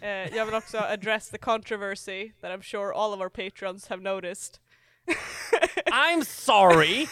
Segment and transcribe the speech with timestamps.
[0.00, 4.02] Eh, jag vill också address the controversy that I'm sure all of our patrons have
[4.02, 4.60] noticed.
[5.92, 7.06] I'm sorry!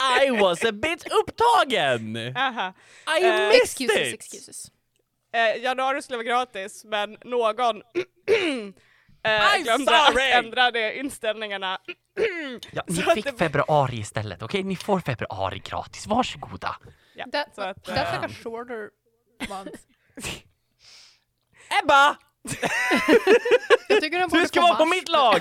[0.00, 2.32] I was a bit upptagen!
[2.36, 2.72] Aha.
[3.06, 4.14] I Eh, missed Excuses, it!
[4.14, 4.70] excuses.
[5.32, 7.82] Eh, januari skulle vara gratis, men någon
[9.24, 10.32] I'm glömde sorry!
[10.32, 11.78] att ändra de inställningarna.
[12.72, 14.62] Ja, ni fick det- februari istället, okej?
[14.62, 16.76] Ni får februari gratis, varsågoda.
[17.16, 18.90] Ja, That, så att, that's like a shorter
[19.48, 19.78] month.
[21.82, 22.16] Ebba!
[23.88, 25.40] Jag tycker den borde Du ska vara på mitt lag!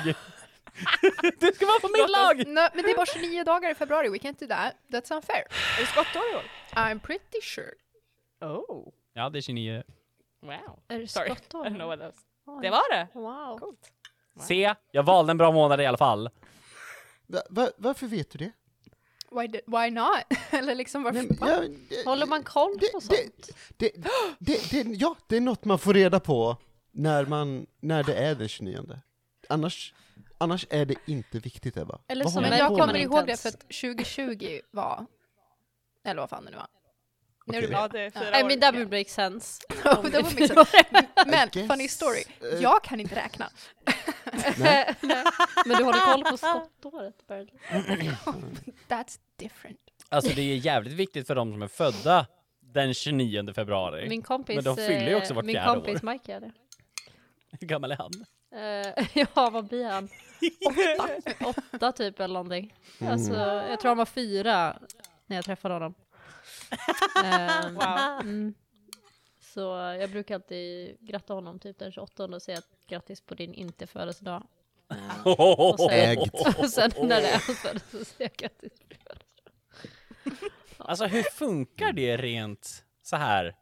[1.40, 2.44] Du ska vara på mitt lag!
[2.48, 4.74] Nej, men det är bara 29 dagar i februari, we can't do that.
[4.92, 5.44] That's unfair.
[5.78, 6.44] är det skottår i år?
[6.76, 7.72] I'm pretty sure.
[8.42, 9.84] Oh, Ja, det är 29.
[10.42, 10.80] wow.
[10.88, 11.66] Är det Sorry, I skottår?
[11.66, 12.16] don't know what was.
[12.46, 12.60] Oj.
[12.62, 13.08] Det var det?
[13.14, 13.60] Wow.
[13.60, 13.92] Coolt.
[14.40, 16.30] Se, jag valde en bra månad i alla fall.
[17.28, 18.52] Va, va, varför vet du det?
[19.32, 20.24] Why, d- why not?
[20.50, 21.22] Eller liksom varför?
[21.22, 23.50] Nej, ja, det, Håller man koll det, på det, sånt?
[23.78, 23.92] det,
[24.40, 26.58] det, det, ja, det är något man får reda på
[26.92, 29.00] när, man, när det är den 29.
[29.50, 29.94] Annars,
[30.38, 32.02] annars är det inte viktigt Ebba.
[32.08, 35.06] Eller Vad som jag kommer ihåg det för att 2020 var,
[36.06, 36.68] eller vad fan det nu var.
[37.52, 37.62] Nu är.
[37.62, 37.88] Ja, bra.
[37.88, 38.48] det är fyra I år.
[38.48, 39.62] mean that would make sense.
[39.84, 40.68] Ja, det var år.
[41.30, 43.50] Men, guess, funny story, eh, jag kan inte räkna.
[44.58, 44.96] Nej.
[45.66, 47.60] Men du håller koll på skottåret apparently.
[48.88, 49.80] That's different.
[50.10, 52.26] Alltså det är jävligt viktigt för de som är födda
[52.60, 54.10] den 29 februari.
[54.10, 56.08] Min kompis, Men de fyller ju också eh, vart min fjärde kompis år.
[56.12, 56.52] Mike är det.
[57.60, 58.12] Hur gammal är han?
[58.56, 60.10] Eh, ja, vad blir han?
[60.66, 62.74] Åtta, åtta typ eller någonting.
[63.02, 63.34] Alltså,
[63.70, 64.78] jag tror han var fyra
[65.26, 65.94] när jag träffade honom.
[67.24, 68.20] Ehm, Wow.
[68.22, 68.54] mm.
[69.40, 69.62] Så
[70.00, 73.88] jag brukar alltid gratta honom typ den 28 och säga att grattis på din inte
[73.88, 74.44] födelsedag.
[74.90, 76.34] Ehm, och sen, Ägt.
[76.60, 79.54] och sen när det är hans födelsedag så säger jag grattis på din födelsedag.
[80.78, 83.56] Alltså hur funkar det rent så här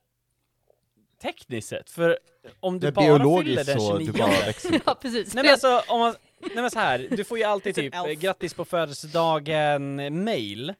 [1.21, 1.89] tekniskt sett?
[1.89, 2.19] För
[2.59, 4.81] om du Det bara fyller den så 29 du bara växer.
[4.85, 5.33] Ja, precis.
[5.33, 8.03] Nej men alltså, om man, nej men så här, du får ju alltid typ eh,
[8.05, 10.73] grattis på födelsedagen mail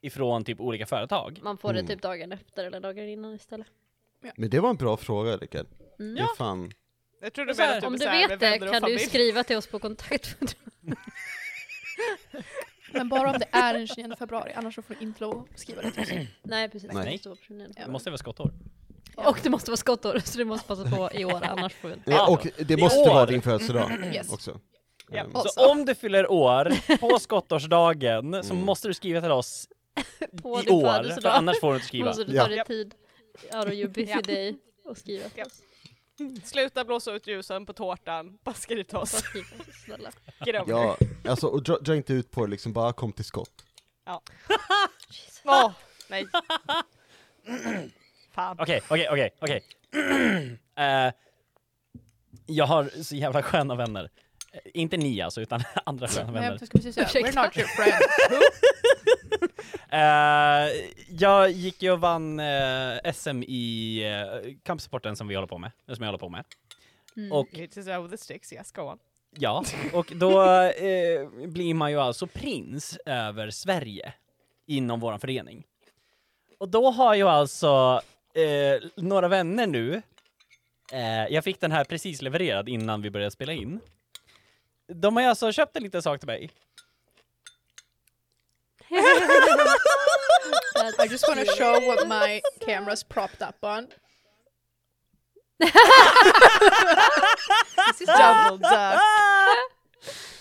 [0.00, 1.38] ifrån typ olika företag.
[1.42, 1.88] Man får det Mm.
[1.88, 3.66] typ dagen efter eller dagen innan istället.
[4.36, 5.66] Men det var en bra fråga Rickard.
[5.98, 6.14] Mm.
[6.14, 6.72] Det är fan...
[7.20, 8.88] Jag tror du Så här, du Om du med vet det vänner och kan du
[8.88, 8.98] familj.
[9.08, 10.36] skriva till oss på kontakt.
[12.92, 15.58] Men bara om det är den 29 februari, annars så får du inte lov att
[15.58, 16.08] skriva det till oss.
[16.42, 17.04] Nej precis, Nej.
[17.04, 17.72] det måste vara personen.
[17.76, 18.52] Det måste vara skottår.
[19.16, 21.94] Och det måste vara skottår, så du måste passa på i år, annars får vi
[21.94, 22.10] inte.
[22.10, 23.06] Ja, och det måste år.
[23.14, 24.32] vara din födelsedag Yes.
[24.32, 24.60] också.
[25.10, 25.18] Ja.
[25.18, 28.64] Ehm, Och- Så om du fyller år på skottårsdagen så Mm.
[28.66, 29.68] måste du skriva till oss
[30.42, 32.06] På i din år, för annars får du inte skriva.
[32.08, 32.42] Måste du Ja.
[32.42, 32.94] ta dig tid
[33.54, 34.20] out of your busy Ja.
[34.22, 35.44] day och skriva till Ja.
[35.44, 35.62] oss.
[36.44, 39.22] Sluta blåsa ut ljusen på tårtan, bara skriv till oss.
[39.84, 40.10] snälla.
[40.66, 40.96] Ja,
[41.28, 43.64] alltså och dra, dra inte ut på det liksom, bara kom till skott.
[45.10, 45.40] Jesus.
[45.44, 45.72] Åh,
[46.08, 46.26] nej.
[48.34, 48.56] Fan.
[48.60, 49.64] Okej, okej, okej, okej.
[50.78, 51.12] Eh,
[52.46, 54.10] Jag har så jävla sköna vänner.
[54.52, 56.50] Eh, Inte ni alltså, utan andra sköna vänner.
[56.50, 58.06] jag skulle precis säga, we're not your friends.
[59.90, 60.68] Eh,
[61.08, 65.70] jag gick ju och vann eh, SM i uh, kampsporten som vi håller på med,
[65.86, 66.44] som jag håller på med.
[67.16, 67.32] Mm.
[67.32, 68.98] Och It is over the sticks, yes go on.
[69.30, 74.12] ja, och då eh, blir man ju alltså prins över Sverige
[74.66, 75.64] inom vår förening.
[76.58, 78.00] Och då har ju alltså
[78.96, 80.02] några vänner nu,
[81.30, 83.80] jag fick den här precis levererad innan vi började spela in.
[84.88, 86.50] De har ju alltså köpt en liten sak till mig.
[90.98, 93.88] I just want to show what my camera's propped up on.
[95.60, 95.72] This
[98.00, 99.00] is double duck.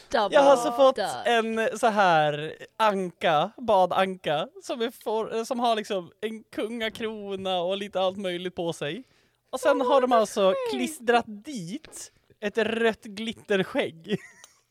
[0.09, 1.07] Double Jag har alltså fått duck.
[1.25, 7.99] en så här anka, badanka, som, är for, som har liksom en kungakrona och lite
[8.01, 9.03] allt möjligt på sig.
[9.51, 14.17] Och sen har de alltså klistrat dit ett rött glitterskägg.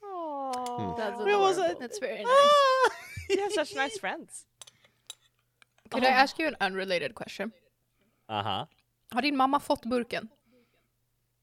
[0.00, 1.62] Jag var så adorable.
[1.62, 2.30] här- That's very nice.
[3.28, 4.44] You have such nice friends.
[5.90, 7.50] Could I ask you an unrelated question?
[8.28, 8.66] Aha.
[9.10, 10.28] Har din mamma fått burken?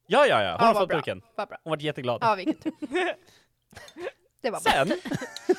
[0.08, 0.98] Ja, ja, ja, hon Ja, har fått bra.
[0.98, 1.22] burken.
[1.36, 1.58] Vad bra.
[1.64, 2.18] Hon vart jätteglad.
[2.22, 2.74] Ja, vilken tur.
[4.42, 4.72] Det var bra.
[4.72, 5.00] Sen,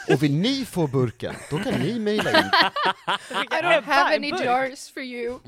[0.14, 2.36] Och vill ni få burken, då kan ni mejla in.
[2.36, 5.38] I don't have any jars for you.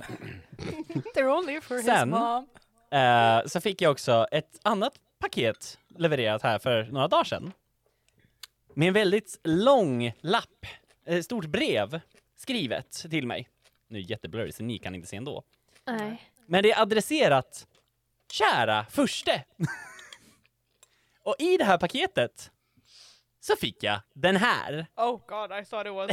[1.14, 2.48] They're only for his Sen- mom.
[2.90, 7.52] eh, så fick jag också ett annat paket levererat här för några dagar sedan.
[8.78, 10.66] Med en väldigt lång lapp,
[11.06, 12.00] ett stort brev
[12.36, 13.48] skrivet till mig.
[13.88, 15.42] Nu är det jätteblurry så ni kan inte se ändå.
[15.86, 16.30] Nej.
[16.46, 17.66] Men det är adresserat
[18.32, 19.44] Kära förste!
[21.22, 22.50] Och i det här paketet
[23.40, 24.86] så fick jag den här.
[24.96, 26.10] Oh god, I thought it was...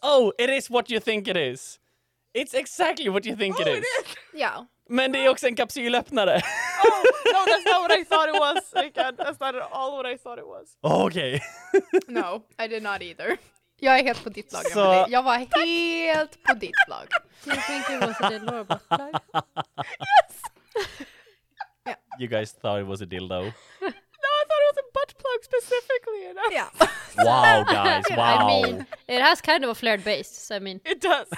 [0.02, 1.80] Oh, it is what you think it is!
[2.34, 3.84] It's exactly what you think it is!
[4.34, 4.66] Ja.
[4.88, 6.40] Men det är också en kapsylöppnare.
[6.84, 8.72] Oh, no, that's not what I thought it was.
[8.82, 9.16] Rickard.
[9.16, 10.76] That's not at all what I thought it was.
[10.82, 11.40] Oh, Okej.
[12.08, 13.38] No, I did not either.
[13.80, 15.12] Jag är helt på ditt lag, Så- Emelie.
[15.12, 17.06] Jag var helt på ditt lag.
[17.44, 19.14] Do you think it was a dildo or butt plug?
[19.76, 20.40] Yes.
[21.86, 21.96] Yeah.
[22.18, 23.52] You guys thought it was a dildo.
[24.26, 26.26] No, I thought it was a butt plug specifically.
[26.28, 26.68] And I- Ja.
[27.24, 28.38] Wow guys, wow.
[28.40, 31.28] I mean, it has kind of a flared base, so I mean, It does.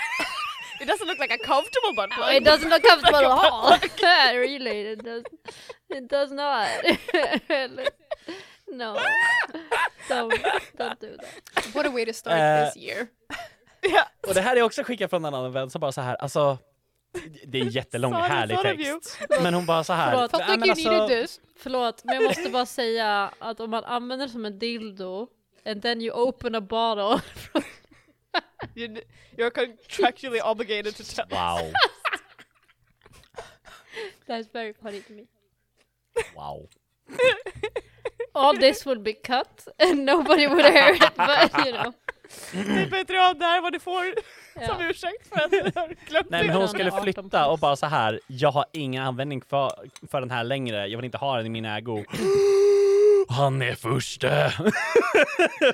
[0.80, 2.34] It doesn't look like a comfortable butt plug.
[2.34, 3.78] it doesn't look comfortable at all.
[4.34, 5.24] really, it does.
[5.88, 6.68] It does not.
[8.72, 8.96] no,
[10.08, 10.32] don't
[10.78, 11.74] don't do that.
[11.74, 13.08] What a way to start Eh, this year.
[13.82, 14.06] Yeah.
[14.28, 16.58] Och det här är också skickat från en annan vän som bara så här, alltså
[17.46, 19.00] det är en jättelång Sorry, härlig you.
[19.00, 19.18] text.
[19.42, 20.10] Men hon bara så här.
[20.10, 20.30] Förlåt.
[20.30, 21.40] Felt "Nej, like men alltså, this.
[21.56, 25.26] Förlåt, men jag måste bara säga att om man använder det som en dildo
[25.66, 27.20] and then you open a bottle
[29.36, 31.26] you're contractually obligated to tell.
[31.30, 31.66] Wow,
[34.26, 35.26] that's very funny to me.
[36.36, 36.68] wow.
[38.34, 41.92] All this would be cut and nobody would hear it, but you know.
[42.52, 44.14] Det är Patreon där vad du får
[44.66, 47.58] som ursäkt för att du har glömt Nej men hon skulle är 18 flytta och
[47.58, 48.20] bara så här.
[48.26, 49.72] jag har ingen användning för,
[50.10, 52.04] för den här längre, jag vill inte ha den i min ägo.
[53.28, 54.52] Han är förste!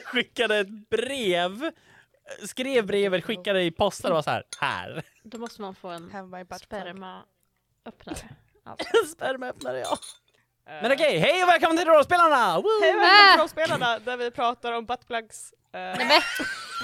[0.05, 1.71] skickade ett brev,
[2.47, 4.45] skrev brevet, skickade i posten och var så här.
[4.61, 5.03] här.
[5.25, 6.81] Då måste man få en Have my butt plug.
[6.83, 8.17] spermaöppnare.
[8.67, 8.87] Alltså.
[9.13, 9.99] Spermaöppnare ja.
[10.69, 12.57] Eh, Men okej, hej och välkommen till Rollspelarna!
[12.61, 12.69] Woo!
[12.83, 15.53] Hej och välkommen till Rollspelarna där vi pratar om buttplugs.
[15.53, 16.21] Uh, Nej men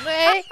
[0.04, 0.44] Nej,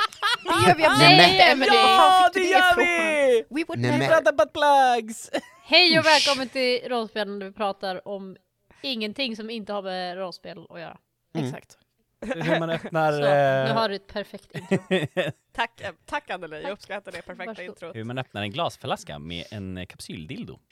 [0.44, 1.74] det gör vi absolut inte Emelie.
[1.74, 3.44] Ja, det du gör vi!
[3.50, 4.08] We would Nej, Vi never.
[4.14, 5.30] pratar buttplugs!
[5.64, 8.36] hej och välkommen till rollspelen där vi pratar om
[8.82, 10.98] ingenting som inte har med rollspel att göra.
[11.38, 11.78] Exakt.
[12.20, 13.12] Hur man öppnar...
[13.20, 14.78] Så, eh, nu har du ett perfekt intro.
[15.52, 17.68] tack, eh, tack Anneli, jag uppskattar det perfekta Varsågod.
[17.68, 17.96] introt.
[17.96, 20.58] Hur man öppnar en glasflaska med en eh, kapsyldildo.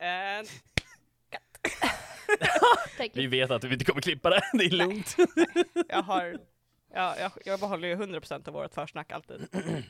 [0.00, 0.48] And.
[3.14, 5.16] Vi vet att vi inte kommer klippa det, det är lugnt.
[5.88, 6.38] jag har,
[6.94, 9.48] ja, jag, jag behåller ju 100% av vårt försnack alltid.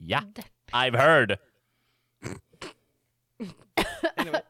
[0.00, 0.22] Ja,
[0.72, 1.38] I've heard!
[4.16, 4.40] Anyway.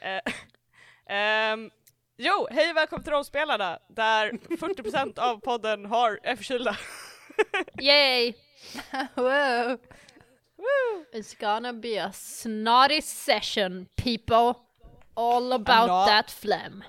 [0.00, 0.20] Eh,
[1.06, 1.70] ehm,
[2.16, 6.76] jo, hej och välkommen till Rollspelarna där 40% av podden har, är förkylda.
[7.80, 8.34] Yay!
[9.14, 9.78] Wow.
[11.14, 14.54] It's gonna be a snotty session people.
[15.14, 16.84] All about not- that phlegm.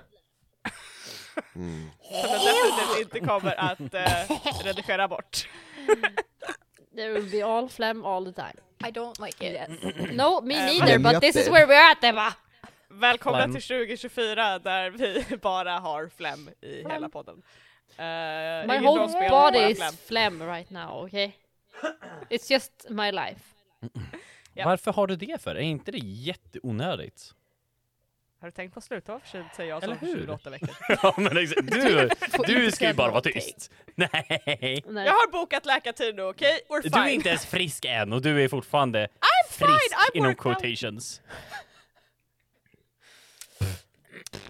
[1.54, 1.90] Mm.
[2.02, 5.48] Som jag definitivt inte kommer att eh, redigera bort.
[6.96, 8.54] There will be all phlegm all the time.
[8.88, 9.68] I don't like it.
[10.12, 12.34] No, me Eh, neither, but this is where we're at Emma!
[13.00, 13.52] Välkomna Flem.
[13.52, 17.34] till 2024 där vi bara har flem i hela podden.
[17.34, 18.04] Uh,
[18.66, 21.32] My whole body is phlegm right now, okay?
[22.30, 23.40] It's just my life.
[24.54, 24.64] Ja.
[24.64, 25.54] Varför har du det för?
[25.54, 27.34] Är inte det jätteonödigt?
[28.40, 30.20] Har du tänkt på att sluta vara förkyld säger jag som Eller hur?
[30.20, 30.68] 28 veckor.
[31.02, 32.08] ja men exakt, du,
[32.46, 33.70] du ska ju bara vara tyst.
[33.94, 34.82] Nej!
[34.86, 35.06] Nej.
[35.06, 36.60] Jag har bokat läkartid nu, okej?
[36.68, 36.92] We're fine.
[36.92, 39.08] Du är inte ens frisk än och du är fortfarande
[39.50, 41.20] fine, frisk I'm inom quotations.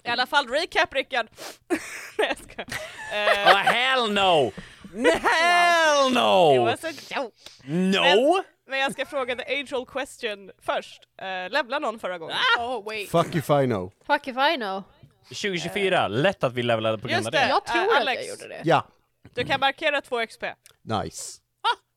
[0.03, 1.27] I alla fall, recap Rickard!
[2.17, 2.65] Nej jag skojar.
[2.67, 4.51] Oh Eh, hell no!
[4.93, 6.65] Hell It no!
[6.65, 7.35] was a joke!
[7.63, 8.43] No!
[8.67, 11.01] Men jag ska fråga the age-old question först.
[11.21, 12.35] Uh, levla någon förra gången?
[12.59, 13.09] Oh wait.
[13.09, 13.91] Fuck if I know.
[14.07, 14.83] Fuck if I know.
[15.29, 17.37] 2024, lätt att vi levlade på grund Just av det.
[17.37, 17.47] det.
[17.49, 18.21] Jag tror Eh, att Alex.
[18.21, 18.61] jag gjorde det.
[18.63, 18.87] Ja,
[19.33, 20.43] Du kan markera 2 XP.
[20.81, 21.41] nice.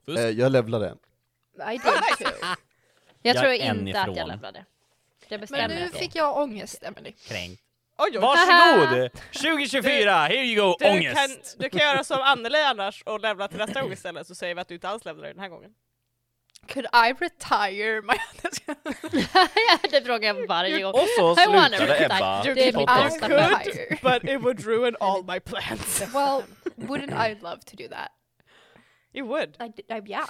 [0.06, 0.18] Fusk.
[0.18, 0.94] Eh, jag levlade.
[1.58, 1.80] I did
[2.18, 2.28] too.
[2.40, 2.56] Jag,
[3.22, 4.16] Jag tror är en inte att ifrån.
[4.16, 4.58] jag lämnade.
[4.58, 5.92] Det Men bestämmer nu jag.
[5.92, 7.12] fick jag ångest, Emelie.
[7.12, 7.62] Kränkt.
[7.98, 8.20] Oj, oj.
[8.20, 9.10] Varsågod!
[9.32, 11.56] 2024, here you go, Du kan, ångest!
[11.58, 14.60] du kan göra som Anneli annars och levla till nästa gång istället så säger vi
[14.60, 15.70] att du inte alls levlar den här gången.
[16.66, 18.14] Could I retire my...
[19.90, 20.92] det frågar jag varje gång.
[20.94, 22.04] Och så slutade.
[22.04, 22.44] Ebba.
[22.46, 26.02] You mitt I could, but it would ruin all my plans.
[26.14, 26.42] Well,
[26.76, 28.10] wouldn't I love to do that?
[29.12, 29.56] You would.
[29.60, 30.28] I, I yeah.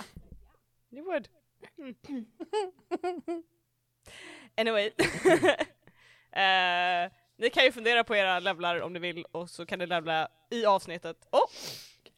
[0.91, 1.29] You would.
[4.57, 4.93] anyway.
[6.33, 9.87] Eh, ni kan ju fundera på era levlar om ni vill och så kan ni
[9.87, 11.17] levla i avsnittet.
[11.33, 11.51] Oh!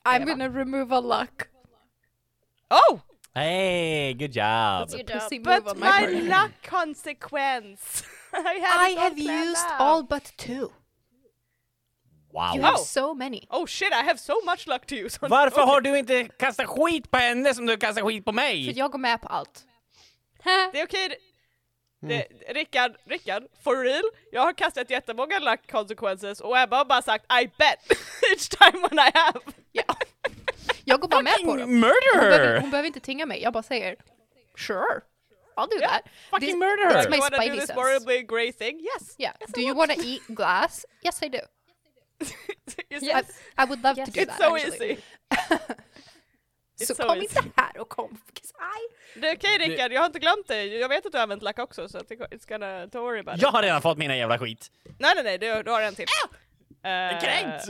[0.05, 1.49] I'm gonna remove a luck.
[2.71, 2.99] Oh!
[3.35, 4.89] Hey, good job!
[4.91, 5.45] Job.
[5.45, 8.05] But my my luck consequence!
[8.33, 9.81] I, I have used out.
[9.81, 10.71] all but two.
[12.33, 12.55] Wow!
[12.55, 12.85] You have Oh.
[12.85, 13.47] so many.
[13.51, 15.19] Oh shit, I have so much luck to use.
[15.29, 18.79] Varför har du inte kastat skit på henne som du kastar skit på För mig?
[18.79, 19.65] jag går med på allt.
[20.73, 21.17] Det är okej.
[22.03, 24.03] Det, Rickard, Rickard, for real?
[24.33, 27.79] Jag har kastat jättemånga luck consequences och Ebba har bara sagt I bet
[28.33, 29.41] each time when I have.
[29.73, 29.85] Ja.
[30.85, 31.59] Jag går bara med på dem.
[31.59, 32.61] Fucking Hon behöver, murder!
[32.61, 33.97] hon behöver inte tinga mig, jag bara säger
[34.57, 35.01] sure.
[35.57, 36.03] I'll do Yeah, that.
[36.31, 37.11] Fucking This- murder that's her!
[37.11, 37.81] my you wanna do spidey this sense.
[37.81, 38.81] horribly grey thing?
[38.81, 39.15] Yes.
[39.19, 39.33] Yeah.
[39.41, 40.87] Yes, do I you want to eat glass?
[41.03, 41.41] Yes, I do.
[42.91, 43.27] Yes.
[43.59, 44.09] I, I would love Yes.
[44.09, 44.49] to do It's that.
[44.49, 44.93] so actually.
[44.93, 45.03] easy.
[46.87, 47.39] Så so kom easy.
[47.39, 49.21] inte här och kom, I...
[49.21, 50.79] Det är okej Rickard, jag har inte glömt dig.
[50.79, 53.43] Jag vet att du har använt lack också så it's gonna, don't worry about it.
[53.43, 54.71] Jag har redan fått mina jävla skit.
[54.99, 56.07] Nej nej nej, du, du har en till.
[56.87, 57.69] Uh, Kränkt!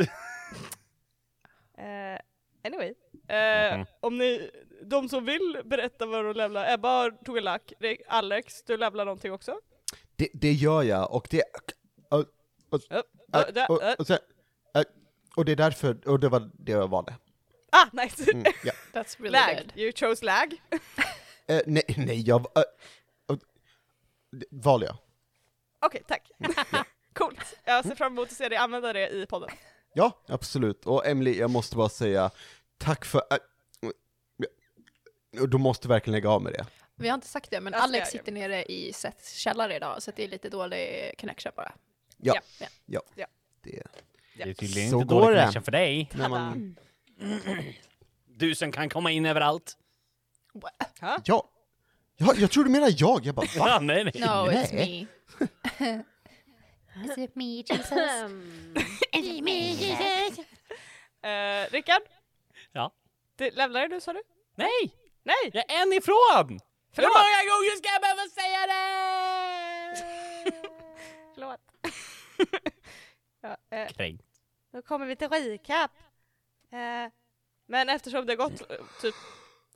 [1.79, 2.19] eh,
[2.65, 2.95] anyway.
[3.29, 3.87] Eh, Mhm.
[4.01, 4.51] Om ni,
[4.83, 7.73] de som vill berätta vad de levlar, Ebba tog en lack,
[8.09, 9.61] Alex, du levlar någonting också?
[10.17, 11.43] Det, det gör jag, och det...
[12.09, 12.25] Och,
[12.71, 14.17] och, Uh, uh, uh, och, uh.
[14.75, 14.85] och,
[15.37, 17.15] och det är därför, och det var det jag valde.
[17.73, 18.31] Ah, nice!
[18.33, 18.73] Mm, ja.
[18.93, 19.73] That's really lag, good.
[19.77, 20.61] you chose lag.
[21.47, 22.47] Eh, nej, nej, jag...
[23.27, 23.39] Och,
[24.33, 24.97] det valde jag.
[25.81, 26.31] Okej, tack.
[27.15, 27.59] Coolt.
[27.65, 29.51] Jag ser fram emot att se dig använda det i podden.
[29.95, 30.87] Ja, absolut.
[30.87, 32.31] Och Emily, jag måste bara säga
[32.79, 33.23] tack för...
[33.31, 33.39] Äh,
[35.49, 36.67] du måste verkligen lägga av med det.
[36.97, 40.11] Vi har inte sagt det, men Jag Alex sitter nere i Seths källare idag, så
[40.17, 41.73] det är lite dålig connection bara.
[42.17, 42.67] Ja, Ja.
[42.87, 43.01] ja.
[43.15, 43.27] Ja.
[43.63, 43.83] Det,
[44.37, 46.11] Det är tydligen Så inte dålig connection för dig.
[46.15, 46.77] när man,
[48.27, 49.77] Du som kan komma in överallt.
[51.25, 51.51] ja.
[52.17, 53.27] ja, jag tror du menar jag.
[53.27, 53.79] Jag bara, va?
[53.81, 54.13] Nej, nej.
[54.17, 55.07] No, it's Nej.
[55.79, 56.05] me.
[57.05, 57.93] Is it me, Jesus?
[59.13, 60.39] Is it me, Jesus?
[61.25, 62.03] Uh, Rickard?
[62.73, 62.93] Ja.
[63.37, 64.23] Det, levlar du sa du?
[64.55, 64.95] Nej!
[65.23, 65.51] Nej!
[65.53, 66.61] Jag är en ifrån!
[66.93, 67.11] Förlåt!
[67.11, 69.95] Hur många gånger ska jag behöva säga det?
[71.35, 71.61] Förlåt.
[73.43, 74.27] ja, eh, Kränkt.
[74.73, 75.91] då kommer vi till recap.
[76.73, 77.11] Eh,
[77.67, 79.15] men eftersom det har gått eh, typ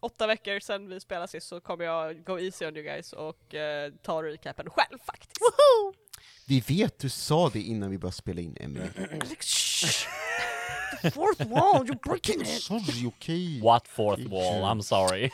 [0.01, 3.55] åtta veckor sedan vi spelade sist så kommer jag go easy on you guys och
[3.55, 5.33] eh, ta recapen själv faktiskt.
[6.49, 8.89] Vi vet, du sa det innan vi började spela in, Emily.
[11.03, 12.63] The fourth wall, you're breaking it!
[12.63, 13.61] Sorry, okej.
[13.63, 14.63] What fourth wall?
[14.63, 15.31] I'm sorry.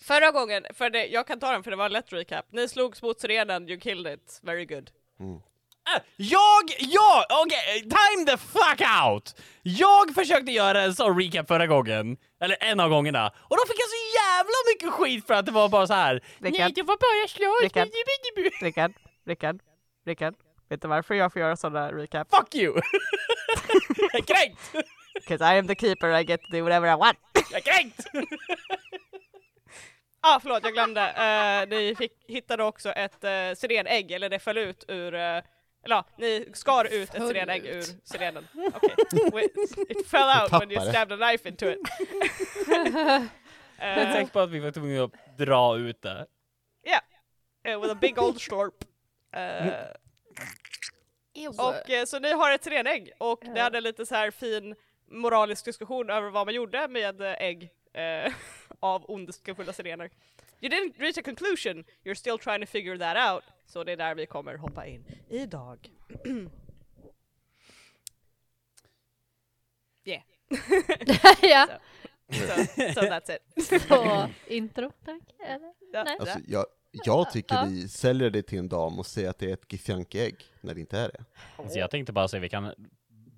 [0.00, 2.46] Förra gången, för det, jag kan ta den för det var en lätt recap.
[2.52, 4.90] Ni slogs mot sirenen, you killed it, very good.
[5.20, 5.26] Äh,
[6.16, 9.34] Jag, jag, okej, time the fuck out!
[9.62, 13.80] Jag försökte göra en sån recap förra gången, eller en av gångerna, och då fick
[13.80, 16.24] jag så jävla mycket skit för att det var bara så här.
[16.38, 17.88] Nej, du får bara slå Rickard.
[18.62, 18.92] Rickard,
[19.26, 19.60] Rickard,
[20.06, 20.34] Rickard.
[20.68, 22.30] Vet du varför jag får göra sådana recap?
[22.30, 22.74] Fuck you!
[23.96, 24.72] jag är kränkt!
[25.14, 27.18] Because I am the keeper, I get to do whatever I want.
[27.50, 28.00] Jag är kränkt!
[30.20, 31.00] ah, förlåt, jag glömde.
[31.00, 35.14] Eh, ni fick, hittade också ett uh, sirenägg, eller det föll ut ur...
[35.14, 35.40] eh,
[35.84, 38.46] eller ja, ni skar ut ett sirenägg ur sirenen.
[39.32, 39.52] Wait,
[39.88, 41.78] It fell out when you stabbed a knife into it.
[42.66, 46.26] Jag är Eh, säker på att vi var tvungna att dra ut det.
[47.64, 48.84] eh, with a big old slurp.
[51.34, 51.48] Ew.
[51.62, 54.74] och eh, så ni har ett sirenägg och det hade lite så här fin
[55.10, 57.70] moralisk diskussion över vad man gjorde med ägg
[58.80, 60.10] av ondskefulla sirener.
[60.62, 63.44] You didn't reach a conclusion, you're still trying to figure that out.
[63.66, 65.88] Så det är där vi kommer hoppa in idag.
[70.04, 70.22] yeah.
[71.42, 71.66] ja,
[72.32, 72.46] So,
[72.94, 73.42] so that's it.
[73.88, 75.22] så intro tack.
[75.46, 75.72] Eller?
[75.92, 76.16] Ja, Nej.
[76.20, 77.64] Alltså, jag, jag tycker Ja.
[77.70, 80.80] vi säljer det till en dam och säger att det är ett Githyanki-ägg, när det
[80.80, 81.24] inte är det.
[81.56, 82.74] Alltså jag tänkte bara säga, vi kan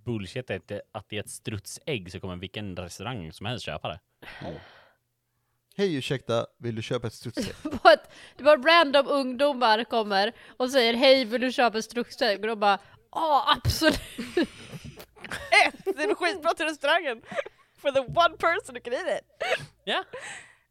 [0.04, 3.88] bullshit att det, att det är ett strutsägg så kommer vilken restaurang som helst köpa
[3.88, 4.00] det.
[5.76, 7.54] Hej ursäkta, vill du köpa ett strutsägg?
[8.36, 12.40] Det var random ungdomar kommer och säger hej vill du köpa ett strutsägg?
[12.40, 12.78] Och de bara
[13.12, 14.00] ja absolut.
[15.66, 15.84] Ett!
[15.84, 17.22] Det är skitbra till restaurangen!
[17.78, 19.66] For the one person who can eat it!
[19.84, 20.04] Ja.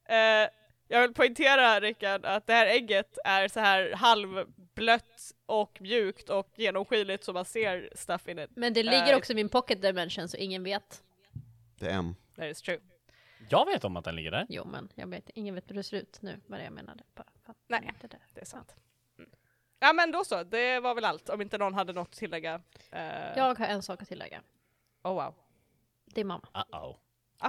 [0.10, 0.50] Eh,
[0.88, 6.50] jag vill poängtera Rickard att det här ägget är så här halvblött och mjukt och
[6.56, 8.50] genomskinligt så man ser stuff in it.
[8.56, 11.04] Men det ligger Eh, också i min pocket dimension så ingen vet.
[11.80, 12.16] Det är M.
[12.36, 12.80] That is true.
[13.50, 14.46] Jag vet om att den ligger där.
[14.50, 17.04] Jo men jag vet, ingen vet hur det ser ut nu vad det jag menade.
[17.16, 17.26] Bara,
[17.68, 17.82] Nej.
[17.94, 18.20] inte det.
[18.34, 18.76] Det är sant.
[19.18, 19.30] Mm.
[19.80, 21.30] Ja men då så, det var väl allt.
[21.30, 22.62] Om inte någon hade något att tillägga.
[22.92, 23.02] Eh,
[23.36, 24.42] Jag har en sak att tillägga.
[25.04, 25.34] Oh wow.
[26.06, 26.48] Det är mamma.
[26.54, 26.96] Uh-oh.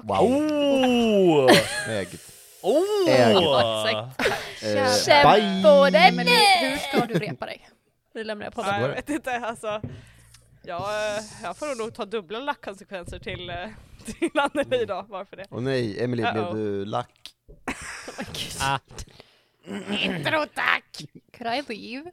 [0.03, 0.19] Wow.
[0.21, 1.51] Oh!
[1.89, 2.33] Ägt.
[2.63, 3.09] oh!
[3.09, 5.05] Ägt.
[5.07, 5.63] Kämpa bye!
[5.63, 6.17] på den!
[6.17, 7.69] Men hur, hur ska du repa dig?
[8.15, 8.81] Nu lämnar jag på den.
[8.81, 8.95] jag det.
[8.95, 9.81] vet inte, alltså.
[10.65, 13.67] Jag, eh, jag får nog ta dubbla lackkonsekvenser till, eh,
[14.03, 15.45] till Anneli idag, bara för det.
[15.51, 17.11] Och nej, Emily blev du lack?
[18.61, 18.79] Ah.
[21.33, 22.11] Could I leave?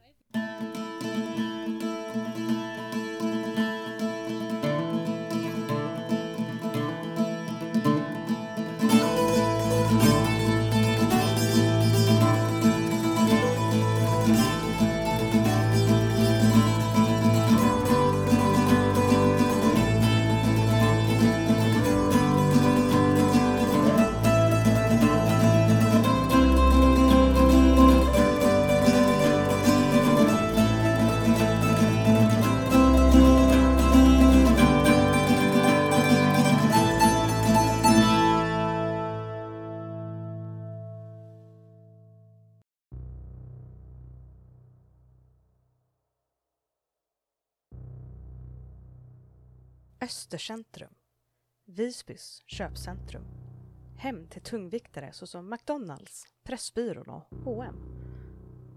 [50.40, 50.94] Östercentrum.
[51.64, 53.24] Visbys köpcentrum.
[53.98, 57.76] Hem till tungviktare såsom McDonalds, Pressbyrån och H&M.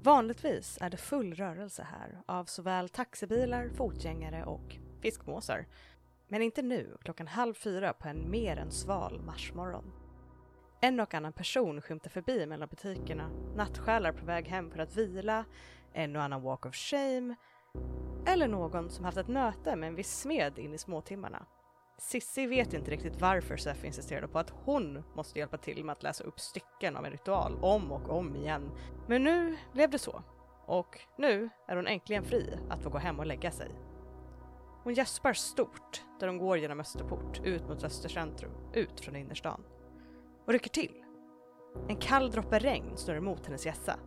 [0.02, 5.66] Vanligtvis är det full rörelse här av såväl taxibilar, fotgängare och fiskmåsar.
[6.28, 9.92] Men inte nu, klockan halv fyra på en mer än sval marsmorgon.
[10.82, 15.46] En och annan person skymtar förbi mellan butikerna, nattsjälar på väg hem för att vila,
[15.94, 17.36] en och annan walk of shame,
[18.26, 21.46] eller någon som haft ett möte med en viss smed in i småtimmarna.
[21.98, 26.04] Sissi vet inte riktigt varför Sef insisterade på att hon måste hjälpa till med att
[26.04, 28.72] läsa upp stycken av en ritual om och om igen.
[29.08, 30.24] Men nu blev det så.
[30.66, 33.72] Och nu är hon äntligen fri att få gå hem och lägga sig.
[34.84, 39.64] Hon gäspar stort där hon går genom Österport, ut mot Östercentrum, ut från innerstan.
[40.46, 41.04] Och rycker till.
[41.88, 44.00] En kall droppe regn snurrar emot hennes hjässa.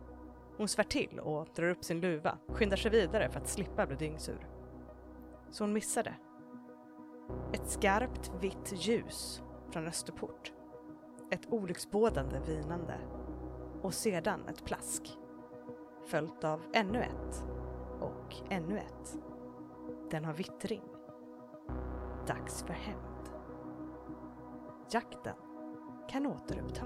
[0.57, 3.95] Hon svär till och drar upp sin luva, skyndar sig vidare för att slippa bli
[3.95, 4.47] dyngsur.
[5.51, 6.13] Så hon missade.
[7.53, 10.53] Ett skarpt vitt ljus från Österport.
[11.31, 12.97] Ett olycksbådande vinande.
[13.81, 15.17] Och sedan ett plask.
[16.05, 17.43] Följt av ännu ett.
[17.99, 19.17] Och ännu ett.
[20.11, 20.83] Den har vittring.
[22.27, 23.29] Dags för hämnd.
[24.91, 25.35] Jakten
[26.09, 26.85] kan återuppta.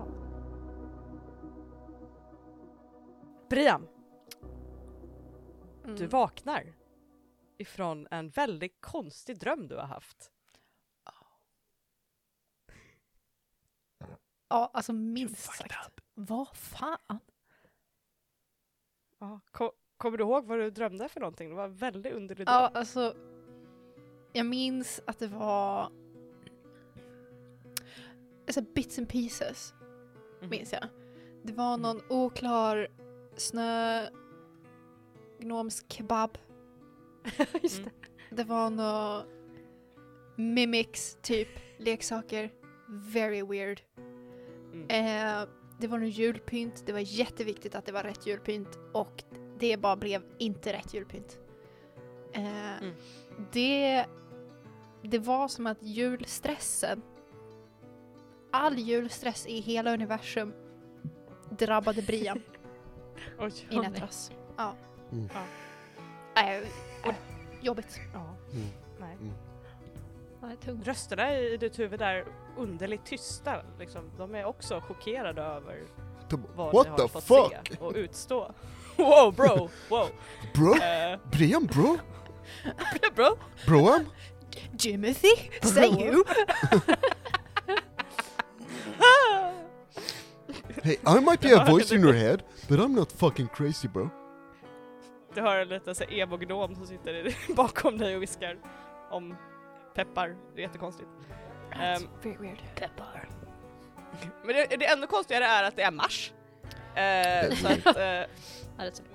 [3.51, 3.87] Brian,
[5.97, 6.73] du vaknar
[7.57, 10.31] ifrån en väldigt konstig dröm du har haft.
[14.49, 15.73] Ja, alltså minst sagt.
[16.13, 17.19] Vad fan?
[19.19, 21.49] Ja, ko- kommer du ihåg vad du drömde för någonting?
[21.49, 22.55] Det var en väldigt underlig dröm.
[22.55, 23.15] Ja, alltså.
[24.33, 25.91] Jag minns att det var
[28.47, 29.73] alltså bits and pieces,
[30.41, 30.49] Mhm.
[30.49, 30.83] minns jag.
[31.43, 32.87] Det var någon oklar
[33.37, 34.07] snö
[35.39, 36.37] gnomsk kebab.
[37.63, 37.89] Just Mm.
[38.29, 39.23] Det var några
[40.35, 42.51] mimics, typ leksaker.
[42.87, 43.81] Very weird.
[44.73, 44.87] Mm.
[44.89, 45.47] Eh,
[45.79, 49.23] det var någon julpynt, det var jätteviktigt att det var rätt julpynt och
[49.59, 51.39] det bara blev inte rätt julpynt.
[52.33, 52.95] Eh, Mm.
[53.53, 54.05] det,
[55.03, 57.01] det var som att julstressen,
[58.51, 60.53] all julstress i hela universum
[61.59, 62.41] drabbade Brian
[63.39, 63.51] Oj.
[63.69, 64.31] i Netras.
[64.57, 64.73] Ja.
[65.11, 65.29] Mm.
[65.33, 66.41] Ja.
[66.41, 67.15] Äh, äh,
[67.61, 67.99] jobbigt.
[68.13, 68.35] Ja.
[68.53, 68.67] Mm.
[68.99, 69.17] Nej.
[70.41, 70.87] Ja, det är tungt.
[70.87, 72.25] Rösterna i ditt huvud är
[72.57, 73.61] underligt tysta.
[73.79, 74.11] Liksom.
[74.17, 75.83] De är också chockerade över
[76.55, 77.67] vad What ni har fått fuck?
[77.67, 78.51] se och utstå.
[78.97, 79.69] Wow bro!
[79.89, 80.09] Wow!
[80.53, 80.75] Bro?
[80.75, 81.97] Eh, Brian bro?
[83.15, 83.37] bro!
[83.65, 84.05] Broam?
[84.79, 86.23] Jimothy, say you!
[90.83, 94.09] Hey, I might be a voice in your head, but I'm not fucking crazy bro.
[95.33, 98.57] Du har en liten så emo-gnom som sitter bakom dig och viskar
[99.11, 99.35] om
[99.95, 100.35] peppar.
[100.55, 101.09] Det är jättekonstigt.
[101.71, 102.57] Ehm, very weird.
[102.75, 103.29] Peppar.
[104.45, 106.33] men det, det ännu konstigare är att det är mars.
[106.95, 107.83] Eh, så att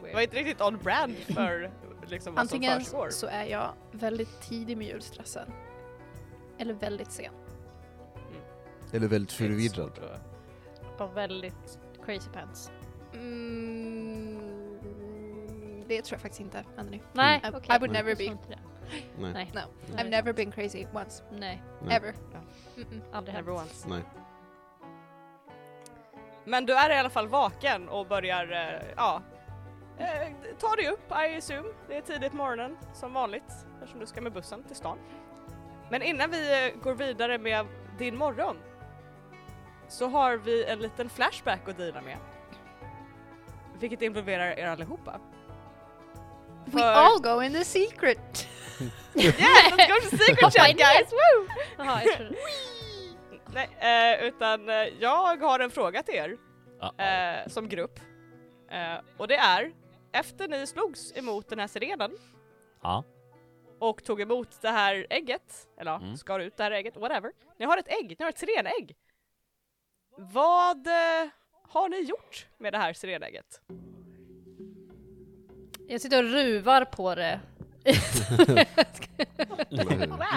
[0.03, 1.71] det var inte riktigt on brand för
[2.07, 3.11] liksom, vad som Antingen försiggår.
[3.11, 5.53] så är jag väldigt tidig med julstressen.
[6.59, 7.33] Eller väldigt sen.
[8.93, 10.01] Eller väldigt förvirrad.
[10.99, 12.71] Och väldigt crazy pants.
[13.15, 14.41] Mm,
[15.89, 17.01] det tror jag faktiskt inte, Anthony.
[17.13, 17.77] Nej, I, okej.
[17.77, 18.39] I would never Jag be.
[19.19, 19.33] Nej.
[19.35, 19.61] Nej, No,
[19.95, 20.05] Nej.
[20.05, 21.25] I've never been crazy once.
[21.33, 21.97] nej, Nej.
[21.97, 22.15] Ever.
[22.33, 22.41] Ja.
[23.13, 23.47] Aldrig hänt.
[23.47, 23.89] Never once.
[23.89, 24.03] Nej.
[26.45, 29.23] Men du är i alla fall vaken och börjar, eh, ja,
[29.99, 30.29] eh,
[30.59, 31.69] ta dig upp I assume.
[31.89, 34.99] Det är tidigt morgonen som vanligt eftersom du ska med bussen till stan.
[35.91, 37.67] Men innan vi eh, går vidare med
[37.99, 38.57] din morgon
[39.89, 42.17] så har vi en liten flashback att deala med.
[43.79, 45.21] Vilket involverar er allihopa.
[46.65, 48.49] We För- all go in the secret!
[49.15, 49.33] Yeah,
[49.71, 51.13] let's go to secret Hoppa chat guys!
[51.13, 51.47] Woo!
[52.17, 52.35] Trodde...
[53.55, 53.69] Nej,
[54.21, 56.37] eh, utan eh, jag har en fråga till er.
[56.99, 58.01] Eh, som grupp.
[58.71, 59.73] Eh, och det är,
[60.13, 62.11] efter ni slogs emot den här sirenen
[62.83, 63.05] Ja.
[63.79, 66.17] och tog emot det här ägget, eller Mm.
[66.17, 67.33] skar ut det här ägget, whatever.
[67.59, 68.97] Ni har ett ägg, ni har ett sirenägg.
[70.17, 71.29] Vad eh,
[71.69, 73.61] har ni gjort med det här sirenägget?
[75.89, 77.41] Jag sitter och ruvar på det.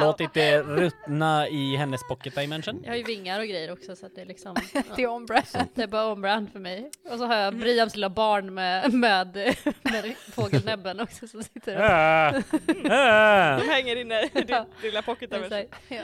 [0.02, 2.82] Låtit det ruttna i hennes pocket dimension.
[2.84, 4.56] Jag har ju vingar och grejer också så att det är liksom...
[4.96, 5.46] Det är on brand.
[5.74, 6.92] Det är bara on-brand för mig.
[7.12, 11.82] Och så har jag Brians lilla barn med, med, med fågelnäbben också som sitter och...
[13.64, 15.66] De hänger inne i din lilla pocket dimension.
[15.88, 16.04] Ja.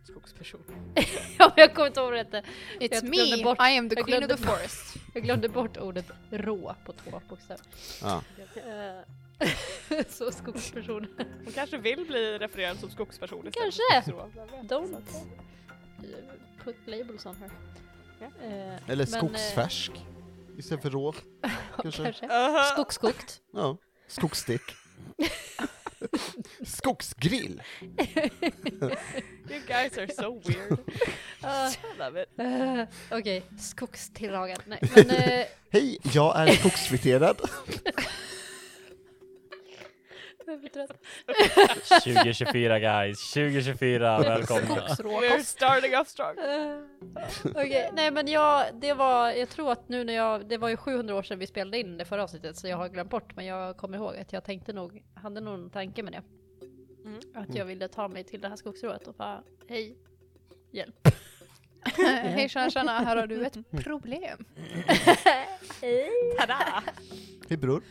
[0.04, 0.94] Skogsperson.
[1.40, 2.44] ja, jag kommer inte ihåg vad det.
[2.80, 4.96] It's Jag me, bort- I am the queen of the forest.
[5.14, 7.66] Jag glömde bort ordet rå på två bokstäver.
[8.02, 8.22] Ja.
[8.56, 9.00] Eh,
[10.10, 11.08] Så skogsperson.
[11.18, 13.76] Hon kanske vill bli refererad som skogsperson istället.
[13.92, 14.12] Kanske.
[14.76, 15.02] Don't
[16.64, 17.50] put labels on her.
[18.22, 19.92] Eh, Eller men, skogsfärsk.
[20.58, 21.14] Istället för rå.
[21.82, 22.04] Kanske.
[22.04, 22.28] kanske.
[22.74, 23.42] Skogsskogt.
[23.54, 23.78] Ja.
[24.08, 24.62] Skogsstick.
[26.66, 27.62] Skogsgrill.
[29.50, 30.80] You guys are so weird.
[31.44, 32.30] I love it.
[32.40, 34.60] eh, Okej, skogstillagad.
[34.66, 37.42] Nej, men eh, Hej, jag är skogsfriterad.
[40.48, 42.04] Jag är trött.
[42.04, 44.88] 2024 guys, 2024, välkomna.
[44.88, 46.36] We're starting off strong.
[47.56, 50.78] Okej, nej men jag, det var, jag tror att nu när jag, det var ju
[50.78, 53.46] 700 år sedan vi spelade in det förra avsnittet så jag har glömt bort men
[53.46, 56.24] jag kommer ihåg att jag tänkte nog, hade nog en tanke med det.
[57.06, 57.20] Mm.
[57.36, 59.98] Att jag ville ta mig till det här skogsrået och bara, hej,
[60.72, 61.08] hjälp.
[61.98, 64.46] Hej tjena tjena, här har du ett problem.
[66.40, 66.84] Tada!
[67.50, 67.84] Hej bror.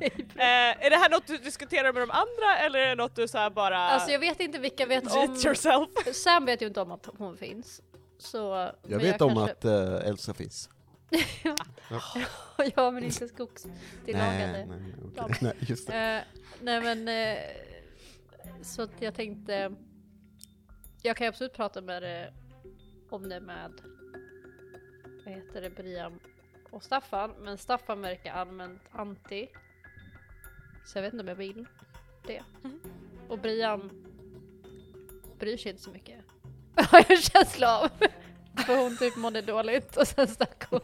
[0.00, 3.28] Eh, är det här något du diskuterar med de andra eller är det något du
[3.28, 5.88] så här bara Alltså jag vet inte vilka vet om, yourself?
[6.12, 7.82] Sam vet ju inte om att hon finns.
[8.18, 10.70] Så, Jag vet om kanske, att eh, Elsa finns.
[12.74, 14.66] ja men inte Nej, skogstillagade.
[14.66, 15.36] nej, okej.
[15.40, 15.94] nej, just det.
[15.94, 16.22] Eh,
[16.62, 17.38] nej men, eh,
[18.62, 19.72] så att jag tänkte,
[21.02, 22.32] jag kan absolut prata med det,
[23.10, 23.72] om det med,
[25.24, 26.20] vad heter det, Brian
[26.70, 29.48] och Staffan, men Staffan verkar allmänt anti.
[30.86, 31.66] Så jag vet inte om jag vill
[32.26, 32.42] det.
[33.28, 33.90] Och Brian
[35.38, 36.24] bryr sig inte så mycket.
[36.76, 37.88] Har jag en känsla av.
[38.66, 40.80] För hon typ mådde dåligt och sen stack hon.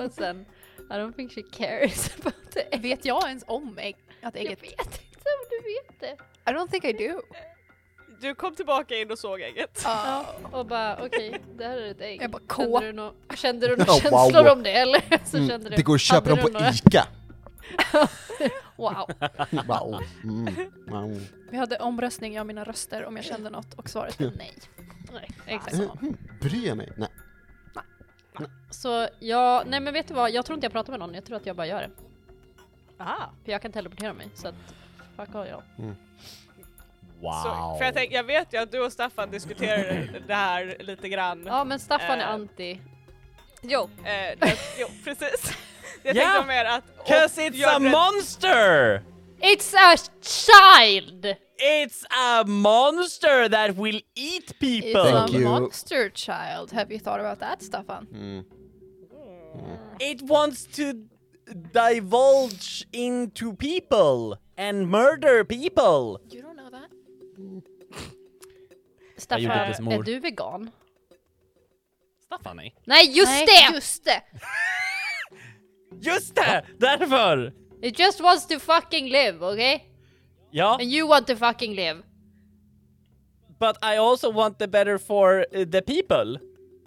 [0.00, 0.46] Och sen,
[0.78, 2.80] I don't think she cares about it.
[2.80, 4.62] Vet jag ens om ägg, att Jag ägget...
[4.62, 6.50] vet inte om du vet det.
[6.50, 7.20] I don't think I do.
[8.22, 9.80] Du kom tillbaka in och såg ägget.
[9.84, 12.22] Ja, och bara okej, det här är ett ägg.
[12.22, 12.80] Jag bara, kände K.
[12.80, 14.30] du, nå- kände du några Ja, wow.
[14.30, 15.02] känslor om det eller?
[15.26, 17.06] Så Mm, kände du, det går att köpa hade dem du på några- ICA.
[18.76, 19.10] Wow.
[19.50, 20.00] Wow.
[20.24, 20.54] Mm.
[20.86, 21.20] Wow.
[21.50, 24.54] Vi hade omröstning, jag och mina röster, om jag kände något och svaret var nej.
[25.12, 25.74] Nej, exakt.
[25.74, 26.92] Mm, Bryr jag mig?
[26.96, 27.08] Nej.
[28.70, 31.24] Så jag, nej men vet du vad, jag tror inte jag pratar med någon, jag
[31.24, 31.90] tror att jag bara gör det.
[33.02, 33.30] Aha.
[33.44, 34.54] För jag kan teleportera mig, så att
[35.16, 35.62] fuck all jag.
[37.22, 37.32] Wow.
[37.32, 41.08] Så, för jag, tänk, jag vet ju att du och Staffan diskuterade det här lite
[41.08, 41.42] grann.
[41.46, 42.30] Ja men Staffan är Eh.
[42.30, 42.80] anti.
[43.62, 45.52] Jo, eh, det, jo precis.
[46.02, 46.84] Jag Ja, tänkte mer att...
[47.08, 49.02] Cause it's a monster!
[49.40, 51.24] It's a child!
[51.60, 55.00] It's a monster that will eat It's people!
[55.16, 55.48] a Thank you.
[55.48, 56.72] monster child.
[56.72, 58.06] Have you thought about that, Staffan?
[58.12, 58.44] Mm.
[60.00, 60.82] It wants to
[61.72, 66.20] divulge into people and murder people!
[66.30, 66.51] You don't.
[69.16, 70.02] Staffan, gjorde inte som är mor.
[70.02, 70.70] du vegan?
[72.26, 72.74] Staffan nej.
[72.84, 73.74] Nej just Nej, det!
[73.74, 74.22] Just det!
[76.10, 76.64] Just det!
[76.78, 77.52] Därför!
[77.82, 79.80] It just wants to fucking live, okay?
[80.50, 82.02] Ja, And you want to fucking live.
[83.58, 86.38] but I also want the better for uh, the people.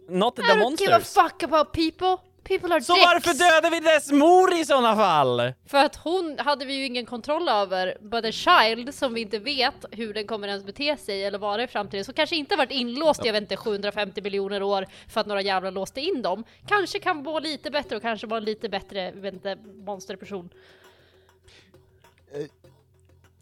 [0.10, 1.14] Not I the don't give a monsters.
[1.14, 2.18] fuck about people.
[2.48, 3.06] People are Så dicks.
[3.06, 5.54] varför dödar vi dess mor i såna fall?
[5.66, 9.40] För att hon hade vi ju ingen kontroll över, but a child som vi inte
[9.40, 12.72] vet hur den kommer ens bete sig eller vara i framtiden, som kanske inte varit
[12.72, 16.44] inlåst i, jag vet inte, 750 miljoner år för att några jävlar låste in dem,
[16.68, 19.56] kanske kan vara lite bättre och kanske vara en lite bättre, jag vet inte,
[19.86, 20.50] monsterperson.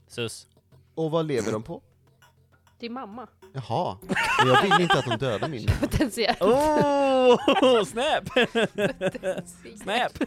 [0.07, 0.47] Sus.
[0.95, 1.81] Och vad lever de på?
[2.84, 3.28] Din mamma.
[3.54, 3.98] Jaha,
[4.39, 5.78] men jag vill inte att de dödar min mamma.
[5.80, 6.41] Potentiellt.
[6.41, 8.30] Oh, snap!
[9.84, 10.19] snap!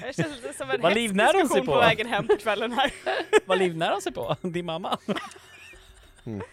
[0.00, 1.78] Det känns lite som en Vad hätsk livnär hon sig diskussion på på?
[1.78, 2.92] vägen hem på kvällen här.
[3.46, 4.36] Vad livnär hon sig på?
[4.42, 4.98] Din mamma?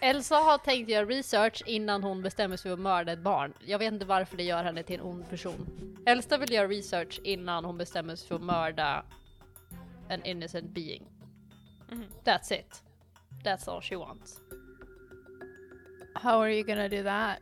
[0.00, 3.52] Elsa har tänkt göra research innan hon bestämmer sig för att mörda ett barn.
[3.66, 5.66] Jag vet inte varför det gör henne till en ond person.
[6.06, 9.04] Elsa vill göra research innan hon bestämmer sig för att mörda
[10.10, 11.02] an innocent being.
[12.24, 12.82] That's it.
[13.44, 14.40] That's all she wants.
[16.14, 17.38] How are you gonna do that?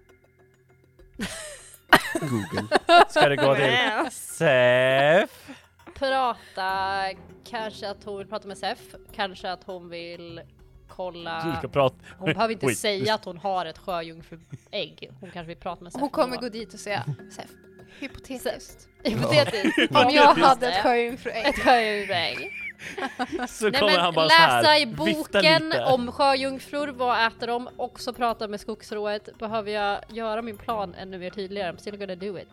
[2.20, 2.68] Google.
[3.08, 4.10] Ska det gå till.
[4.10, 5.50] Sef?
[5.94, 7.04] Prata,
[7.44, 8.78] kanske att hon vill prata med Sef,
[9.12, 10.44] kanske att hon vill Du
[10.88, 11.56] kolla...
[11.58, 11.96] ska prata...
[12.18, 12.74] Hon behöver inte Oj.
[12.74, 15.10] säga att hon har ett sjöjungfruägg.
[15.20, 16.00] Hon kanske vill prata med Sef.
[16.00, 17.50] Hon kommer gå dit och säga Sef,
[17.98, 18.88] hypotetiskt.
[19.04, 19.78] Hypotetiskt.
[19.96, 21.46] Om jag hade ett sjöjungfruägg.
[21.46, 22.50] Ett sjöjungfruägg.
[23.48, 27.46] Så Nej kommer men han bara så läsa här, i boken om sjöjungfrur, vad äter
[27.46, 27.68] de?
[27.76, 29.38] Också prata med skogsrået.
[29.38, 31.72] Behöver jag göra min plan ännu mer tydligare?
[31.72, 32.48] I'm still gonna do it.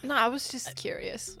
[0.00, 1.36] No, I was just curious.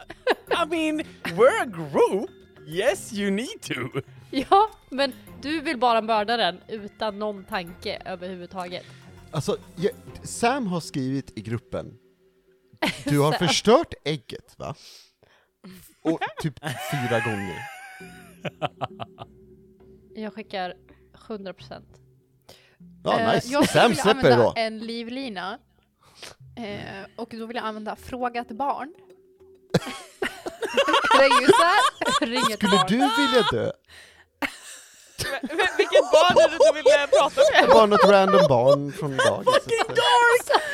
[0.50, 2.30] I mean, we're a group!
[2.66, 4.00] Yes, you need to!
[4.30, 5.12] Ja, men
[5.42, 8.84] du vill bara mörda den utan någon tanke överhuvudtaget.
[9.30, 11.94] Alltså, jag, Sam har skrivit i gruppen,
[13.04, 14.74] du har förstört ägget va?
[16.02, 16.54] Och typ
[16.90, 17.62] fyra gånger.
[20.14, 20.74] Jag skickar
[21.28, 21.82] 100%.
[23.04, 23.48] Ja, Eh, nice.
[23.48, 24.52] Jag skulle Sam vilja släpper det använda då.
[24.56, 25.58] en livlina.
[26.56, 28.94] Eh, och då vill jag använda fråga ett barn.
[31.40, 32.26] ju så här.
[32.26, 32.86] Ring ett Skulle barn.
[32.88, 33.72] du vilja dö?
[35.42, 37.68] Men- men Vilket barn är det du vill eh, prata med?
[37.74, 39.48] Bara något random barn från dagis.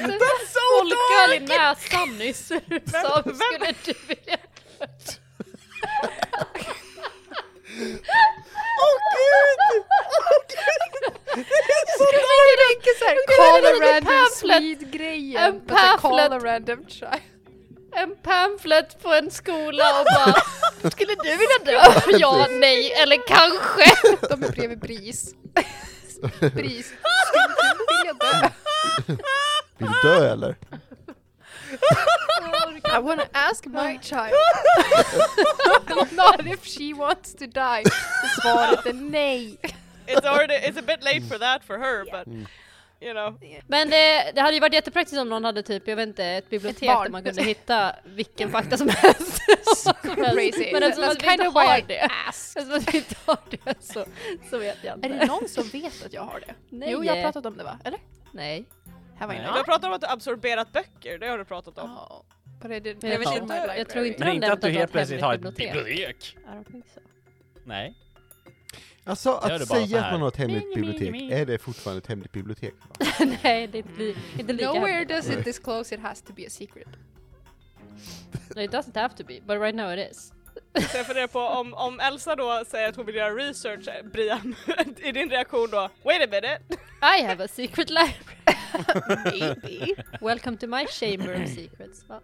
[0.00, 2.46] That's so Folköl i näsan nyss.
[2.46, 4.37] Skulle du vilja...
[11.98, 14.26] Jag tänker såhär, call a en random.
[14.32, 15.44] Swede-grejen.
[15.44, 15.60] En I
[16.00, 16.42] Call a pamphlet.
[16.44, 17.22] random child.
[17.96, 21.80] En pamflet på en skola och bara Skulle du vilja dö?
[22.18, 24.16] Ja, nej, eller kanske.
[24.28, 25.34] De är bredvid BRIS.
[26.40, 26.87] BRIS,
[27.26, 28.48] skulle du vilja dö?
[29.78, 30.56] Vill du dö eller?
[32.96, 34.32] I wanna ask my child.
[36.12, 37.82] Not if she wants to die.
[37.84, 39.58] Så Svaret är nej.
[40.06, 42.26] It's already, it's a bit late for that for her but
[43.00, 43.38] you know.
[43.66, 46.50] Men det, det hade ju varit jättepraktiskt om någon hade typ, jag vet inte, ett
[46.50, 47.02] bibliotek barn.
[47.04, 49.42] där man kunde hitta vilken fakta som helst.
[50.02, 50.72] Crazy.
[50.72, 54.04] Men eftersom That's att vi kind inte har det, eftersom vi inte har det så,
[54.50, 55.08] så vet jag inte.
[55.08, 56.54] Är det någon som vet att jag har det?
[56.68, 56.90] Nej.
[56.90, 57.78] Jo, jag har pratat om det va?
[57.84, 58.00] Eller?
[58.32, 58.64] Nej.
[59.18, 59.46] Have I Nej.
[59.46, 59.66] Du har not?
[59.66, 61.90] pratat om att du absorberat böcker, det har du pratat om.
[61.90, 62.22] Oh,
[62.62, 65.22] but I didn't jag, vet inte, jag tror inte Men inte att du helt plötsligt
[65.22, 66.37] har ett bibliotek.
[66.37, 67.00] I don't think so.
[67.64, 67.94] Nej.
[69.07, 72.74] Alltså att säga att man har ett hemligt bibliotek, är det fortfarande ett hemligt bibliotek?
[73.42, 76.46] Nej, det är inte, li- inte lika Nowhere does it disclose it has to be
[76.46, 76.88] a secret.
[78.57, 80.33] No, It doesn't have to be, but right now it is.
[80.90, 84.05] Så jag funderar på om, om Elsa då säger att hon vill göra research, eh,
[84.12, 84.55] Brian,
[85.03, 86.61] är din reaktion då Wait a minute?
[87.18, 88.43] I have a secret library.
[89.24, 89.94] Maybe.
[90.20, 92.04] Welcome to my chamber of secrets.
[92.08, 92.20] Ja.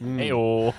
[0.00, 0.72] Mm.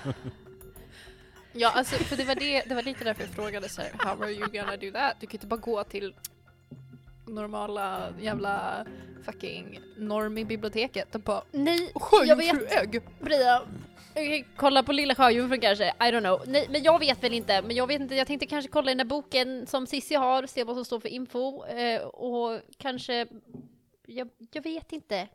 [1.56, 4.22] Ja, alltså för det var, det, det var lite därför jag frågade så här, how
[4.22, 5.16] are you gonna do that?
[5.20, 6.14] Du kan inte bara gå till
[7.26, 8.86] normala jävla
[9.24, 11.92] fucking normie biblioteket och bara Nej,
[12.26, 13.20] jag vet.
[13.20, 13.62] Bria.
[14.56, 16.42] Kolla på Lilla Sjöjungfrun kanske, I don't know.
[16.46, 17.62] Nej, men jag vet väl inte.
[17.62, 20.46] Men jag vet inte, jag tänkte kanske kolla i den där boken som Sissi har,
[20.46, 21.64] se vad som står för info.
[21.64, 23.26] Eh, och kanske,
[24.06, 25.28] jag, jag vet inte.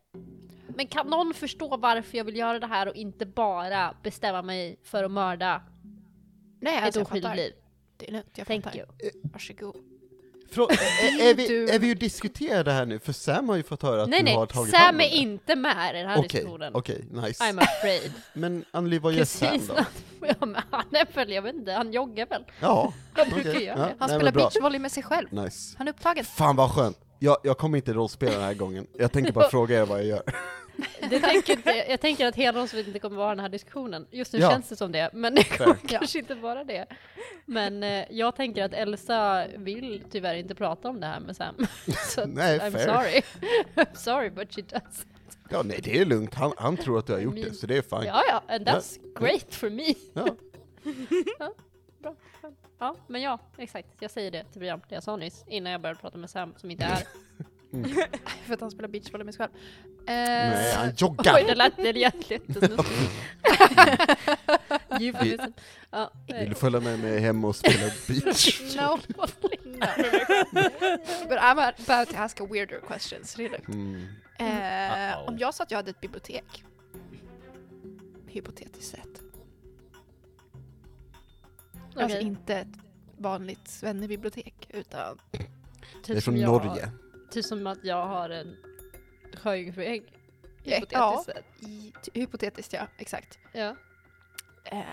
[0.75, 4.79] Men kan någon förstå varför jag vill göra det här och inte bara bestämma mig
[4.83, 5.61] för att mörda
[6.61, 7.53] Nej, ett alltså jag oskyldigt liv?
[7.97, 8.77] Det är lugnt, jag Thank fattar.
[8.79, 8.87] you.
[9.23, 9.75] Varsågod.
[10.51, 12.99] Frå- är, är, vi, Du- är vi ju diskuterat det här nu?
[12.99, 15.01] För Sam har ju fått höra att Nej du har nej, tagit hand Sam om
[15.01, 15.15] är det.
[15.15, 16.75] inte med i den här Okej, diskussionen.
[16.75, 17.43] okej, nice.
[17.43, 18.11] I'm afraid.
[18.33, 19.73] Men Anneli, vad gör Sam då?
[20.21, 20.35] Ja
[20.71, 22.43] han är väl, jag vet inte, han joggar väl?
[22.61, 23.95] Ja, Han brukar göra ja, det.
[23.99, 25.33] Han nej, spelar beachvolley med sig själv.
[25.33, 25.75] Nice.
[25.77, 26.25] Han är upptagen.
[26.25, 26.97] Fan vad skönt.
[27.19, 28.87] Jag, jag kommer inte rollspela den här gången.
[28.97, 30.21] Jag tänker bara fråga er vad jag gör.
[31.09, 34.07] Det tänker inte, jag tänker att hela avsnittet inte kommer vara den här diskussionen.
[34.11, 34.49] Just nu Ja.
[34.49, 35.87] känns det som det, men det kommer Ja.
[35.99, 36.85] kanske inte vara det.
[37.45, 41.55] Men eh, jag tänker att Elsa vill tyvärr inte prata om det här med Sam.
[42.15, 42.85] Så Nej, I'm fair.
[42.87, 43.21] sorry.
[43.75, 45.05] I'm sorry but she does.
[45.49, 46.33] Ja, nej det är lugnt.
[46.33, 48.07] Han, han tror att du har gjort det, så det är fine.
[48.07, 49.93] Ja ja, and that's great for me.
[50.13, 50.25] Ja.
[52.01, 52.15] Bra.
[52.79, 53.87] Ja, men ja, exakt.
[53.99, 56.53] Jag säger det till Brian, det jag sa nyss, innan jag började prata med Sam
[56.57, 57.03] som inte är här.
[58.45, 59.51] För att han spelar beachvolley med sig själv.
[60.05, 61.43] Nej, Eh, han Oj, joggar.
[61.47, 63.11] det lät det lät jättesnuskigt.
[65.91, 68.61] Ja, Vill du följa med mig hem och spela beach?
[68.75, 68.99] No.
[69.15, 69.27] no.
[71.27, 73.25] But I'm about to ask a weirder question.
[73.25, 73.61] Så det är.
[73.67, 74.07] Mm.
[74.39, 75.27] Eh, Uh-oh.
[75.27, 76.63] om jag sa att jag hade ett bibliotek,
[78.27, 79.21] hypotetiskt sett,
[82.03, 82.27] alltså okej.
[82.27, 82.67] inte ett
[83.17, 85.39] vanligt svennebibliotek utan Det
[86.11, 86.91] är Typ från Norge.
[87.31, 88.55] Typ som att jag har en
[89.37, 90.13] sjöjungfruägg.
[90.63, 91.63] Ja, Hypotetiskt sett.
[91.69, 93.39] i, hypotetiskt ja, exakt.
[93.53, 93.75] Ja.
[94.63, 94.83] Eh,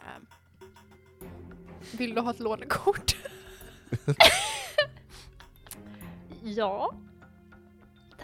[1.98, 3.16] vill du ha ett lånekort?
[6.42, 6.94] Ja.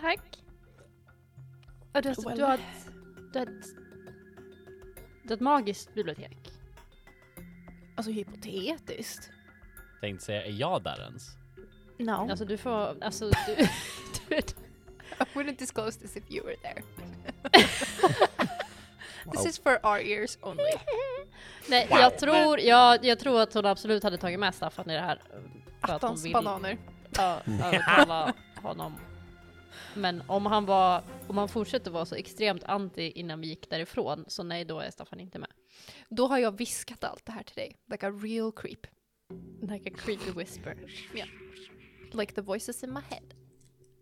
[0.01, 0.43] Tack.
[1.93, 2.39] Ja, du, har, Well.
[2.39, 2.61] du, har ett,
[3.33, 3.67] du har ett...
[5.23, 6.42] Du har ett magiskt bibliotek.
[7.95, 9.31] Alltså hypotetiskt?
[10.01, 11.29] Tänkte säga, är jag där ens?
[11.99, 12.31] No.
[12.31, 13.57] Alltså du får, alltså du,
[14.29, 14.57] du vet,
[15.21, 16.83] I wouldn't disclose this if you were there.
[19.33, 20.73] This is for our ears only.
[21.69, 25.01] Nej, jag tror, jag, jag tror att hon absolut hade tagit med Staffan i det
[25.01, 25.23] här.
[25.87, 26.79] För att hon vill bananer.
[27.17, 28.97] ja, övertala honom.
[29.95, 34.25] Men om han var, om han fortsätter vara så extremt anti innan vi gick därifrån,
[34.29, 35.51] så nej då är Staffan inte med.
[36.17, 37.79] Då har jag viskat allt det här till dig.
[37.91, 38.87] Like a real creep.
[39.61, 40.77] Like a creepy whisper.
[42.13, 43.35] Like the voices in my head.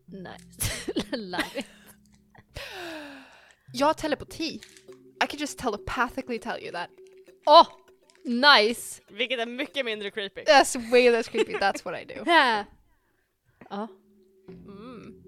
[0.07, 0.93] Nice.
[1.17, 1.67] Love it.
[3.73, 4.61] Jag har telepati.
[5.25, 6.91] I can just telepathically tell you that.
[7.47, 7.67] Åh!
[8.25, 9.03] nice!
[9.09, 10.41] Vilket är mycket mindre creepy.
[10.41, 12.23] That's way less creepy, that's what I do.
[12.31, 12.65] Ja.
[13.71, 13.89] Ja.
[14.49, 15.23] Mm.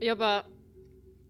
[0.00, 0.44] Jag bara,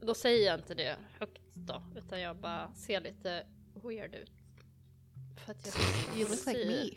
[0.01, 3.47] då säger jag inte det högt då, utan jag bara ser lite
[3.85, 4.31] weird ut.
[5.45, 5.75] För att jag
[6.19, 6.91] You look like me.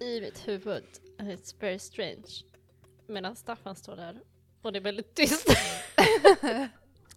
[0.06, 0.84] i mitt huvud,
[1.18, 2.44] and it's very strange.
[3.08, 4.20] Medan Staffan står där
[4.62, 5.46] och det är väldigt tyst.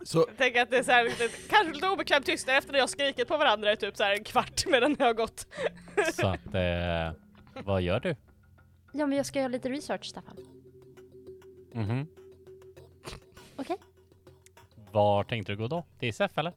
[0.04, 2.80] Så Jag tänker att det är så här, lite, kanske lite obekvämt tyst efter att
[2.80, 5.48] jag skrikit på varandra i typ så här en kvart medan det har gått.
[6.13, 7.12] Så att, eh,
[7.65, 8.15] vad gör du?
[8.93, 10.38] ja men jag ska göra lite research Staffan.
[11.74, 12.08] Mhm.
[13.56, 13.78] Okej.
[14.91, 15.86] Var tänkte du gå då?
[16.00, 16.54] Till SF eller?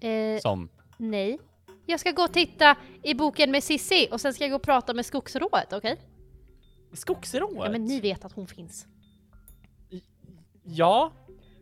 [0.00, 0.68] Eh, Som?
[1.00, 1.38] Nej.
[1.86, 4.62] Jag ska gå och titta i boken med Sissi och sen ska jag gå och
[4.62, 5.96] prata med skogsrået, okej?
[6.92, 7.56] Skogsrået?
[7.64, 8.86] Ja men ni vet att hon finns.
[10.64, 11.12] Ja,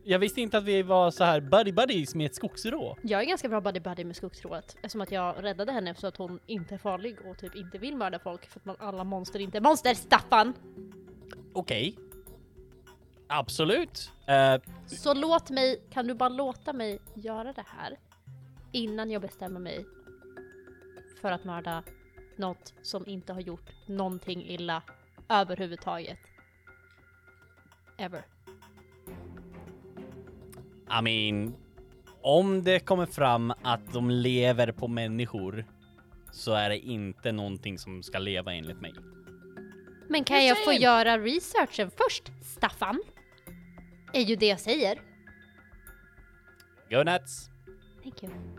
[0.03, 2.97] jag visste inte att vi var så här buddy buddies med ett skogsrå.
[3.03, 6.17] Jag är ganska bra buddy buddy med skogsrået eftersom att jag räddade henne så att
[6.17, 9.39] hon inte är farlig och typ inte vill mörda folk för att man, alla monster
[9.39, 10.53] inte är monster, Staffan!
[11.53, 11.97] Okej.
[13.27, 14.11] Absolut.
[14.27, 17.97] Eh, Så låt mig, kan du bara låta mig göra det här
[18.71, 19.85] innan jag bestämmer mig
[21.21, 21.83] för att mörda
[22.35, 24.83] något som inte har gjort någonting illa
[25.29, 26.19] överhuvudtaget.
[27.97, 28.25] Ever.
[30.99, 31.55] I mean,
[32.21, 35.65] om det kommer fram att de lever på människor
[36.31, 38.93] så är det inte någonting som ska leva enligt mig.
[40.09, 43.01] Men kan jag få göra researchen först, Staffan?
[44.13, 45.01] Är ju det jag säger.
[46.89, 47.49] Go nuts!
[48.03, 48.58] Thank you.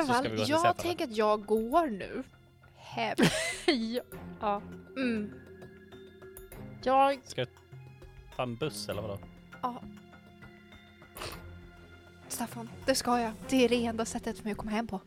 [0.00, 2.24] Alla fall, jag tänker att jag går nu
[2.76, 3.16] hem.
[3.66, 4.02] ja.
[4.40, 4.62] ja.
[4.96, 5.34] Mm.
[6.82, 7.20] Jag...
[7.24, 7.48] Ska jag
[8.36, 9.18] ta en buss eller vadå?
[9.62, 9.82] Ja.
[12.28, 13.32] Staffan, det ska jag.
[13.48, 15.00] Det är det enda sättet för mig att komma hem på.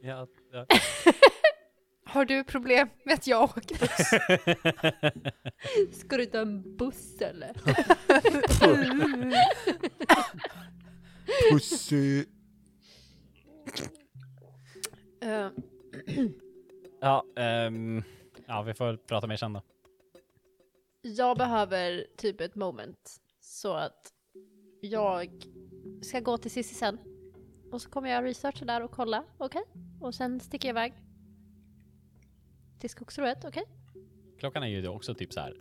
[0.00, 0.66] Ja, ja.
[2.06, 4.10] Har du problem med att jag åker buss?
[6.00, 7.52] Ska du ta en buss eller?
[11.50, 12.24] pussy.
[15.20, 15.48] Eh,
[17.00, 18.02] ja, ehm,
[18.46, 19.62] ja, vi får prata mer sen då.
[21.02, 24.12] jag behöver typ ett moment så att
[24.80, 25.30] jag
[26.02, 26.98] ska gå till Cissi sen.
[27.72, 29.62] Och så kommer jag researcha där och kolla, okej?
[30.00, 30.92] Och sen sticker jag iväg.
[32.80, 33.64] Till skogsrået, okej?
[34.38, 35.56] Klockan är ju också typ så här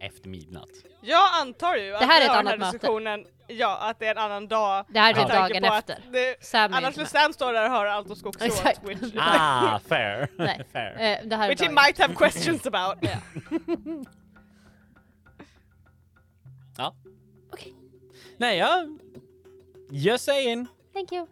[0.00, 0.70] efter midnatt.
[1.02, 2.72] Jag antar ju att Det här är ett den annat här möte.
[2.76, 4.84] diskussionen, ja att det är en annan dag.
[4.88, 5.98] Det här är typ dagen efter.
[6.12, 7.06] Det, Sam annars skulle.
[7.06, 8.52] Sam stå där och höra allt om skogsrået.
[8.52, 8.84] Exakt.
[8.84, 10.28] Which, Ah, fair!
[10.36, 10.64] Nej.
[10.72, 10.90] fair.
[10.92, 12.98] Eh, det här är which he might have questions about.
[13.00, 13.16] Ja.
[16.78, 16.94] Ja.
[17.52, 17.74] Okej.
[18.36, 18.98] Nej, jag...
[19.90, 20.66] Just saying.
[20.92, 21.26] Thank you.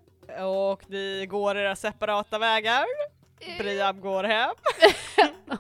[0.47, 2.85] Och ni går era separata vägar.
[3.59, 4.51] Briam går hem,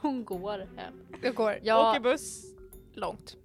[0.02, 0.94] Hon går hem.
[1.22, 2.42] Jag går Jag åker buss.
[2.94, 3.36] långt.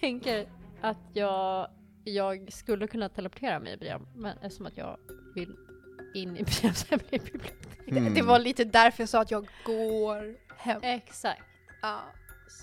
[0.00, 0.46] tänker
[0.80, 1.68] att jag,
[2.04, 4.98] jag skulle kunna teleportera mig i Briam, men eftersom att jag
[5.34, 5.56] vill
[6.14, 7.54] in i Briams hemliga bibliotek.
[7.88, 8.14] Hmm.
[8.14, 10.80] Det var lite därför jag sa att jag går hem.
[10.82, 11.42] Exakt.
[11.82, 12.00] Ja.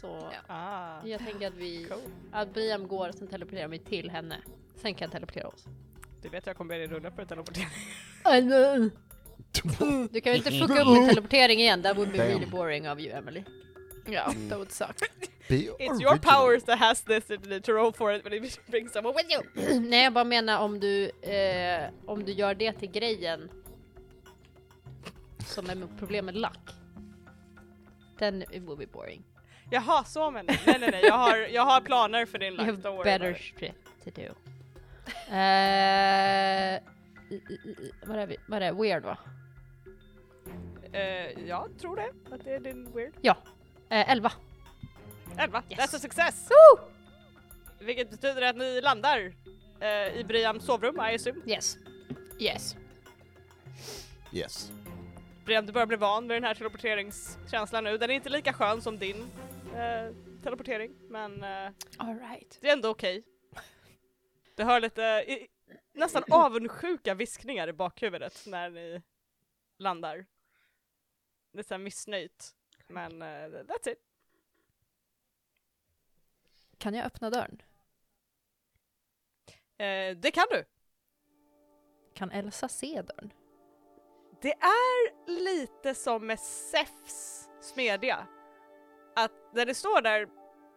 [0.01, 1.05] Så Ah.
[1.07, 1.99] jag tänker att vi, Cool.
[2.31, 4.35] att Briam går och sen teleporterar vi till henne.
[4.75, 5.65] Sen kan jag teleportera oss.
[6.21, 7.67] Du vet jag kommer be dig rulla på teleportering.
[10.11, 12.27] Du kan ju inte fucka upp min teleportering igen, that would be Damn.
[12.27, 13.43] really boring of you Emily.
[14.11, 14.95] Ja, that would suck.
[15.47, 16.01] Be It's original.
[16.01, 18.89] your powers that has this you need to roll for it but if you bring
[18.89, 19.79] someone with you.
[19.89, 23.49] Nej jag bara menar om du, eh, om du gör det till grejen
[25.45, 26.69] som är med problem med luck.
[28.19, 29.23] Then it will be boring.
[29.71, 32.65] Jaha, så men nej nej nej, jag har, jag har planer för din You luck,
[32.65, 34.33] have don't worry better shit to do.
[37.29, 38.37] I- vad är vi?
[38.47, 38.81] Vad är det?
[38.81, 39.17] Weird va?
[40.93, 43.13] Eh, jag tror det, att det är din weird.
[43.89, 44.31] Eh, 11.
[45.37, 45.79] 11, Yes.
[45.79, 46.49] that's a success!
[47.79, 49.33] Vilket betyder att ni landar
[49.79, 51.41] eh, i Briams sovrum, I assume.
[51.45, 51.77] Yes.
[52.39, 52.75] Yes.
[54.31, 54.71] Yes.
[55.45, 57.97] Brian, du börjar bli van vid den här teleporteringskänslan nu.
[57.97, 59.21] Den är inte lika skön som din
[59.75, 60.13] eh,
[60.43, 62.57] teleportering, men eh, Alright.
[62.61, 63.23] det är ändå okej.
[64.55, 65.47] Du hör lite i,
[65.93, 69.01] nästan avundsjuka viskningar i bakhuvudet när ni
[69.79, 70.25] landar.
[71.53, 72.55] Lite såhär missnöjt,
[72.87, 73.99] men eh, that's it.
[76.77, 77.61] Kan jag öppna dörren?
[79.77, 80.65] Eh, det kan du.
[82.13, 83.33] Kan Elsa se dörren?
[84.41, 88.27] Det är lite som med Zephs smedja.
[89.15, 90.27] Att när det står där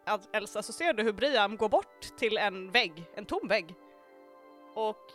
[0.07, 3.75] att Elsa så ser du hur Briam går bort till en vägg, en tom vägg.
[4.75, 5.13] Och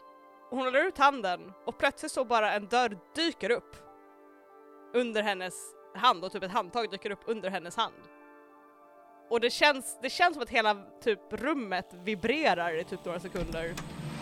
[0.49, 3.75] hon håller ut handen och plötsligt så bara en dörr dyker upp
[4.93, 5.53] under hennes
[5.95, 7.93] hand och typ ett handtag dyker upp under hennes hand.
[9.29, 13.73] Och det känns, det känns som att hela typ rummet vibrerar i typ några sekunder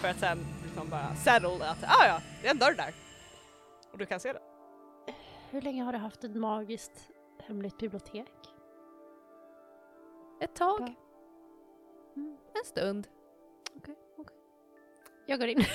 [0.01, 2.93] för att sen liksom bara settle att ah ja, det är en dörr där.
[3.91, 4.41] Och du kan se det.
[5.49, 7.09] Hur länge har du haft ett magiskt
[7.47, 8.31] hemligt bibliotek?
[10.41, 10.81] Ett tag.
[12.15, 12.37] Mm.
[12.53, 13.07] En stund.
[15.25, 15.63] Jag går in.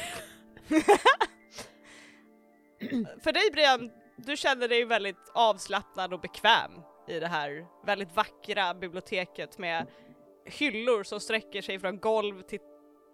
[3.21, 6.71] För dig Brian, du känner dig väldigt avslappnad och bekväm
[7.09, 9.87] i det här väldigt vackra biblioteket med
[10.45, 12.61] hyllor som sträcker sig från golv till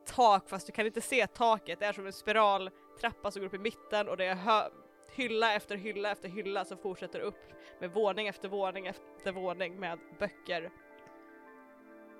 [0.06, 1.80] tak fast du kan inte se taket.
[1.80, 4.70] Det är som en spiraltrappa som går upp i mitten och det är
[5.14, 9.98] hylla efter hylla efter hylla som fortsätter upp med våning efter våning efter våning med
[10.18, 10.70] böcker.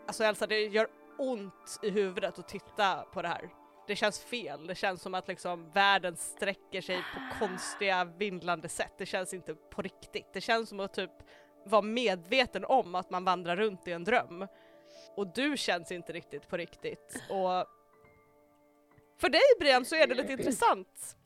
[0.07, 3.62] Alltså Elsa, det gör ont i huvudet att titta på det här.
[3.87, 8.93] Det känns fel, det känns som att liksom världen sträcker sig på konstiga vindlande sätt.
[8.99, 10.33] Det känns inte på riktigt.
[10.33, 11.11] Det känns som att typ
[11.64, 14.47] vara medveten om att man vandrar runt i en dröm.
[15.16, 17.22] Och du känns inte riktigt på riktigt.
[17.30, 17.66] Och
[19.18, 21.16] för dig Brian så är det lite intressant.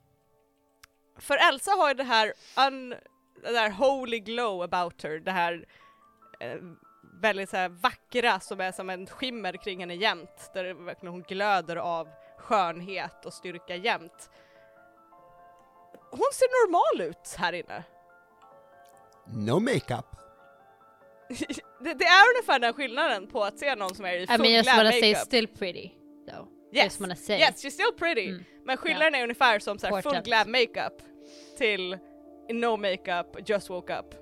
[1.18, 2.32] För Elsa har ju det här,
[2.68, 2.94] un,
[3.42, 5.66] det här holy glow about her, det här
[6.40, 6.59] eh,
[7.22, 10.50] väldigt så här vackra som är som en skimmer kring henne jämt.
[10.54, 12.09] Där verkligen hon glöder av
[12.47, 14.30] skönhet och styrka jämt.
[16.11, 17.84] Hon ser normal ut här inne.
[19.26, 20.07] No makeup.
[21.80, 24.40] det, det är ungefär den skillnaden på att se någon som är i I full
[24.40, 25.26] mean just wanna say makeup.
[25.26, 25.90] still pretty.
[26.30, 26.49] Though.
[26.72, 27.38] Yes, Just wanna say.
[27.38, 28.28] yes, she's still pretty.
[28.28, 28.44] Mm.
[28.64, 31.03] Men skillnaden är ungefär som så här full glam makeup
[31.59, 31.99] till
[32.51, 34.14] no makeup, just woke up.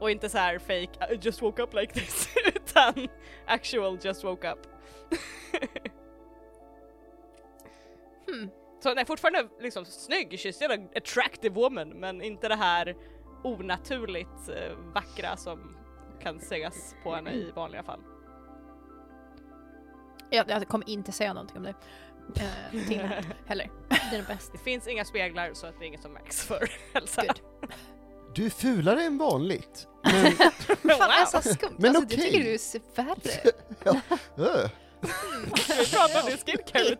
[0.00, 3.08] Och inte så här fake, I just woke up like this, utan
[3.46, 4.66] actual just woke up.
[8.32, 8.50] Hmm.
[8.82, 12.96] Så hon är fortfarande liksom snygg, she's still an attractive woman, men inte det här
[13.44, 15.76] onaturligt eh, vackra som
[16.22, 18.00] kan sägas på henne i vanliga fall.
[20.30, 21.74] Jag, jag kommer inte säga någonting om det.
[22.36, 23.70] Eh, till henne heller.
[23.88, 24.52] Det är det bästa.
[24.52, 27.22] Det finns inga speglar så att det är inget som märks för Elsa.
[27.22, 27.40] Good.
[28.34, 29.88] Du är fulare än vanligt.
[30.82, 31.76] Men, Fan Elsa skumt.
[31.78, 32.18] Men alltså, okej.
[32.18, 33.52] Jag tycker du ser värre.
[33.80, 34.00] Ska
[35.02, 36.96] vi prata om din skincare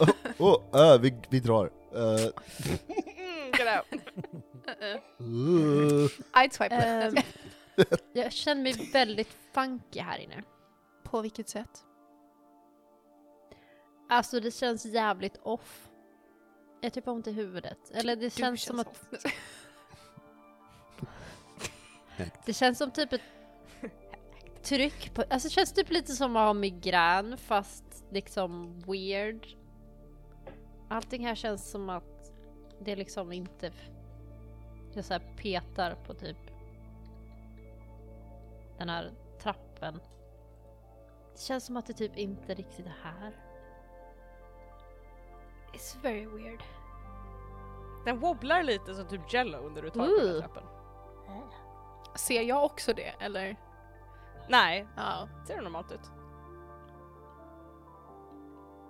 [0.00, 0.08] öh,
[0.38, 1.70] åh, öh, vi, vi drar.
[1.96, 2.20] Uh,
[3.58, 4.00] get out.
[4.66, 6.08] Uh-uh.
[6.32, 7.26] I'd swipe left.
[8.12, 10.42] jag känner mig väldigt funky här inne.
[11.02, 11.84] På vilket sätt?
[14.08, 15.88] Alltså det känns jävligt off.
[16.80, 17.90] Jag typ har ont i huvudet.
[17.94, 19.02] Eller det Du känns som att.
[22.44, 23.20] Det känns som typ ett
[24.70, 29.46] tryck på, alltså det känns typ lite som att ha migrän fast liksom weird.
[30.88, 32.32] Allting här känns som att
[32.80, 33.72] det liksom inte,
[34.94, 36.36] jag så petar på typ
[38.78, 39.12] den här
[39.42, 40.00] trappen.
[41.32, 43.36] Det känns som att det typ inte riktigt är här.
[45.72, 46.62] It's very weird.
[48.04, 50.64] Den wobblar lite som typ jello under du tar på den här trappen.
[52.16, 53.69] Ser jag också det eller?
[54.50, 56.10] Nej, Ja, ser det normalt ut.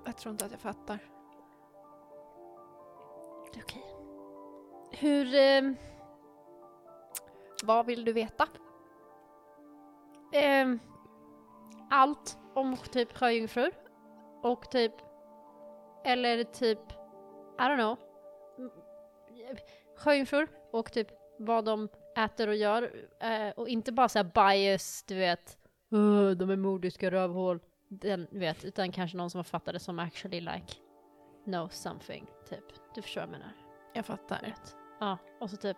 [0.04, 0.98] jag tror inte att jag fattar.
[3.48, 3.84] Okej.
[4.90, 5.34] Hur...
[5.34, 5.76] ehm,
[7.64, 8.48] Vad vill du veta?
[10.32, 10.78] ehm,
[11.90, 13.72] allt om typ sjöjungfrur
[14.42, 14.92] och typ...
[16.04, 16.92] Eller typ...
[17.58, 17.96] I don't know.
[19.96, 21.08] Sjöjungfrur och typ
[21.38, 21.88] vad de
[22.24, 22.94] äter och gör.
[23.20, 25.58] eh, och inte bara såhär bias, du vet.
[25.92, 27.60] "Åh, de är mordiska rövhål.
[27.88, 30.74] Den, du vet, utan kanske någon som har fattat det som actually like
[31.44, 32.64] know something, typ.
[32.94, 33.52] Du förstår vad jag menar.
[33.94, 34.38] Jag fattar.
[34.38, 34.76] Rätt.
[35.00, 35.76] Ja, och så typ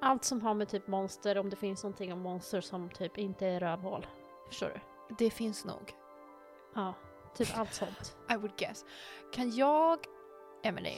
[0.00, 3.46] allt som har med typ monster, om det finns någonting om monster som typ inte
[3.46, 4.06] är rövhål.
[4.48, 4.80] Förstår du?
[5.18, 5.92] Det finns nog.
[6.74, 6.94] Ja,
[7.34, 8.16] typ allt sånt.
[8.30, 8.84] I would guess.
[9.32, 9.98] Kan jag,
[10.62, 10.96] Emily,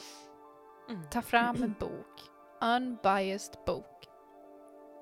[0.88, 1.02] Mm.
[1.10, 2.20] ta fram en bok,
[2.62, 4.04] unbiased bok,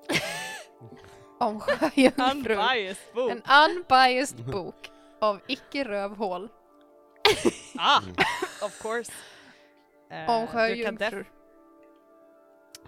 [1.39, 2.31] om sjöjungfrur.
[2.31, 3.31] Unbiased bok.
[3.31, 4.91] En unbiased bok
[5.21, 6.49] av icke-rövhål
[7.79, 8.01] Ah,
[8.61, 9.11] of course.
[10.11, 10.47] Eh, om du,
[10.83, 11.25] kan def- sjöjungfrur.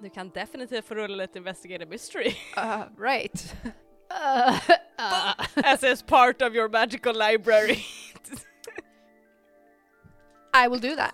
[0.02, 3.56] du kan definitivt få rulla lite investigative mystery Uh, right.
[4.12, 4.60] Uh,
[5.00, 7.86] uh, as is part of your magical library.
[10.54, 11.14] I will do that.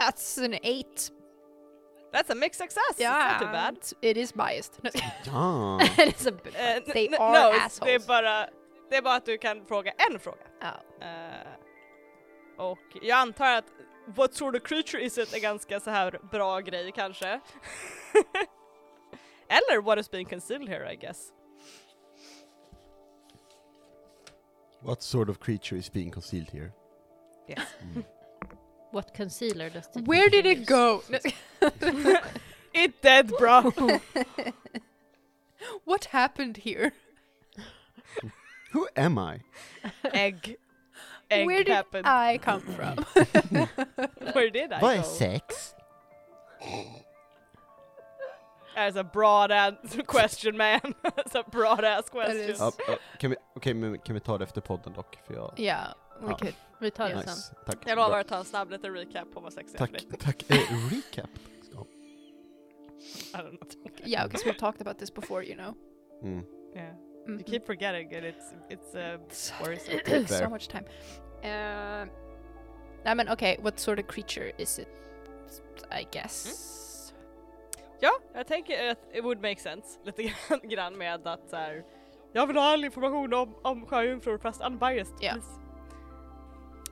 [0.00, 1.10] That's an eight.
[2.12, 2.82] That's a mixed success.
[2.90, 3.76] It's not too bad.
[4.02, 4.80] It is biased.
[5.26, 5.78] Ja.
[5.98, 6.54] it is a bit.
[6.56, 8.06] N- They are no, det är, assholes.
[8.06, 8.48] bara,
[8.90, 10.46] det är bara att du kan fråga en fråga.
[10.60, 11.06] Ja.
[11.06, 11.46] Eh,
[12.58, 13.64] och jag antar att
[14.06, 17.26] what sort of creature is it är ganska så här bra grej kanske.
[19.48, 21.32] Eller what is being concealed here I guess.
[24.82, 26.72] What sort of creature is being concealed here?
[27.48, 27.60] Yes.
[28.92, 31.02] What concealer does the Where did it go?
[32.72, 33.72] It dead bro!
[35.84, 36.92] What happened here?
[38.72, 39.40] Who am I?
[40.04, 40.56] Egg.
[41.30, 42.06] Egg Where did happened.
[42.06, 42.96] I come from?
[44.32, 45.02] Where did I Vad är go?
[45.02, 45.74] sex?
[48.76, 49.74] As a broad ass
[50.06, 50.80] question man.
[51.02, 52.50] That's a broad ass question.
[52.50, 52.58] is.
[52.60, 55.18] Ja, ja, kan, vi, okej, men kan vi ta det efter podden dock?
[55.26, 55.92] För jag, yeah,
[56.28, 56.54] could.
[56.80, 57.56] Vi tar det sen.
[57.66, 57.78] tack.
[57.86, 58.18] Jag lovar Bra.
[58.18, 60.00] att ta en snabb liten recap på vad sex är för dig.
[60.10, 60.50] Tack, tack.
[60.50, 60.56] Eh,
[60.90, 61.30] recap.
[61.72, 61.86] Ja.
[63.34, 64.08] I don't know.
[64.08, 65.74] Yeah, because we've talked about this before, you know.
[66.22, 66.44] Mm.
[66.74, 66.94] Yeah.
[67.26, 67.44] You Mhm.
[67.44, 69.20] keep forgetting and it's, it's uh,
[69.62, 69.96] worrisome.
[69.96, 70.84] It takes so much time.
[71.44, 72.08] Uh,
[73.12, 74.88] I mean, okay, what sort of creature is it?
[76.00, 77.12] I guess.
[78.00, 81.84] Ja, jag tänker att it would make sense lite grann, med att så här,
[82.32, 85.16] jag vill ha all information om, om sjöjungfrur fast unbiased.
[85.18, 85.59] Please.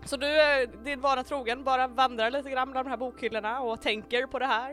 [0.09, 3.83] Så du, är din vana trogen, bara vandrar lite grann bland de här bokhyllorna och
[3.83, 4.71] tänker på det här.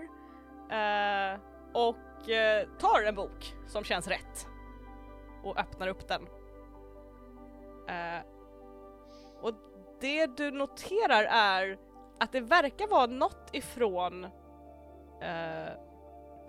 [0.71, 1.39] Eh,
[1.73, 4.47] och eh, tar en bok som känns rätt.
[5.43, 6.21] Och öppnar upp den.
[7.87, 8.25] Eh,
[9.41, 9.53] och
[10.01, 11.77] det du noterar är
[12.19, 14.23] att det verkar vara något ifrån
[15.21, 15.73] eh,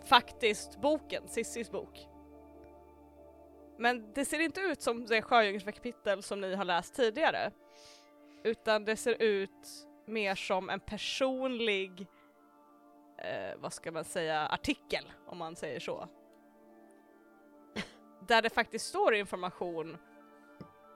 [0.05, 2.09] faktiskt boken, Sissis bok.
[3.78, 7.51] Men det ser inte ut som det sjöjungfrukapitel som ni har läst tidigare.
[8.47, 12.07] Utan det ser ut mer som en personlig,
[13.18, 16.09] eh, vad ska man säga, artikel om man säger så.
[18.28, 19.97] Där det faktiskt står information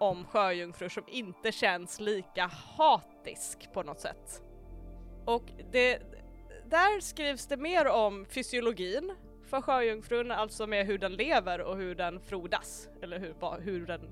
[0.01, 4.42] om sjöjungfrur som inte känns lika hatisk på något sätt.
[5.26, 6.03] Och det,
[6.66, 9.12] där skrivs det mer om fysiologin
[9.46, 14.11] för sjöjungfrun, alltså med hur den lever och hur den frodas, eller hur, hur den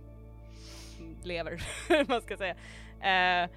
[1.24, 1.62] lever,
[2.08, 2.56] man ska säga.
[3.00, 3.50] Eh,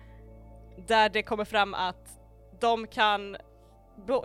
[0.88, 2.20] där det kommer fram att
[2.60, 3.38] de kan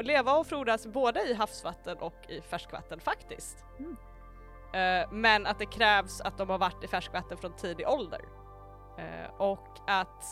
[0.01, 3.65] leva och frodas både i havsvatten och i färskvatten faktiskt.
[4.73, 8.21] Eh, men att det krävs att de har varit i färskvatten från tidig ålder.
[8.99, 10.25] Eh, och att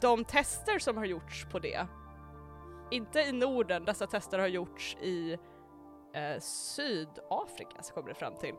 [0.00, 1.86] de tester som har gjorts på det,
[2.90, 5.32] inte i Norden, dessa tester har gjorts i
[6.14, 8.54] eh, Sydafrika så kommer det fram till.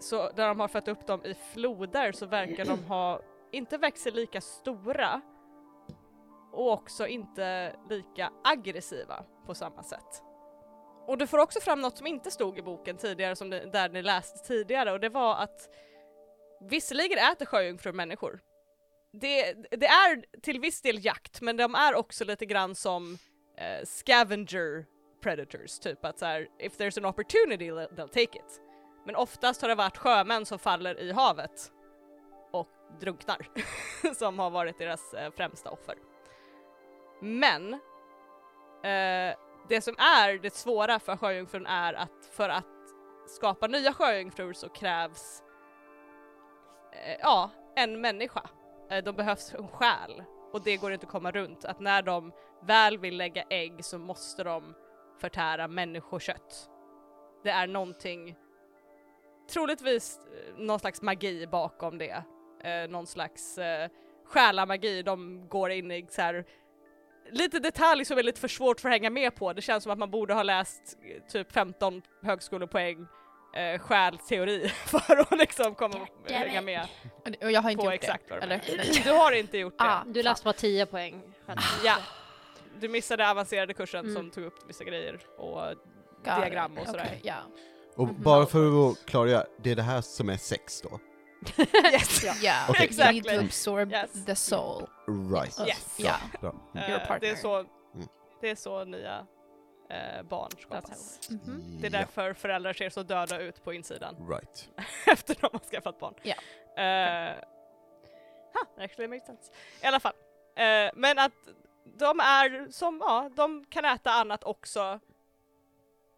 [0.00, 3.20] Så där de har fött upp dem i floder så verkar de ha
[3.52, 5.20] inte växer lika stora
[6.52, 10.22] och också inte lika aggressiva på samma sätt.
[11.06, 13.88] Och du får också fram något som inte stod i boken tidigare, som ni, där
[13.88, 15.68] ni läste tidigare, och det var att
[16.60, 18.40] visserligen äter sjöjungfrur människor.
[19.12, 23.18] Det, det är till viss del jakt, men de är också lite grann som
[23.58, 24.86] eh, scavenger
[25.22, 28.60] predators, typ att så här, if there's an opportunity they'll take it.
[29.06, 31.72] Men oftast har det varit sjömän som faller i havet
[32.52, 32.68] och
[33.00, 33.46] drunknar,
[34.14, 35.98] som har varit deras eh, främsta offer.
[37.20, 37.72] Men
[38.82, 39.36] eh,
[39.68, 42.66] det som är det svåra för sjöjungfrun är att för att
[43.26, 45.42] skapa nya sjöjungfrur så krävs
[46.92, 48.42] eh, ja, en människa.
[48.90, 52.32] Eh, de behövs en själ och det går inte att komma runt att när de
[52.62, 54.74] väl vill lägga ägg så måste de
[55.20, 56.70] förtära människokött.
[57.44, 58.36] Det är någonting,
[59.52, 62.22] troligtvis eh, någon slags magi bakom det.
[62.64, 63.88] Eh, någon slags eh,
[64.26, 66.44] själamagi, de går in i så här
[67.30, 69.52] lite detalj som är lite för svårt för att hänga med på.
[69.52, 73.06] Det känns som att man borde ha läst eh, typ 15 högskolepoäng
[73.54, 75.94] eh, själsteori för att liksom komma
[76.24, 76.86] och hänga med
[77.42, 78.34] Och jag har inte gjort exakt det.
[78.34, 78.60] Eller?
[79.04, 79.84] Du har inte gjort det.
[79.84, 81.22] Ah, Du läste bara 10 poäng.
[81.46, 81.96] Att- Ja.
[82.80, 84.14] Du missade avancerade kursen Mm.
[84.16, 85.60] som tog upp vissa grejer och
[86.24, 87.04] Got diagram och sådär.
[87.06, 87.34] Okej, Ja.
[87.96, 91.00] Och bara för att klargöra, det är det här som är sex då?
[91.92, 92.24] yes.
[92.42, 92.82] Yeah, Okej.
[92.82, 93.22] you need Exactly.
[93.38, 94.24] to absorb Yes.
[94.26, 94.86] the soul.
[95.06, 95.60] Right.
[95.68, 95.94] Yes.
[95.98, 96.16] Ja.
[96.40, 96.54] Bra.
[96.74, 97.34] Eh, Your det, är partner.
[97.34, 97.56] så,
[97.94, 98.08] Mm.
[98.40, 99.26] det är så nya
[99.90, 101.30] eh, barn skapas.
[101.30, 101.78] Mhm.
[101.80, 104.68] Det är därför föräldrar ser så döda ut på insidan Right.
[105.06, 106.14] efter de har skaffat barn.
[106.22, 106.34] Ja.
[106.82, 107.34] Eh,
[108.54, 109.52] huh, actually makes sense.
[109.82, 110.12] I alla fall.
[110.56, 111.32] Eh, men att
[111.98, 115.00] de är som, ja, de kan äta annat också.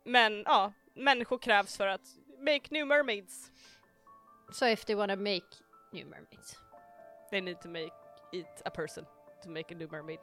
[0.05, 2.01] Men ja, människor krävs för att
[2.39, 3.51] make new mermaids.
[4.55, 5.45] So if they wanna make
[5.93, 6.57] new mermaids.
[7.31, 7.93] They need to make
[8.33, 9.07] eat a person
[9.43, 10.21] to make a new mermaid.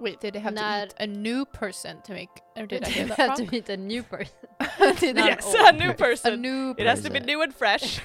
[0.00, 2.30] Wait, did they have När- to eat a new person to make...
[2.56, 3.50] Or did I hear They that have to wrong?
[3.52, 4.34] meet a new person.
[5.00, 5.56] Did Not Yes, old.
[5.68, 6.40] a new a person.
[6.40, 7.26] new It has to be person.
[7.26, 7.98] new and fresh.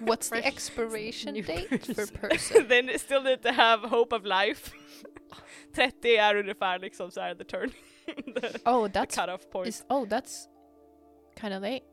[0.00, 2.16] What's the fresh expiration new date for person.
[2.16, 2.68] person?
[2.68, 4.72] They still need to have hope of life.
[5.74, 7.70] 30 är er ungefär liksom så er här the turn.
[8.06, 9.68] the, Oh, the that's cut-off point.
[9.68, 10.48] is oh that's
[11.40, 11.84] kind of late.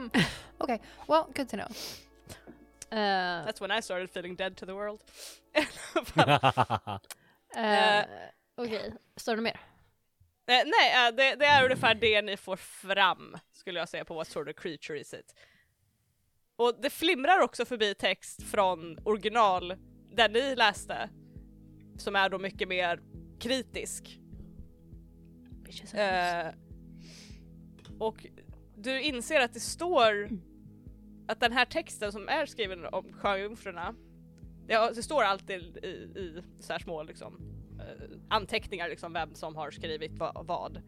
[0.00, 0.20] Hmm.
[0.58, 0.78] Okay,
[1.08, 1.68] well, good to know.
[2.92, 5.02] Uh, That's when I started feeling dead to the world.
[7.56, 8.04] uh,
[8.56, 9.60] Okej, står det mer?
[10.46, 14.14] Eh, nej, eh, det, det är ungefär det ni får fram, skulle jag säga, på
[14.14, 15.34] what sort of creature is it.
[16.56, 19.74] Och det flimrar också förbi text från original,
[20.12, 21.08] där ni läste,
[21.98, 23.00] som är då mycket mer
[23.40, 24.20] kritisk.
[25.94, 26.46] Eh,
[27.98, 28.26] och
[28.82, 30.30] du inser att det står
[31.28, 33.94] att den här texten som är skriven om sjöjungfrurna,
[34.66, 37.40] det, det står alltid i, i så här små liksom,
[37.78, 40.82] eh, anteckningar liksom vem som har skrivit va, vad.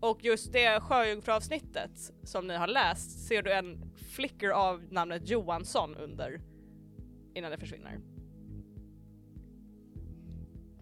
[0.00, 5.96] Och just det sjöjungfruavsnittet som ni har läst ser du en flicker av namnet Johansson
[5.96, 6.40] under
[7.34, 8.00] innan det försvinner.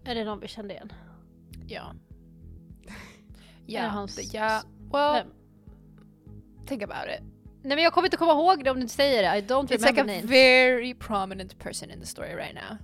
[0.04, 0.92] Är det någon vi kände igen?
[1.62, 1.66] Är
[3.66, 3.94] det Yeah.
[3.94, 4.62] hans- yeah.
[4.92, 5.32] Well, Vem?
[6.68, 7.22] Think about it.
[7.62, 9.38] Nej men jag kommer inte komma ihåg det om du inte säger det.
[9.38, 10.30] I don't It's like remember a names.
[10.30, 12.76] very prominent person in the story right now.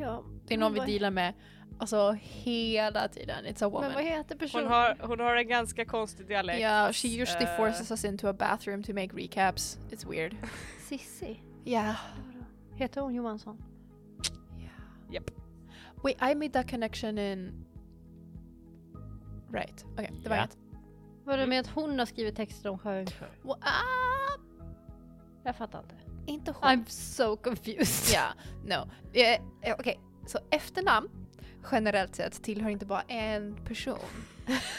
[0.00, 1.34] Ja, Det är någon vi vad- dealar med
[1.78, 3.44] alltså hela tiden.
[3.44, 4.04] It's a Men vad woman.
[4.04, 4.64] heter personen?
[4.64, 6.58] Hon har, hon har en ganska konstig dialekt.
[6.60, 9.78] Yeah, she usually Eh, forces us into a bathroom to make recaps.
[9.90, 10.36] It's weird.
[10.88, 11.40] Sissi.
[11.64, 11.94] Yeah.
[12.76, 13.62] Heter hon Johansson?
[15.10, 15.30] Japp.
[16.04, 17.64] Wait, I made that connection in...
[19.52, 19.84] Right.
[19.92, 20.42] Okej, det var Ja.
[20.42, 20.56] inget.
[21.32, 23.28] Vad du med att hon har skrivit texter om sjöjungfrur?
[23.42, 24.38] Well, ah,
[25.44, 25.94] Jag fattar inte.
[26.26, 26.62] inte hon.
[26.70, 28.14] I'm so confused.
[28.14, 28.24] Ja,
[28.64, 28.90] no.
[29.18, 31.08] Eh, Okej, så efternamn
[31.72, 33.98] generellt sett tillhör inte bara en person.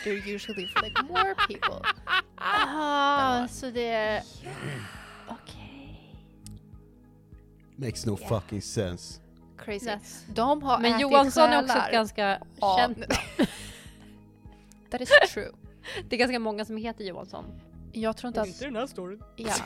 [0.06, 1.90] They're usually for like more people.
[2.36, 4.24] Ah, så det är...
[5.28, 6.16] Okej.
[7.76, 9.22] Makes no fucking sense.
[9.58, 9.86] Crazy.
[9.90, 11.86] That's- De har Men ätit Johansson är också själar.
[11.88, 12.40] ett ganska
[12.78, 12.98] känt.
[14.92, 15.52] That is true.
[16.10, 17.46] Det är ganska många som heter Johansson.
[17.92, 18.48] Jag tror inte att...
[18.48, 19.24] Inte den här storyn.
[19.36, 19.54] Ja.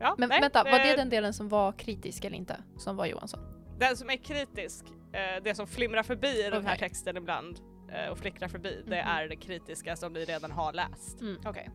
[0.00, 2.56] Ja, Men nej, vänta, var det eh, den delen som var kritisk eller inte?
[2.78, 3.40] Som var Johansson?
[3.78, 7.60] Den som är kritisk, eh, det som flimrar förbi i den här texten ibland
[7.92, 9.08] eh, och flickrar förbi, det Mhm.
[9.08, 11.20] är det kritiska som ni redan har läst.
[11.20, 11.36] Mm.
[11.46, 11.70] Okej.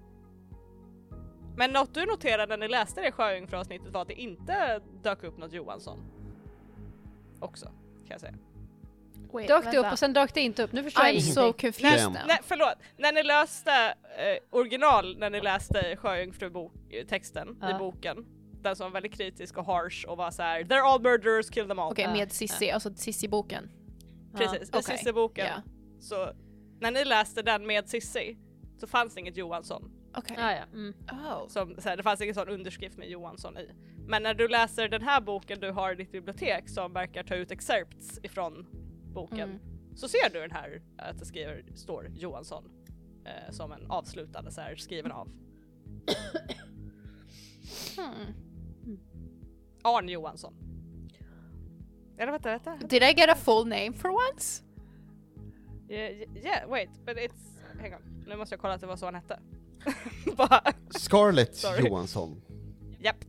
[1.58, 5.38] Men något du noterade när ni läste det sjöjungfruavsnittet var att det inte dök upp
[5.38, 6.00] något Johansson.
[7.40, 8.34] Också, kan jag säga.
[9.34, 9.92] Wait, Dök det upp vänta.
[9.92, 10.72] och sen dök det inte upp.
[10.72, 11.34] Nu förstår jag I'm ingenting.
[11.34, 12.12] so confused.
[12.28, 13.72] Nej förlåt, när ni läste
[14.18, 17.76] eh, original, när ni läste sjöjungfrutexten Ja.
[17.76, 18.26] i boken,
[18.62, 21.68] den som var väldigt kritisk och harsh och var så här: “They're all murderers, kill
[21.68, 21.92] them all”.
[21.92, 23.70] Okej, Ja, med Sissi, alltså Sissi-boken.
[24.36, 24.84] Precis, i okej.
[24.98, 25.46] Cissi-boken.
[25.48, 25.62] Ja.
[26.00, 26.32] Så
[26.80, 28.38] när ni läste den med Sissi
[28.80, 29.92] så fanns det inget Johansson.
[30.18, 30.38] Okej.
[30.40, 30.64] Ah, ja.
[30.74, 30.94] mm.
[31.12, 31.48] Oh.
[31.48, 33.70] Som, så här, det fanns ingen sån underskrift med Johansson i.
[34.08, 37.36] Men när du läser den här boken du har i ditt bibliotek som verkar ta
[37.36, 38.68] ut excerpts ifrån
[39.14, 39.60] boken Mm.
[39.96, 42.64] så ser du den här att det skriver, står Johansson
[43.26, 45.28] eh, som en avslutande så här, skriven av
[47.98, 48.34] Hmm.
[49.84, 50.54] Arn Johansson.
[52.18, 52.88] Eller vänta, vänta.
[52.88, 54.64] Did I get a full name for once?
[55.90, 57.60] Yeah, yeah, wait, but it's...
[57.82, 59.40] Hang on, nu måste jag kolla att det var så han hette.
[61.00, 61.64] Scarlett.
[61.80, 62.42] Johansson.
[63.00, 63.26] japp.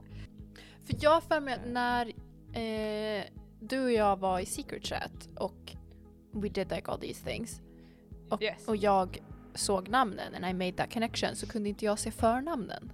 [0.84, 2.06] För jag har för mig att när
[2.52, 3.24] eh,
[3.62, 5.72] du och jag var i secret chat och
[6.32, 7.60] we did like all these things
[8.30, 8.68] och, Yes.
[8.68, 9.22] och jag
[9.54, 12.92] såg namnen and I made that connection så kunde inte jag se förnamnen.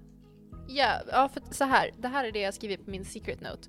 [0.69, 3.69] Ja, ja för så här, det här är det jag skrivit på min secret note.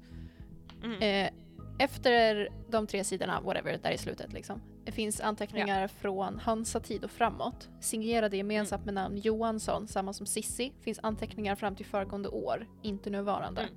[0.83, 1.01] Mm.
[1.01, 1.31] Eh,
[1.79, 4.61] efter de tre sidorna, whatever, där i slutet liksom.
[4.85, 7.69] Det finns anteckningar från Hansa tid och framåt.
[7.79, 10.73] Signerade gemensamt med namn Johansson, samma som Sissi.
[10.81, 13.61] Finns anteckningar fram till föregående år, inte nuvarande.
[13.61, 13.73] Mm.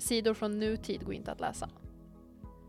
[0.00, 1.68] Sidor från nutid går inte att läsa.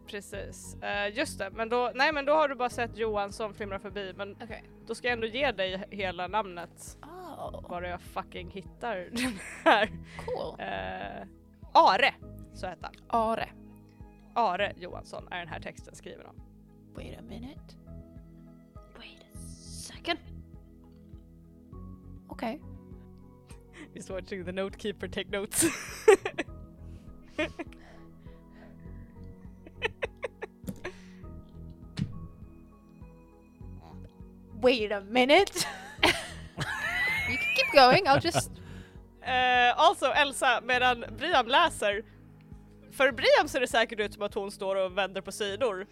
[0.07, 0.75] Precis.
[0.81, 4.13] Eh, just det, men då, nej men då har du bara sett Johansson flimra förbi
[4.17, 4.63] men Okej.
[4.87, 6.97] då ska jag ändå ge dig hela namnet.
[7.01, 9.87] Oh, Bara jag fucking hittar den här.
[10.25, 10.55] cool.
[10.59, 11.27] Eh,
[11.73, 12.13] Are,
[12.53, 12.93] så heter han.
[13.21, 13.49] Are.
[14.35, 16.35] Are Johansson är den här texten skriven om.
[16.95, 17.75] Wait a minute.
[18.97, 19.37] Wait a
[19.87, 20.19] second.
[22.29, 22.61] Okej.
[23.93, 25.65] He's watching the notekeeper take notes.
[34.61, 35.67] Wait a minute.
[37.29, 38.51] you can keep going, I'll just...
[39.21, 42.03] Eh, also Elsa, medan Briam läser,
[42.91, 45.87] för Briam ser det säkert ut som att hon står och vänder på sidor.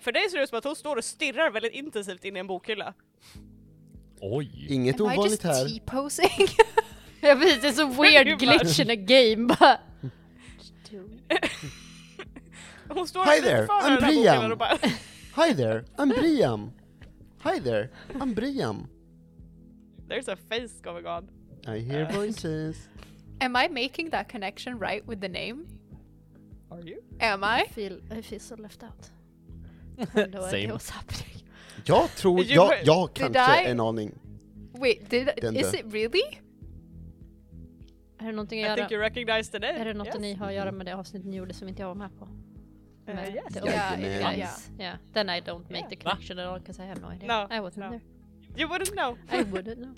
[0.00, 2.40] För dig ser det ut som att hon står och stirrar väldigt intensivt in i
[2.40, 2.94] en bokhylla.
[4.20, 4.66] Oj!
[4.68, 5.68] Inget Am I ovanligt just här.
[5.68, 6.48] T-posing?
[7.20, 9.78] Jag vet, det är så weird glitch in a game bara.
[12.88, 14.52] Hon står Hi there, I'm den här Briam.
[14.52, 14.78] och bara
[15.34, 16.70] Hi there, I'm Briam.
[17.38, 18.86] Hi there, I'm Briam.
[20.08, 21.28] There's a face going on.
[21.66, 22.76] I hear voices.
[23.40, 25.66] Am I making that connection right with the name?
[26.70, 26.96] Are you?
[27.20, 27.62] Am I?
[27.62, 29.10] I feel, I feel so left out.
[29.98, 30.54] I have no Same.
[30.56, 31.42] idea what's happening.
[31.84, 33.70] Jag tror, You jag, were- jag Did kanske I?
[33.70, 34.18] en aning.
[34.72, 35.78] Wait, did Den is där.
[35.80, 36.38] it really?
[38.22, 39.72] Är det någonting I att think göra, you recognize the name.
[39.80, 40.18] är det något yes.
[40.18, 42.28] ni har att göra med det avsnittet ni gjorde som inte jag var med på?
[43.06, 43.54] Med yes.
[43.54, 44.34] the Yeah, Jajamän.
[44.38, 44.70] guys?
[44.78, 44.96] Yeah.
[45.12, 45.88] Then I don't make Yeah.
[45.88, 47.28] the connection at all because I have no idea.
[47.48, 47.90] No, I wasn't no.
[47.90, 48.00] there.
[48.56, 49.16] You wouldn't know.
[49.30, 49.94] I wouldn't know.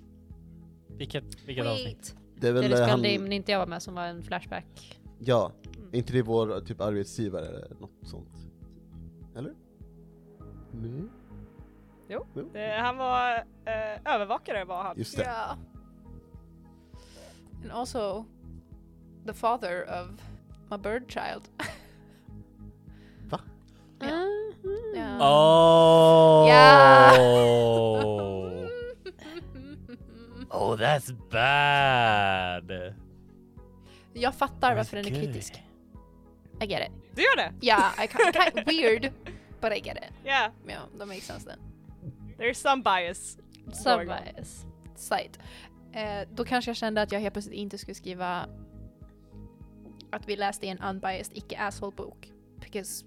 [0.99, 2.17] Vilket, vilket avsnitt?
[2.37, 5.01] Det är Det väl spelade han, in inte jag var med som var en flashback.
[5.19, 5.53] ja,
[5.93, 8.37] inte det vår typ arbetsgivare eller något sånt?
[9.37, 9.55] Eller?
[10.73, 11.05] Nej?
[12.55, 14.99] Eh, han var eh, övervakare var han.
[14.99, 15.23] Just det.
[15.23, 15.57] Yeah.
[17.65, 18.27] And also
[19.25, 20.21] the father of
[20.71, 21.49] my bird child.
[23.31, 23.41] Va?
[24.03, 24.27] Yeah.
[24.65, 24.95] Mhm.
[24.95, 25.19] Yeah.
[25.21, 26.47] Oh!
[26.49, 27.17] Ja.
[30.57, 32.95] Oh, that's bad!
[34.13, 35.63] Jag fattar varför den är kritisk.
[36.61, 36.93] I get it.
[37.15, 37.53] Du gör det?
[37.61, 39.13] Yeah, I kind kind weird,
[39.61, 40.13] but I get it.
[40.25, 41.59] Yeah, Yeah, that makes sense then.
[42.39, 43.37] there's some bias.
[43.73, 44.65] Some bias.
[44.97, 45.39] Slight.
[45.95, 48.49] Eh, då kanske jag kände att jag helt plötsligt inte skulle skriva
[50.11, 52.33] att vi läste en unbiased icke-asshole bok.
[52.61, 53.05] Because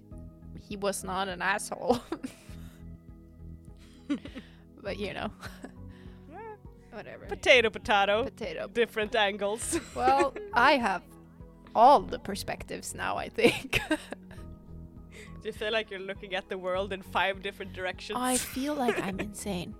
[0.68, 1.98] he was not an asshole.
[4.82, 5.30] but you know.
[6.92, 7.26] Whatever.
[7.26, 8.24] Potato potato.
[8.24, 8.68] Potato.
[8.74, 9.80] Different angles.
[9.96, 11.02] Well, I have
[11.74, 13.80] all the perspectives now, I think.
[13.88, 18.18] Do you feel like you're looking at the world in five different directions?
[18.18, 19.74] I feel like I'm insane.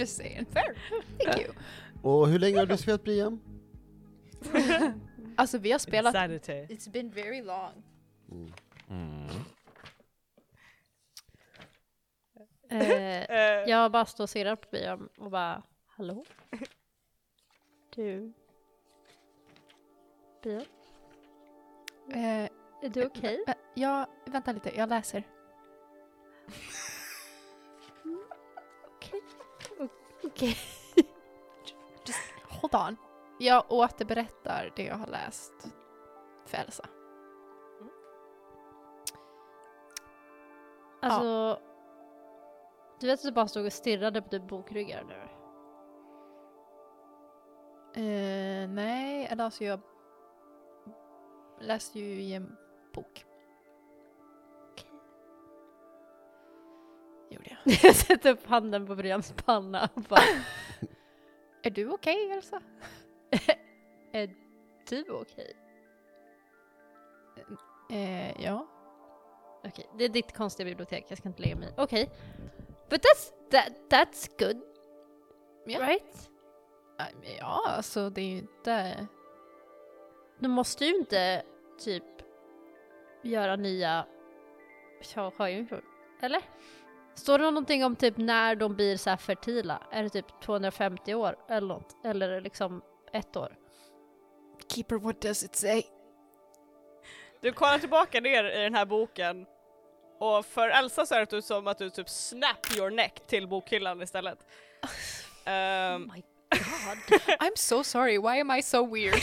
[0.00, 0.46] Just saying.
[0.52, 0.74] Fair.
[1.24, 1.52] Thank you.
[2.02, 3.40] Och hur länge har du spelat Briam?
[5.36, 6.14] Alltså vi har spelat...
[6.14, 6.52] Insanity.
[6.74, 7.82] It's been very long.
[8.90, 9.28] Mm.
[12.70, 16.24] Eh, Eh, jag bara står och stirrar på Brian och bara Hallå?
[17.94, 18.32] Du?
[20.42, 20.64] Brian?
[22.10, 22.48] Eh,
[22.82, 23.44] Är du okej?
[23.46, 25.22] Vä- Ja, vänta lite, jag läser.
[28.96, 29.20] Okej.
[30.24, 30.56] Okej.
[32.48, 32.96] Hold on.
[33.38, 35.52] Jag återberättar det jag har läst
[36.46, 36.88] för Elsa.
[41.02, 41.60] Alltså,
[43.00, 45.28] du vet att du bara stod och stirrade på typ bokryggar nu?
[48.02, 49.80] Eh, nej, eller alltså jag
[51.60, 52.56] läste ju i en
[52.94, 53.24] bok.
[57.30, 57.78] Gjorde jag.
[57.84, 60.20] Jag sätter upp handen på Brians panna och bara
[61.62, 62.62] Är du okej Elsa?
[64.12, 64.34] Är
[64.88, 65.56] du okej?
[67.90, 68.66] Eh, ja.
[69.64, 71.74] Okej, det är ditt konstiga bibliotek, jag ska inte lägga mig.
[71.76, 72.10] Okej.
[72.90, 74.62] But that's, that, that's good.
[75.66, 75.80] Ja.
[75.80, 76.30] Right?
[77.00, 79.06] Eh, Ja, alltså det är ju inte...
[80.38, 81.42] de måste ju inte
[81.78, 82.04] typ
[83.22, 84.06] göra nya...
[85.14, 85.66] Jag har ju
[86.20, 86.42] Eller?
[87.18, 89.82] Står det någonting om typ när de blir så här fertila?
[89.90, 92.04] Är det typ 250 år eller något?
[92.04, 93.56] Eller är det liksom ett år?
[94.72, 95.82] Keeper, what does it say?
[97.40, 99.46] Du kollar tillbaka ner i den här boken
[100.20, 104.02] och för Elsa så är det som att du typ snap your neck till bokhyllan
[104.02, 104.38] istället.
[105.44, 106.22] Ehm, Oh my
[107.10, 107.38] god.
[107.40, 109.22] I'm so sorry, why am I so weird?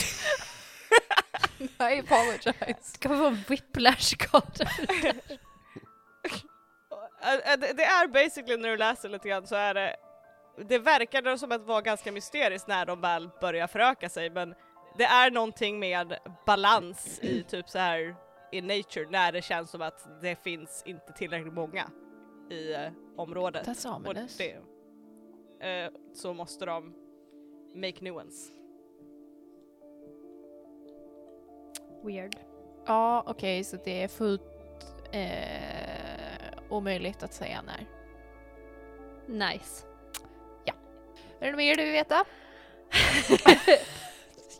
[1.80, 2.76] I apologize.
[2.82, 4.64] Ska vi få en whiplash-skada?
[4.88, 5.14] Äh, äh,
[7.76, 9.96] det är basically när du läser lite grann så är det
[10.68, 14.54] det verkar som att vara ganska mysteriskt när de väl börjar föröka sig men
[14.98, 18.16] det är någonting med balans i typ så här
[18.52, 21.90] i nature när det känns som att det finns inte tillräckligt många
[22.50, 23.66] i eh, området.
[23.66, 24.36] That's Och ominous.
[24.36, 24.52] det,
[25.68, 26.94] eh, så måste de
[27.74, 28.52] make new ones.
[32.04, 32.36] Weird.
[32.86, 34.42] Ja, okej, så det är fullt
[35.12, 35.95] eh,
[36.68, 37.86] omöjligt att säga när.
[39.26, 39.86] Nice.
[41.40, 42.24] Är det något mer du vill veta?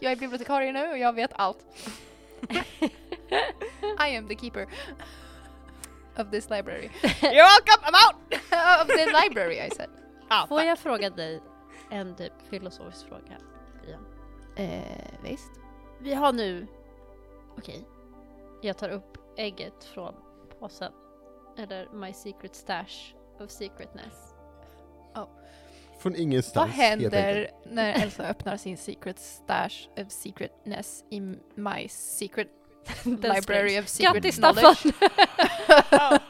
[0.01, 1.65] jag är bibliotekarie nu och jag vet allt.
[4.09, 4.67] I am the keeper
[6.17, 6.91] of this library.
[7.03, 8.17] You're welcome, I'm out!
[8.83, 9.91] of the library I said.
[10.29, 11.43] Ah, Får jag fråga dig
[11.91, 13.37] en typ filosofisk fråga?
[13.83, 14.07] Brian?
[14.57, 15.51] Eh, visst.
[16.01, 16.67] Vi har nu...
[17.59, 17.89] Okej.
[18.63, 20.15] Jag tar upp ägget från
[20.61, 20.93] påsen.
[21.59, 24.15] Eller my secret stash of secretness.
[25.99, 26.67] Från ingenstans.
[26.67, 31.21] Vad händer när Elsa öppnar sin secret stash of secretness i
[31.55, 32.49] my secret
[33.05, 34.87] library of secret Grattis knowledge?
[35.93, 36.19] Oh.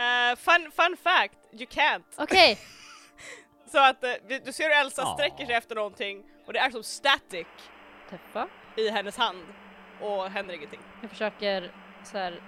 [0.00, 2.02] Eh, fun, fun fact, you can't.
[2.16, 2.58] Okej,
[3.72, 6.82] Så att vi- du ser hur Elsa sträcker sig efter någonting och det är som
[6.82, 7.46] static
[8.10, 8.48] Teffa.
[8.76, 9.42] i hennes hand
[10.00, 10.80] och händer ingenting.
[11.00, 11.72] Jag försöker
[12.04, 12.40] så här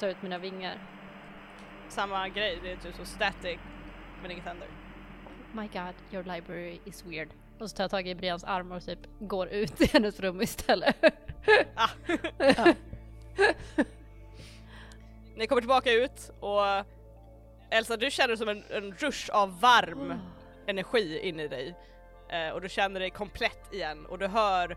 [0.00, 0.78] ta ut mina vingar.
[1.88, 3.58] Samma grej, det är typ så static
[4.22, 4.68] men inget händer.
[5.52, 7.28] My god, your library is weird.
[7.60, 10.40] Och så tar jag tag i Brians arm och typ går ut i hennes rum
[10.40, 10.96] istället.
[11.74, 11.88] Ah.
[15.36, 16.62] Ni kommer tillbaka ut och
[17.70, 20.14] Elsa du känner som en, en rush av varm
[20.66, 21.74] energi in i dig.
[22.28, 24.76] Eh, och du känner dig komplett igen och du hör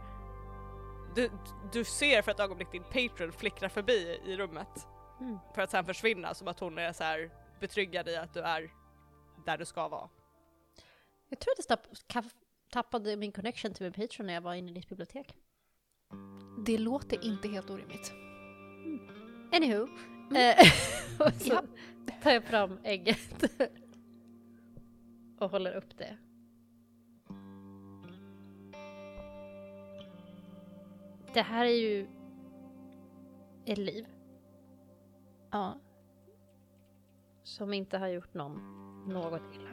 [1.15, 1.29] du,
[1.71, 4.87] du ser för ett ögonblick din patron flickra förbi i rummet
[5.21, 5.39] Mm.
[5.55, 8.71] för att sen försvinna som att hon är så här betryggad i att du är
[9.45, 10.09] där du ska vara.
[11.29, 12.23] Jag tror att jag
[12.71, 15.35] tappade min connection till min Patreon när jag var inne i ditt bibliotek.
[16.65, 18.13] Det låter inte helt orimligt.
[19.53, 19.87] Anywho.
[20.29, 20.35] Mm.
[20.35, 20.65] Eh,
[21.27, 21.61] och så
[22.23, 23.43] tar jag fram ägget.
[25.39, 26.17] och håller upp det.
[31.33, 32.07] Det här är ju
[33.65, 34.07] ett liv
[35.51, 35.77] Ja.
[37.43, 39.69] som inte har gjort någon något illa.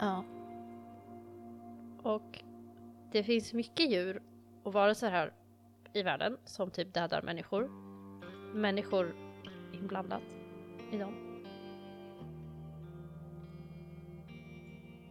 [0.00, 0.24] Ja.
[2.02, 2.44] Och
[3.12, 4.22] det finns mycket djur
[4.62, 5.32] och varelser här
[5.92, 7.68] i världen som typ dödar människor.
[8.54, 9.14] Människor
[9.72, 10.22] inblandat
[10.92, 11.14] i dem.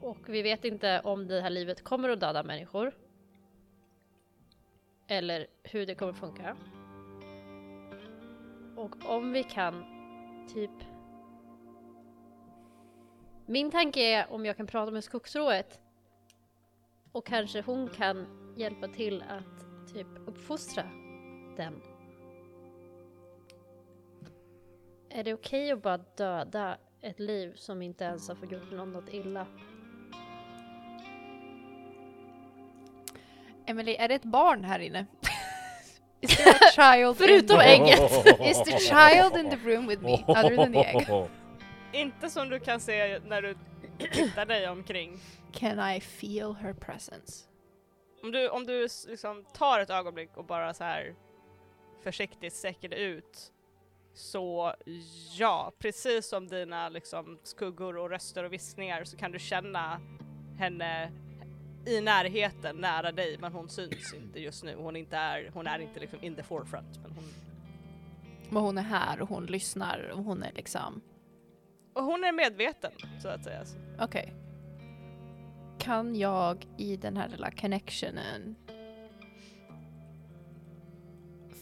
[0.01, 2.91] Och vi vet inte om det här livet kommer att döda människor.
[5.07, 6.57] Eller hur det kommer funka.
[8.81, 9.85] Och om vi kan
[10.53, 10.71] typ
[13.45, 15.79] Min tanke är om jag kan prata med skogsrået
[17.11, 18.25] och kanske hon kan
[18.57, 20.83] hjälpa till att typ uppfostra
[21.57, 21.81] den.
[25.09, 28.93] Är det okej att bara döda ett liv som inte ens har fått gjort någon
[28.93, 29.47] något illa?
[33.65, 35.05] Emily, är det ett barn här inne?
[36.21, 38.11] Is there a child Förutom in ägget!
[38.41, 41.29] Is the child in the room with me other than the egg?
[41.93, 43.55] Inte som du kan se när du
[44.11, 45.19] tittar dig omkring.
[45.53, 47.45] Can I feel her presence?
[48.23, 51.15] Om du, om du liksom tar ett ögonblick och bara så här
[52.03, 53.51] försiktigt dig ut
[54.13, 54.73] så
[55.37, 60.01] ja, precis som dina liksom skuggor och röster och viskningar så kan du känna
[60.57, 61.11] henne
[61.85, 64.75] i närheten, nära dig, men hon syns inte just nu.
[64.75, 67.23] Hon, inte är, hon är inte liksom in the forefront, men hon,
[68.49, 71.01] Men hon är här och hon lyssnar och hon är liksom...
[71.93, 73.63] och hon är medveten så att säga.
[73.99, 74.33] Okej.
[75.79, 78.55] Kan jag i den här lilla connectionen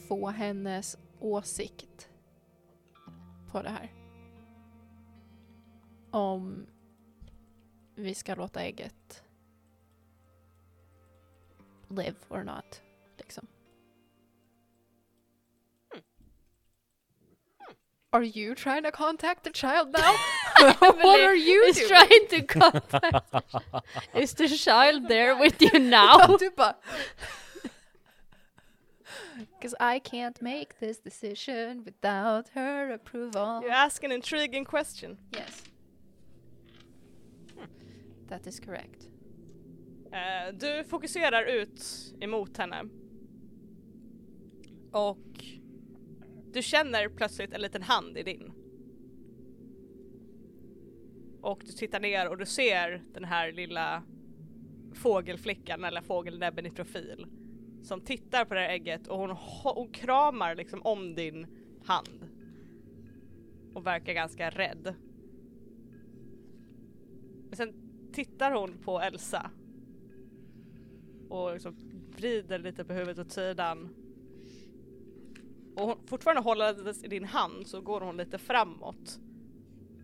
[0.08, 2.10] få hennes åsikt
[3.52, 3.94] på det här?
[6.12, 6.68] Om
[7.96, 9.24] vi ska låta ägget
[11.90, 12.80] live or not.
[13.18, 13.48] liksom.
[15.92, 16.00] Hmm.
[18.14, 20.16] Are you trying to contact the child now?
[20.80, 21.90] What are you is doing?
[21.90, 23.34] trying to contact.
[24.16, 26.38] is the child there with you now?
[29.58, 33.62] Because I can't make this decision without her approval.
[33.64, 35.18] You ask an intriguing question.
[35.34, 35.64] Yes.
[37.58, 37.66] Hmm.
[38.28, 39.06] That is correct.
[40.12, 41.82] Eh, du fokuserar ut
[42.20, 42.86] emot henne.
[44.92, 45.44] Och
[46.54, 48.52] du känner plötsligt en liten hand i din.
[51.42, 54.04] Och du tittar ner och du ser den här lilla
[54.94, 57.28] fågelflickan eller fågelnäbben i profil.
[57.84, 59.30] Som tittar på det här ägget och hon,
[59.64, 61.48] hon kramar liksom om din
[61.86, 62.30] hand.
[63.74, 64.96] Och verkar ganska rädd.
[67.48, 67.74] Men sen
[68.14, 69.52] tittar hon på Elsa
[71.30, 71.76] och liksom
[72.16, 73.90] vrider lite på huvudet åt sidan.
[75.76, 79.20] Och hon, fortfarande hållandes i din hand så går hon lite framåt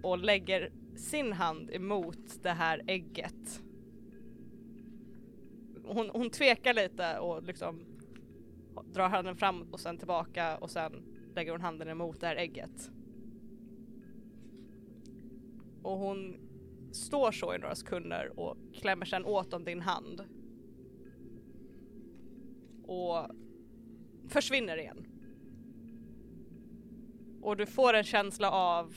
[0.04, 3.62] och lägger sin hand emot det här ägget.
[5.86, 7.86] Hon, hon tvekar lite och liksom
[8.94, 11.04] drar handen framåt och sen tillbaka och sen
[11.36, 12.92] lägger hon handen emot det här ägget.
[15.82, 16.38] Och hon
[16.92, 20.24] står så i några sekunder och klämmer sen åt om din hand
[22.88, 23.30] och
[24.28, 25.08] försvinner igen.
[27.42, 28.96] Och du får en känsla av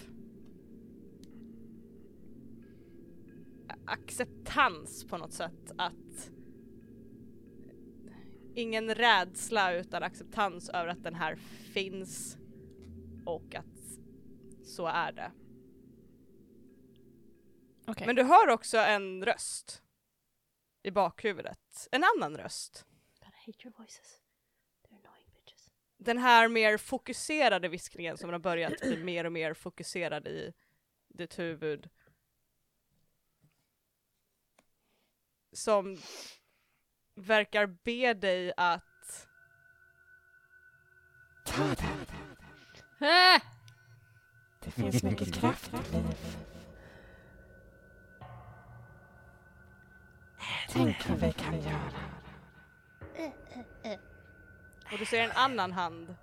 [3.85, 6.31] acceptans på något sätt att
[8.55, 11.37] ingen rädsla utan acceptans över att den här
[11.73, 12.39] finns
[13.27, 13.99] och att
[14.65, 15.33] så är det.
[17.87, 18.07] Okej.
[18.07, 19.83] Men du hör också en röst
[20.83, 21.89] i bakhuvudet.
[21.91, 22.88] En annan röst.
[23.49, 24.21] Hate your voices.
[24.83, 25.71] They're annoying bitches.
[25.97, 30.53] den här mer fokuserade viskningen som har börjat bli mer och mer fokuserad i
[31.09, 31.91] ditt huvud.
[35.53, 35.99] Som
[37.15, 39.29] verkar be dig att
[43.01, 43.41] Ah!
[44.65, 46.37] Det finns mycket kraft i liv.
[50.69, 52.18] Tänk vad vi kan göra.
[54.93, 56.17] Och du ser en annan hand.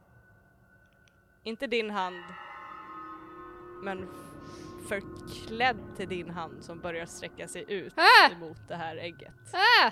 [1.44, 2.24] Inte din hand,
[3.84, 4.10] men
[4.90, 8.32] förklädd till din hand som börjar sträcka sig ut Ah!
[8.32, 9.34] emot det här ägget.
[9.54, 9.92] Ah!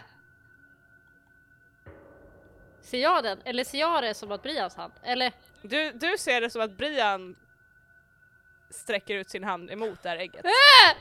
[2.82, 3.42] Ser jag den?
[3.46, 4.94] Eller ser jag det som att Brians hand?
[5.04, 5.34] Eller?
[5.62, 7.36] Du, du ser det som att Brian
[8.70, 10.46] sträcker ut sin hand emot det här ägget.
[10.46, 10.96] Ah!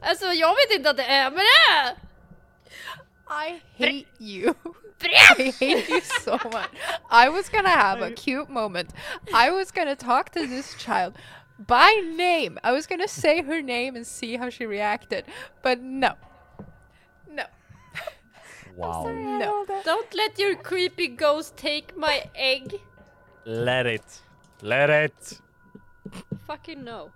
[0.00, 1.96] Alltså jag vet inte att det är, men det är!
[3.28, 4.56] I hate you.
[5.04, 6.70] I hate you so much.
[7.10, 8.90] I was gonna have a cute moment.
[9.32, 11.14] I was gonna talk to this child
[11.58, 12.58] by name.
[12.62, 15.24] I was gonna say her name and see how she reacted.
[15.62, 16.14] But no.
[17.30, 17.44] No.
[18.76, 19.04] Wow.
[19.04, 19.64] No.
[19.84, 22.74] Don't let your creepy ghost take my egg.
[23.44, 24.20] Let it.
[24.62, 25.40] Let it.
[26.46, 27.10] Fucking no.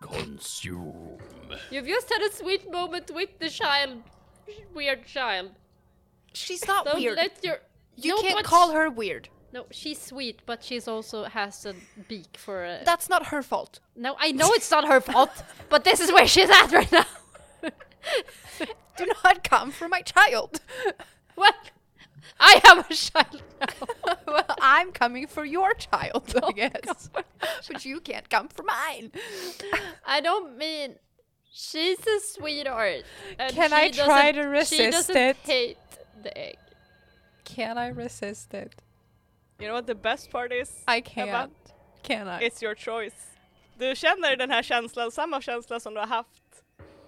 [0.00, 1.18] Consume.
[1.70, 4.02] You've just had a sweet moment with the child.
[4.74, 5.52] Weird child.
[6.32, 7.16] She's not Don't weird.
[7.16, 7.58] let your...
[7.96, 9.28] You No, can't call her weird.
[9.52, 11.74] No, she's sweet, but she's also has a
[12.08, 12.82] beak for a...
[12.84, 13.80] That's not her fault.
[13.96, 15.30] No, I know it's not her fault,
[15.70, 17.06] but this is where she's at right now.
[18.96, 20.60] Do not come for my child.
[21.36, 21.54] What?
[22.40, 24.14] I have a child now.
[24.26, 27.10] well, I'm coming for your child, I oh, guess.
[27.12, 29.12] but you can't come for mine.
[30.06, 30.96] I don't mean
[31.52, 33.04] she's a sweetheart.
[33.38, 35.36] and Can she I try doesn't- to She resist doesn't it?
[35.44, 35.78] hate
[36.22, 36.58] the egg.
[37.44, 38.74] Can I resist it?
[39.58, 40.82] You know what the best part is?
[40.86, 41.52] I can't.
[42.02, 42.42] Can I?
[42.44, 43.14] It's your choice.
[43.78, 46.42] Du känner den här känslan, samma känsla som du har haft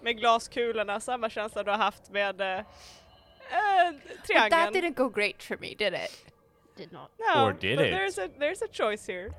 [0.01, 2.63] med glaskulorna, samma känsla du har haft med eh, eh,
[3.91, 4.49] But triangeln.
[4.51, 6.25] that didn't go great for me, did it?
[6.77, 7.11] Did not.
[7.19, 7.91] no, Or did but it?
[7.93, 9.33] There's a, there's a choice here.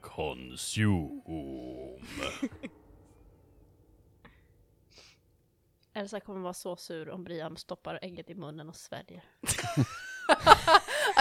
[0.00, 1.22] Consume.
[5.94, 9.24] Elsa kommer vara så sur om Brian stoppar ägget i munnen och sväljer.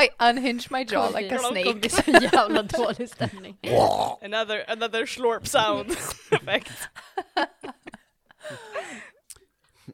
[0.03, 2.19] I unhinged my jaw like a Det kommer bli snake.
[2.19, 3.57] så jävla dålig stämning.
[4.21, 5.91] Another, another slurp sound
[6.32, 6.89] effect.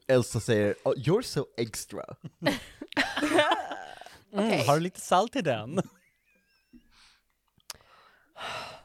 [0.08, 2.16] Elsa säger oh, “You're so extra”.
[4.34, 5.82] Mm, har du lite salt i den?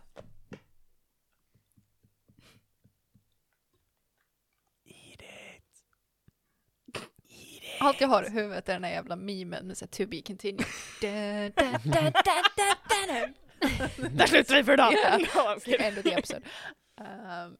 [4.86, 5.84] Eat it.
[7.30, 10.22] Eat Allt jag har i huvudet är den här jävla memen med såhär to be
[10.22, 10.66] continued.
[14.16, 14.94] Där slutar vi för idag!
[15.56, 16.42] Of the episode.
[17.00, 17.56] Um,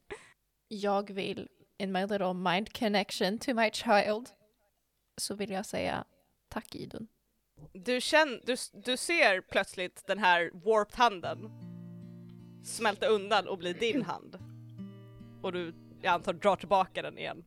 [0.69, 1.49] jag vill,
[1.79, 4.29] in my little mind connection to my child,
[5.16, 6.05] så vill jag säga
[6.49, 7.09] tack Idun.
[7.73, 11.51] Du, känn, du, du ser plötsligt den här warped handen
[12.64, 14.39] smälta undan och bli din hand.
[15.43, 17.45] Och du, jag antar, drar tillbaka den igen.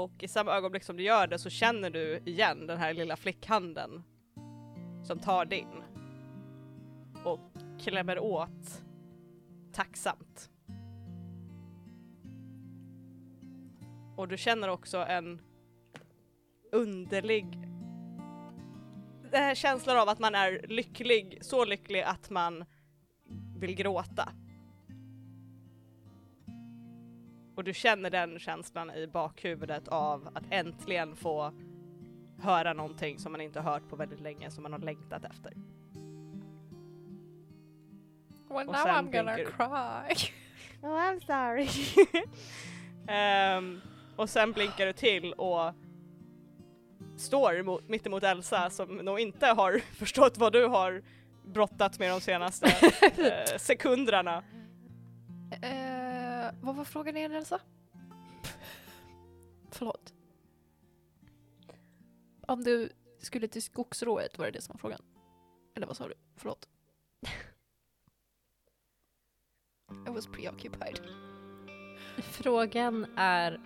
[0.00, 3.16] Och i samma ögonblick som du gör det så känner du igen den här lilla
[3.16, 4.02] flickhanden
[5.06, 5.82] som tar din.
[7.24, 7.40] Och
[7.80, 8.82] klämmer åt
[9.72, 10.50] tacksamt.
[14.16, 15.40] Och du känner också en
[16.72, 17.46] underlig
[19.30, 22.64] den här känslan av att man är lycklig, så lycklig att man
[23.56, 24.32] vill gråta.
[27.60, 31.52] Och du känner den känslan i bakhuvudet av att äntligen få
[32.42, 35.52] höra någonting som man inte hört på väldigt länge, som man har längtat efter.
[38.48, 39.44] Well, Och now sen I'm gonna blinkar du.
[39.44, 40.32] cry.
[40.82, 41.68] Oh I'm sorry.
[43.08, 43.80] Ehm,
[44.16, 45.74] och sen blinkar du till och
[47.16, 51.02] står mot, mitt emot Elsa som nog inte har förstått vad du har
[51.44, 52.66] brottats med de senaste
[53.02, 54.42] eh, sekunderna.
[55.62, 55.99] Eh,
[56.60, 57.60] vad var frågan igen Elsa?
[59.70, 60.14] Förlåt.
[62.46, 65.02] Om du skulle till skogsrået var det det som var frågan?
[65.74, 66.14] Eller vad sa du?
[66.36, 66.68] Förlåt.
[70.06, 71.00] I was preoccupied.
[72.18, 73.60] Frågan är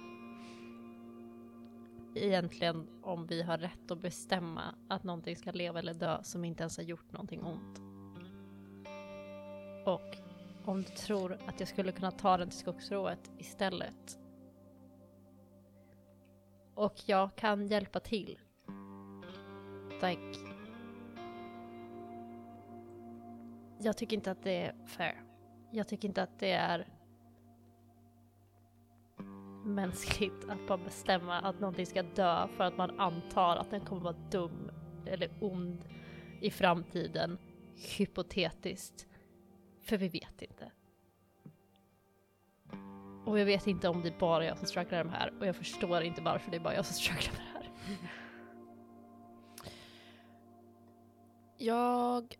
[2.15, 6.63] egentligen om vi har rätt att bestämma att någonting ska leva eller dö som inte
[6.63, 7.79] ens har gjort någonting ont.
[9.87, 10.24] Och
[10.65, 14.19] om du tror att jag skulle kunna ta den till skogsrået istället.
[16.75, 18.39] Och jag kan hjälpa till.
[20.01, 20.19] Tack.
[23.79, 25.23] Jag tycker inte att det är fair.
[25.71, 26.89] Jag tycker inte att det är
[29.65, 34.03] mänskligt att bara bestämma att någonting ska dö för att man antar att den kommer
[34.03, 34.71] vara dum
[35.07, 35.85] eller ond
[36.41, 37.39] i framtiden.
[37.99, 39.07] Hypotetiskt.
[39.85, 40.73] För vi vet inte.
[43.25, 45.47] Och jag vet inte om det är bara jag som strugglar med det här och
[45.47, 47.71] jag förstår inte varför det är bara jag som strugglar med det här.
[51.59, 52.37] Jag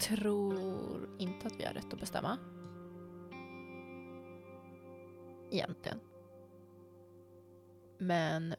[0.00, 2.38] tror inte att vi har rätt att bestämma.
[5.50, 6.00] Egentligen.
[7.98, 8.54] Men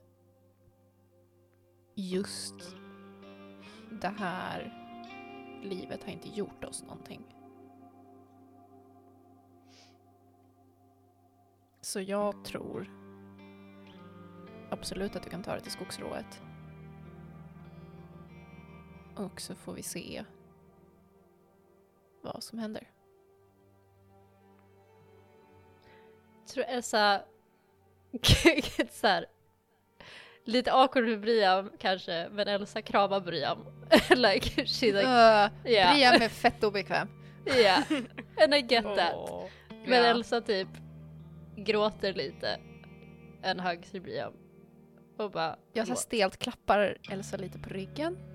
[1.96, 2.76] just
[4.02, 4.87] det här
[5.64, 7.36] livet har inte gjort oss någonting.
[11.82, 12.90] Så jag tror
[14.70, 16.42] absolut att du kan ta det till skogsrået.
[19.16, 20.26] Och så får vi se
[22.22, 22.92] vad som händer.
[26.40, 27.22] Jag tror Elsa,
[28.90, 29.26] så här,
[30.48, 33.58] lite awkward med Briam kanske, men Elsa kramar Briam.
[34.16, 37.08] like, she's like, Uh, yeah, Brian är fett obekväm.
[37.46, 37.84] yeah,
[38.44, 39.14] and I get that.
[39.16, 39.46] Åh.
[39.86, 40.10] Men Ja.
[40.10, 40.68] Elsa typ
[41.56, 42.60] gråter lite,
[43.42, 44.34] en hugg till Briam.
[45.18, 48.18] Och bara, Jag så stelt klappar Elsa lite på ryggen.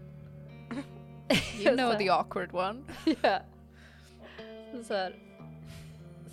[1.59, 2.83] You know the awkward one.
[3.23, 3.41] Ja.
[4.73, 5.15] Så, så här,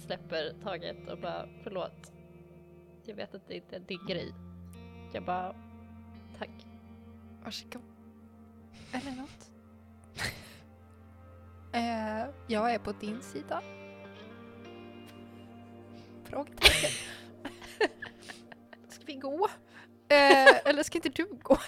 [0.06, 2.12] släpper taget och bara förlåt.
[3.06, 4.34] Jag vet att det inte är din grej.
[5.14, 5.56] Jag bara
[6.40, 6.50] tack.
[7.44, 7.82] Varsågod.
[8.92, 9.52] Eller något.
[11.74, 13.62] eh, jag är på din sida.
[16.24, 16.90] Frågetecken.
[18.90, 19.48] ska vi gå?
[20.10, 21.58] Eh, eller ska inte du gå?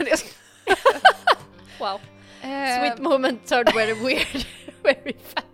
[1.80, 2.00] Wow.
[2.42, 4.46] Eh, Sweet moment turned very weird.
[4.84, 5.48] very fast.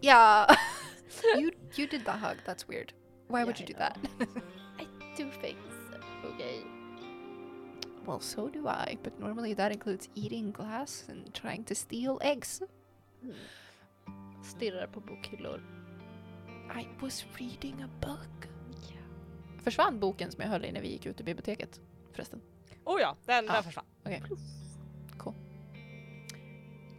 [0.00, 0.46] Ja.
[1.38, 2.92] you, you did the hug, that's weird.
[3.28, 3.98] Why would Yeah, you I do that?
[4.78, 4.86] I
[5.16, 5.65] do things.
[8.06, 8.12] Okay.
[8.12, 12.62] well, so do I, but normally that includes eating glass and trying to steal eggs.
[14.42, 15.60] Stirrar på bokhyllor.
[16.74, 18.48] I was reading a book.
[19.62, 21.80] Försvann boken som jag höll i när vi gick ut ur biblioteket
[22.12, 22.40] förresten?
[22.84, 23.52] Oh ja, den, Ja.
[23.52, 23.84] den försvann.
[24.04, 24.22] Okej.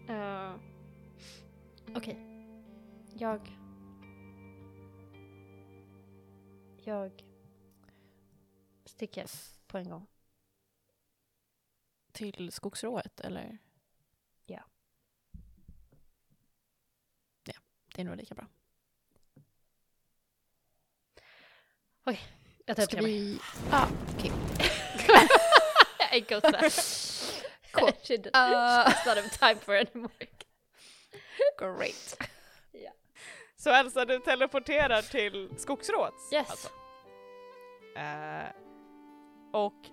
[0.10, 0.56] Uh,
[1.96, 2.18] Okej.
[3.14, 3.40] Jag...
[6.84, 7.12] Jag
[8.86, 9.26] sticker
[9.68, 10.08] på en gång.
[12.18, 13.58] Till skogsrået eller?
[14.46, 14.64] Ja.
[17.46, 17.54] Ja,
[17.96, 18.48] det är nog lika bra.
[22.66, 23.12] Jag tar upp Ska mig.
[23.12, 23.40] vi...
[23.72, 23.88] Ah,
[24.18, 24.32] okej.
[26.12, 26.72] Jag går såhär.
[27.72, 27.92] Cool.
[28.04, 30.28] She did- Uh, It's not have time for anymore.
[31.60, 32.18] great.
[33.56, 36.34] Så Elsa, du teleporterar till Skogsråds?
[36.34, 36.50] Yes.
[36.50, 36.70] alltså.
[37.96, 38.50] Eh,
[39.54, 39.86] och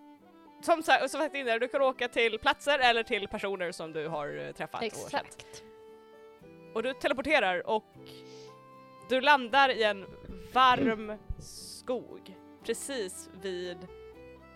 [0.65, 4.47] som som sagt innan, du kan åka till platser eller till personer som du har
[4.47, 5.25] eh, träffat och känt.
[5.25, 5.65] Exakt.
[6.75, 7.85] Och du teleporterar och
[9.09, 10.07] du landar i en
[10.53, 13.79] varm skog precis vid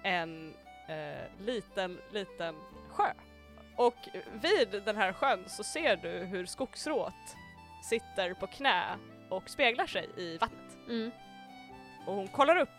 [0.03, 0.55] en
[0.89, 2.55] eh, liten, liten
[2.91, 3.13] sjö.
[3.77, 4.09] Och
[4.43, 7.37] vid den här sjön så ser du hur skogsråt
[7.91, 8.85] sitter på knä
[9.29, 10.77] och speglar sig i vattnet.
[10.89, 11.11] Mm.
[12.07, 12.78] Och hon kollar upp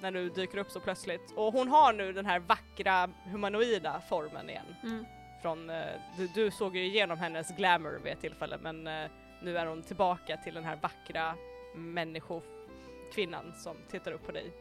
[0.00, 4.50] när du dyker upp så plötsligt och hon har nu den här vackra humanoida formen
[4.50, 4.74] igen.
[4.82, 5.06] Mm.
[5.42, 5.86] Från, eh,
[6.16, 9.10] du, du såg ju igenom hennes glamour vid ett tillfälle men eh,
[9.42, 11.34] nu är hon tillbaka till den här vackra
[11.74, 14.52] människokvinnan som tittar upp på dig.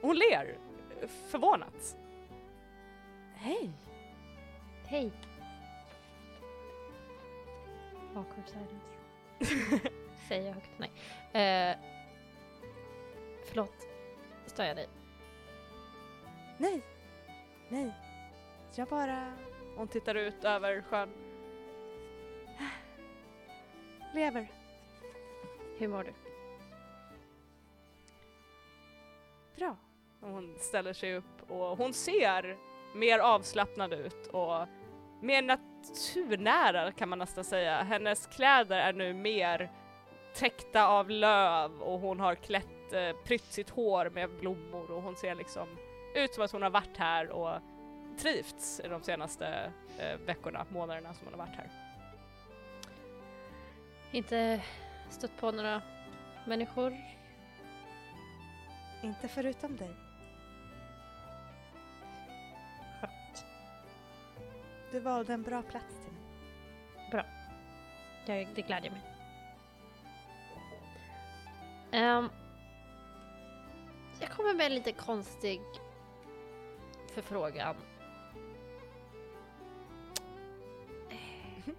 [0.00, 0.58] Och hon ler
[1.00, 1.96] eh, förvånat.
[3.34, 3.70] Hej!
[4.86, 5.10] Hej.
[8.14, 9.88] Awkward silence.
[10.28, 10.70] Säger jag högt.
[10.78, 10.90] Nej.
[11.42, 11.76] Eh,
[13.48, 13.93] förlåt.
[14.54, 14.88] Stör jag dig?
[16.58, 16.82] Nej!
[17.68, 17.92] Nej!
[18.74, 19.32] Jag bara...
[19.76, 21.08] Hon tittar ut över sjön.
[24.14, 24.46] Lever.
[25.78, 26.12] Hur mår du?
[29.56, 29.76] Bra.
[30.20, 32.56] Hon ställer sig upp och hon ser
[32.94, 34.66] mer avslappnad ut och
[35.20, 37.82] mer naturnära kan man nästan säga.
[37.82, 39.70] Hennes kläder är nu mer
[40.34, 45.16] täckta av löv och hon har klätt, eh, prytt sitt hår med blommor och hon
[45.16, 45.68] ser liksom
[46.14, 47.60] ut som att hon har varit här och
[48.18, 51.70] trivts i de senaste eh, veckorna, månaderna som hon har varit här.
[54.12, 54.62] Inte
[55.10, 55.82] stött på några
[56.46, 56.96] människor?
[59.02, 59.94] Inte förutom dig.
[63.00, 63.46] Skönt.
[64.92, 67.24] Du valde en bra plats till mig.
[68.26, 69.02] Jag, det glädjer mig.
[71.92, 72.28] Ehm,
[74.20, 75.60] jag kommer med en lite konstig
[77.14, 77.76] förfrågan.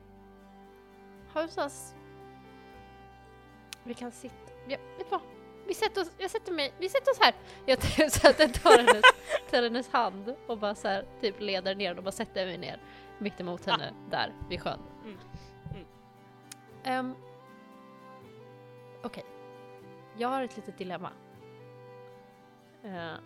[1.33, 1.95] Hausas.
[3.83, 4.35] Vi kan sitta...
[4.67, 5.21] Ja, vet du vad?
[5.67, 7.33] Vi sätter oss, jag sätter mig, vi sätter oss här.
[7.65, 9.03] Jag så att jag tar hennes,
[9.51, 12.79] tar hennes hand och bara så här, typ leder ner och bara sätter mig ner
[13.17, 14.79] mitt emot henne där vid sjön.
[15.03, 15.17] Mm.
[15.73, 15.85] Mm.
[16.83, 17.15] Ehm,
[19.03, 19.23] Okej.
[20.17, 21.11] Jag har ett litet dilemma.
[22.85, 23.17] Eh,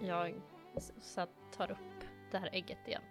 [0.00, 0.34] jag
[1.00, 3.02] så tar upp det här ägget igen.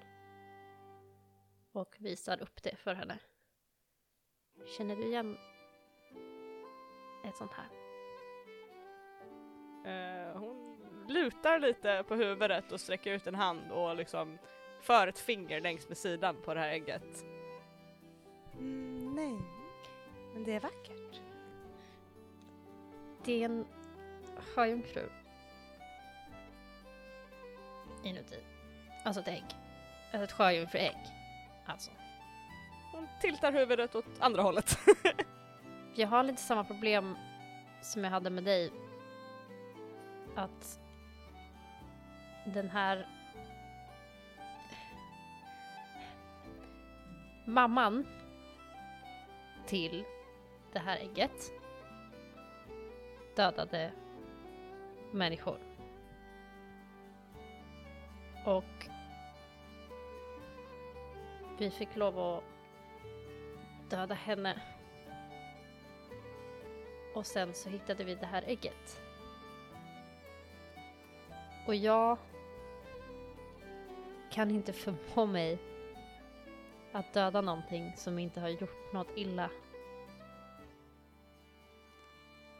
[1.72, 3.20] Och visar upp det för henne.
[4.78, 5.38] Känner du igen
[7.26, 7.70] ett sånt här?
[9.86, 10.78] Eh, hon
[11.08, 14.38] lutar lite på huvudet och sträcker ut en hand och liksom
[14.82, 17.26] för ett finger längs med sidan på det här ägget.
[18.54, 19.38] Mm, nej,
[20.34, 21.22] men det är vackert.
[23.24, 23.66] Det är en
[24.42, 25.10] sjöjungfru.
[28.04, 28.40] Inuti.
[29.04, 29.46] Alltså ett ägg.
[30.14, 30.98] Alltså ett sjöjungfruägg.
[31.66, 31.92] Alltså.
[32.94, 34.78] Hon tiltar huvudet åt andra hållet.
[35.96, 37.18] Jag har lite samma problem
[37.82, 38.72] som jag hade med dig.
[40.36, 40.80] Att
[42.46, 43.08] den här
[47.46, 48.06] mamman
[49.68, 50.04] till
[50.74, 51.52] det här ägget
[53.36, 53.92] dödade
[55.12, 55.60] människor.
[58.46, 58.88] Och
[61.58, 62.44] vi fick lov att
[63.90, 64.62] döda henne
[67.16, 69.02] och sen så hittade vi det här ägget.
[71.68, 72.18] Och jag
[74.32, 75.60] kan inte förmå mig
[76.92, 79.50] att döda någonting som inte har gjort något illa.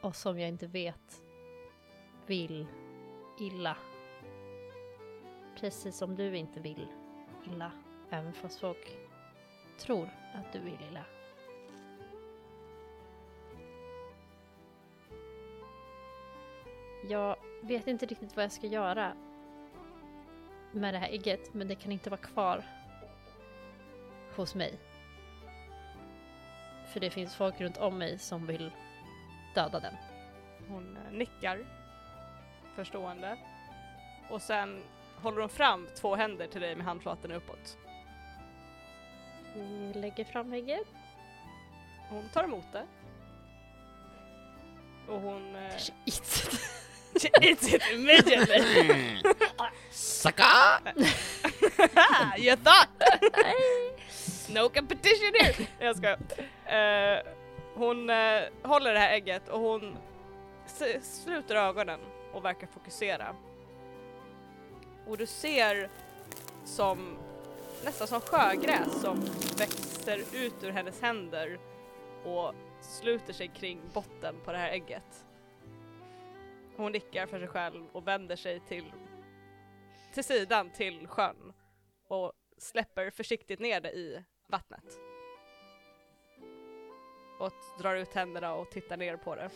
[0.02, 1.27] Och som jag inte vet
[2.28, 2.66] vill
[3.38, 3.76] illa.
[5.60, 6.86] Precis som du inte vill
[7.46, 7.72] illa.
[8.10, 8.96] Även fast folk
[9.78, 11.04] tror att du vill illa.
[17.08, 19.12] Jag vet inte riktigt vad jag ska göra
[20.72, 22.64] med det här ägget, men det kan inte vara kvar
[24.36, 24.78] hos mig.
[26.92, 28.70] För det finns folk runt om mig som vill
[29.54, 29.94] döda den.
[30.68, 31.77] Hon eh, nickar
[32.78, 33.36] förstående
[34.28, 34.82] och sen
[35.22, 37.76] håller hon fram två händer till dig med handflaten uppåt.
[39.54, 40.86] Vi lägger fram ägget.
[42.08, 42.86] Hon tar emot det.
[45.08, 45.56] Och hon...
[45.56, 45.76] Eh,
[47.20, 49.22] She eats it immediately!
[49.90, 50.44] Sucka!
[52.38, 52.88] you thought!
[54.48, 55.66] no competition here!
[55.78, 56.10] Jag ska.
[56.12, 57.22] Uh,
[57.74, 59.96] hon eh, håller det här ägget och hon
[61.02, 62.00] sluter ögonen
[62.38, 63.36] och verkar fokusera.
[65.06, 65.90] Och du ser
[66.64, 67.18] som
[67.84, 69.20] nästan som sjögräs som
[69.58, 71.60] växer ut ur hennes händer
[72.24, 75.26] och sluter sig kring botten på det här ägget.
[76.76, 78.92] Hon nickar för sig själv och vänder sig till,
[80.14, 81.52] till sidan till sjön
[82.08, 84.84] och släpper försiktigt ner det i vattnet.
[87.38, 89.50] Och drar ut händerna och tittar ner på det.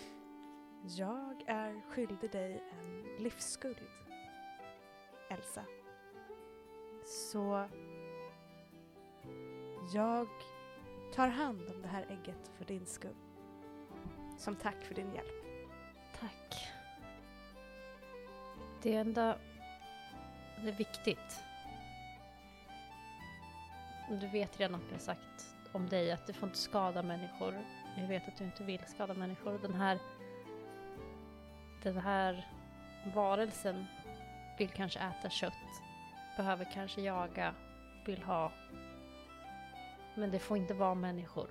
[0.84, 3.80] Jag är skyldig dig en livsskuld,
[5.30, 5.64] Elsa.
[7.04, 7.68] Så
[9.94, 10.28] jag
[11.14, 13.16] tar hand om det här ägget för din skull.
[14.38, 15.44] Som tack för din hjälp.
[16.20, 16.68] Tack.
[18.82, 19.34] Det är ändå...
[20.62, 21.40] Det är viktigt.
[24.20, 27.54] Du vet redan att jag har sagt om dig att du får inte skada människor.
[27.96, 29.58] Jag vet att du inte vill skada människor.
[29.62, 29.98] Den här...
[31.82, 32.46] Den här
[33.14, 33.86] varelsen
[34.58, 35.52] vill kanske äta kött.
[36.36, 37.54] Behöver kanske jaga.
[38.06, 38.52] Vill ha.
[40.14, 41.48] Men det får inte vara människor.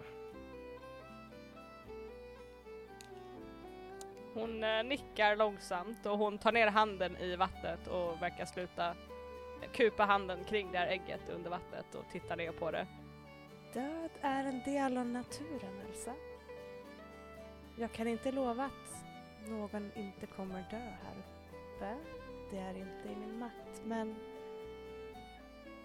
[4.33, 8.95] Hon eh, nickar långsamt och hon tar ner handen i vattnet och verkar sluta
[9.73, 12.87] kupa handen kring det här ägget under vattnet och tittar ner på det.
[13.73, 16.13] Död är en del av naturen, Elsa.
[17.75, 19.10] Jag kan inte lova att
[19.47, 21.97] någon inte kommer dö här uppe.
[22.51, 24.15] Det är inte i min makt, men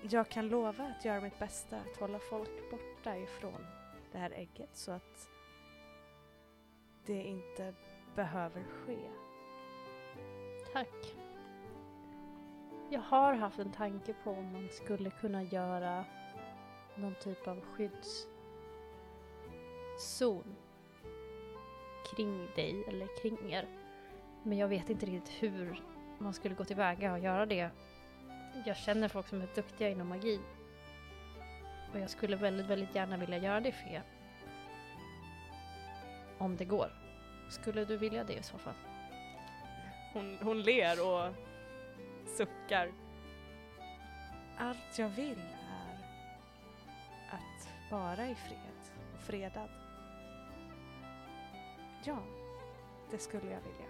[0.02, 3.66] jag kan lova att göra mitt bästa att hålla folk borta ifrån
[4.12, 5.28] det här ägget så att
[7.06, 7.74] det inte
[8.14, 8.98] behöver ske.
[10.72, 11.16] Tack.
[12.90, 16.04] Jag har haft en tanke på om man skulle kunna göra
[16.96, 18.26] någon typ av skyddszon
[22.10, 23.66] kring dig eller kring er.
[24.42, 25.80] Men jag vet inte riktigt hur
[26.18, 27.70] man skulle gå tillväga och göra det.
[28.66, 30.40] Jag känner folk som är duktiga inom magi.
[31.92, 34.02] Och jag skulle väldigt, väldigt gärna vilja göra det för er.
[36.38, 36.90] Om det går.
[37.50, 38.74] Skulle du vilja det i så fall?
[40.12, 41.34] Hon, hon ler och
[42.26, 42.92] suckar.
[44.58, 45.98] Allt jag vill är
[47.30, 49.85] att vara i fred och fredad.
[52.06, 52.18] Ja,
[53.10, 53.86] det skulle jag vilja.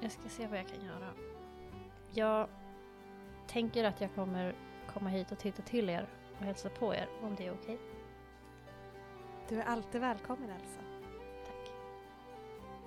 [0.00, 1.08] Jag ska se vad jag kan göra.
[2.10, 2.48] Jag
[3.46, 4.54] tänker att jag kommer
[4.92, 6.08] komma hit och titta till er
[6.38, 7.78] och hälsa på er om det är okej.
[9.48, 10.80] Du är alltid välkommen Elsa.
[11.46, 11.74] Tack.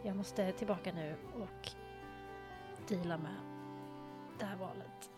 [0.03, 1.69] Jag måste tillbaka nu och
[2.87, 3.35] deala med
[4.39, 5.11] det här valet.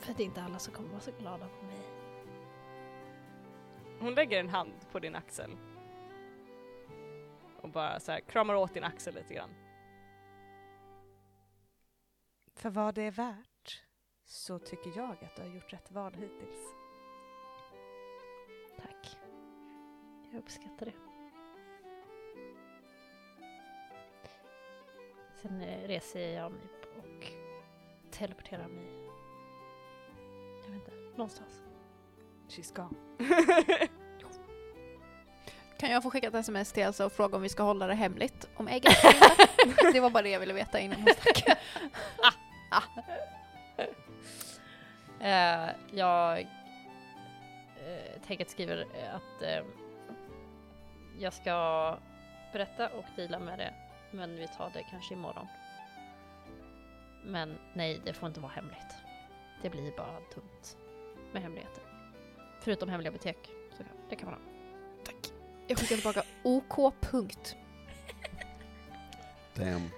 [0.00, 1.82] För det är inte alla som kommer vara så glada på mig.
[4.00, 5.56] Hon lägger en hand på din axel.
[7.62, 9.50] Och bara så här kramar åt din axel lite grann.
[12.54, 13.82] För vad det är värt
[14.24, 16.74] så tycker jag att du har gjort rätt val hittills.
[18.76, 19.18] Tack.
[20.32, 20.94] Jag uppskattar det.
[25.42, 27.32] Sen eh, reser jag mig och
[28.10, 28.86] teleporterar mig.
[30.64, 31.62] Jag vet inte, någonstans.
[32.48, 33.88] She's gone.
[35.78, 37.94] Kan jag få skicka ett sms till Elsa och fråga om vi ska hålla det
[37.94, 38.96] hemligt om ägget?
[39.92, 41.58] det var bara det jag ville veta innan hon stack.
[45.20, 49.64] Eh, jag eh, tänker att skriver att eh,
[51.18, 51.96] jag ska
[52.52, 53.74] berätta och deala med det,
[54.10, 55.46] men vi tar det kanske imorgon.
[57.24, 58.96] Men nej, det får inte vara hemligt.
[59.62, 60.76] Det blir bara dumt
[61.32, 61.82] med hemligheter.
[62.60, 64.58] Förutom hemliga bibliotek, så det kan man ha.
[65.68, 66.94] Jag skickar tillbaka OK.
[67.00, 67.56] Punkt.
[69.54, 69.90] Damn.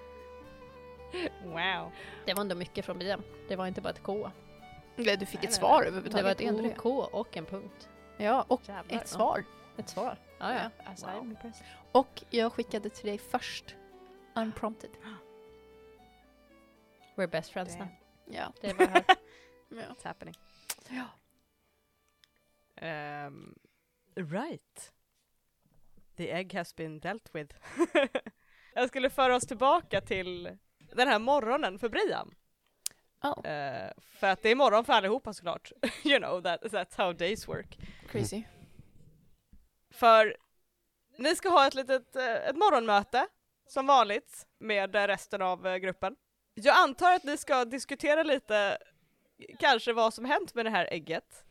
[1.45, 1.93] Wow.
[2.27, 3.23] Det var ändå mycket från början.
[3.49, 4.31] Det var inte bara ett K.
[4.97, 5.89] Nej, Du fick Nej, ett nej, svar nej.
[5.89, 6.17] överhuvudtaget.
[6.17, 6.79] Det var ett ändå det.
[6.79, 7.89] OK och en punkt.
[8.17, 9.45] Ja, och Jävlar, ett svar.
[9.77, 10.17] Ett svar.
[10.39, 10.61] Ja, ja.
[10.79, 10.85] Ja.
[10.85, 11.37] Alltså, Wow.
[11.93, 13.75] Och jag skickade till dig först.
[14.35, 14.91] Unprompted.
[17.17, 17.87] We're best friends now.
[17.87, 18.37] Damn.
[18.37, 18.53] Ja.
[18.61, 19.05] Det var här.
[19.71, 20.35] It's happening.
[20.89, 21.05] Ja.
[23.27, 23.59] Um,
[24.15, 24.93] right.
[26.21, 27.55] The egg has been dealt with.
[28.75, 30.57] jag skulle föra oss tillbaka till
[30.95, 32.35] den här morgonen för Brian.
[33.23, 33.47] Oh.
[33.51, 35.73] Eh, för att det är morgon för allihopa såklart.
[36.05, 37.79] you know, that, that's how days work.
[38.09, 38.43] Crazy.
[39.91, 40.37] För
[41.19, 43.27] ni ska ha ett litet eh, ett morgonmöte
[43.67, 46.17] som vanligt med resten av eh, gruppen.
[46.55, 48.79] Jag antar att ni ska diskutera lite
[49.59, 51.45] kanske vad som hänt med det här ägget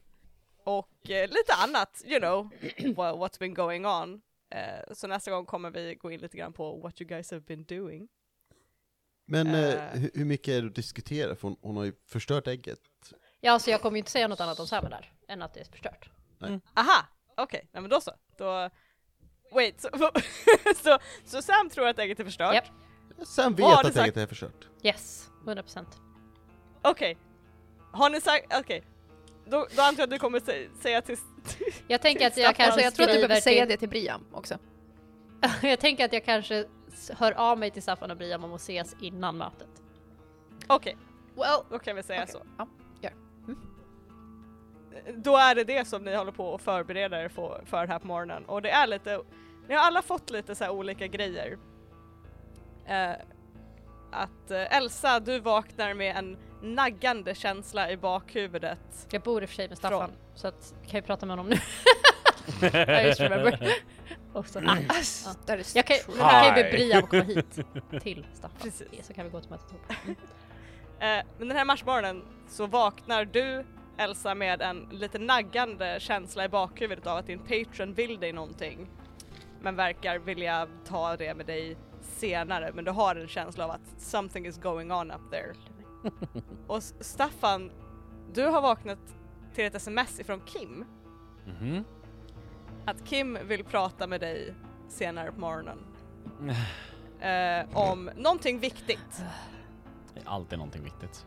[0.63, 4.21] och eh, lite annat, you know, wha- what's been going on.
[4.49, 7.41] Eh, så nästa gång kommer vi gå in lite grann på what you guys have
[7.41, 8.07] been doing.
[9.25, 9.79] Men Eh.
[9.93, 11.35] hur, hur mycket är det att diskutera?
[11.35, 12.79] För hon, hon har ju förstört ägget.
[13.41, 15.59] Ja, alltså jag kommer ju inte säga något annat om Sam där, än att det
[15.59, 16.09] är förstört.
[16.73, 17.05] Aha,
[17.37, 18.11] okej, nej men då så.
[18.37, 18.69] Då...
[19.51, 19.89] Wait, så,
[20.83, 22.53] så, så Sam tror att ägget är förstört?
[22.55, 22.65] Japp.
[23.27, 23.97] Sen vet att sagt?
[23.97, 24.67] ägget är förstört.
[24.83, 25.85] Yes, 100%.
[26.81, 27.17] Okej.
[27.91, 28.83] Har ni sagt, okej.
[29.49, 31.17] Då, då antar jag att du kommer sä- säga till...
[31.87, 34.25] Jag tänker att jag kanske jag tror att du behöver säga till- det till Briam
[34.31, 34.57] också.
[35.61, 36.65] jag tänker att jag kanske
[37.17, 39.67] hör av mig till Staffan och Brian om att ses innan mötet.
[40.67, 40.97] Okej,
[41.35, 42.41] Well, då kan vi säga Okej, så.
[42.57, 42.67] ja,
[43.01, 43.13] gör.
[45.15, 48.07] Då är det det som ni håller på och förbereder er för, för här på
[48.07, 48.45] morgonen.
[48.45, 49.21] Och det är lite,
[49.67, 51.57] ni har alla fått lite så här olika grejer.
[52.85, 53.11] Eh,
[54.11, 59.07] att eh, Elsa, du vaknar med en naggande känsla i bakhuvudet.
[59.11, 61.37] Jag bor i och för sig med Staffan, Från- så att, kan jag prata med
[61.37, 61.55] honom nu?
[63.03, 63.73] I just remember.
[64.33, 66.15] Och så, ah, Ass, that is jag kan, true.
[66.17, 66.69] jag kan ju be.
[66.71, 67.59] Brian komma hit
[68.03, 69.07] till Staffan, Precis.
[69.07, 70.17] så kan vi gå till mötet ihop.
[70.99, 71.07] Eh,
[71.37, 73.65] men den här marsmorgonen så vaknar du,
[73.97, 78.87] Elsa, med en lite naggande känsla i bakhuvudet av att din patron vill dig någonting.
[79.61, 84.01] Men verkar vilja ta det med dig senare, men du har en känsla av att
[84.01, 85.53] something is going on up there.
[86.67, 87.71] Och Staffan,
[88.33, 88.99] du har vaknat
[89.53, 90.85] till ett sms ifrån Kim.
[91.45, 91.83] Mhm.
[92.85, 94.53] Att Kim vill prata med dig
[94.87, 95.77] senare på morgonen.
[97.21, 99.23] Eh, om någonting viktigt.
[100.13, 101.25] Det är alltid någonting viktigt.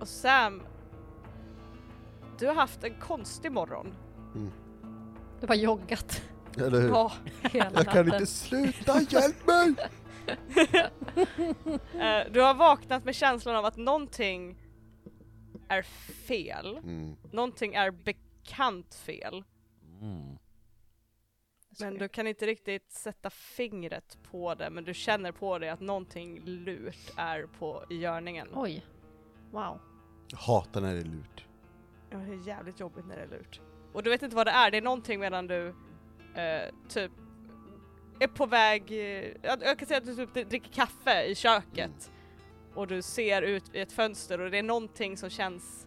[0.00, 0.62] Och Sam,
[2.38, 3.94] du har haft en konstig morgon.
[5.40, 6.22] Du har joggat
[6.56, 6.88] Eller hur?
[6.88, 7.12] Ja,
[7.42, 8.14] hela Jag kan natten.
[8.14, 9.74] inte sluta, hjälp mig!
[11.94, 14.58] eh, du har vaknat med känslan av att någonting
[15.68, 15.82] är
[16.26, 16.76] fel.
[16.76, 17.16] Mm.
[17.32, 19.44] Någonting är bekant fel.
[20.00, 20.38] Mm.
[21.80, 25.80] Men du kan inte riktigt sätta fingret på det, men du känner på dig att
[25.80, 28.48] någonting lurt är på i görningen.
[28.54, 28.86] Oj.
[29.50, 29.80] Wow.
[30.28, 31.44] Jag hatar när det är lurt.
[32.10, 33.60] Ja, det är jävligt jobbigt när det är lurt.
[33.92, 35.74] Och du vet inte vad det är, det är någonting medan du
[36.34, 37.12] eh, typ
[38.20, 42.10] är på väg, eh, jag, kan säga att du typ dricker kaffe i köket
[42.74, 45.86] och du ser ut i ett fönster och det är någonting som känns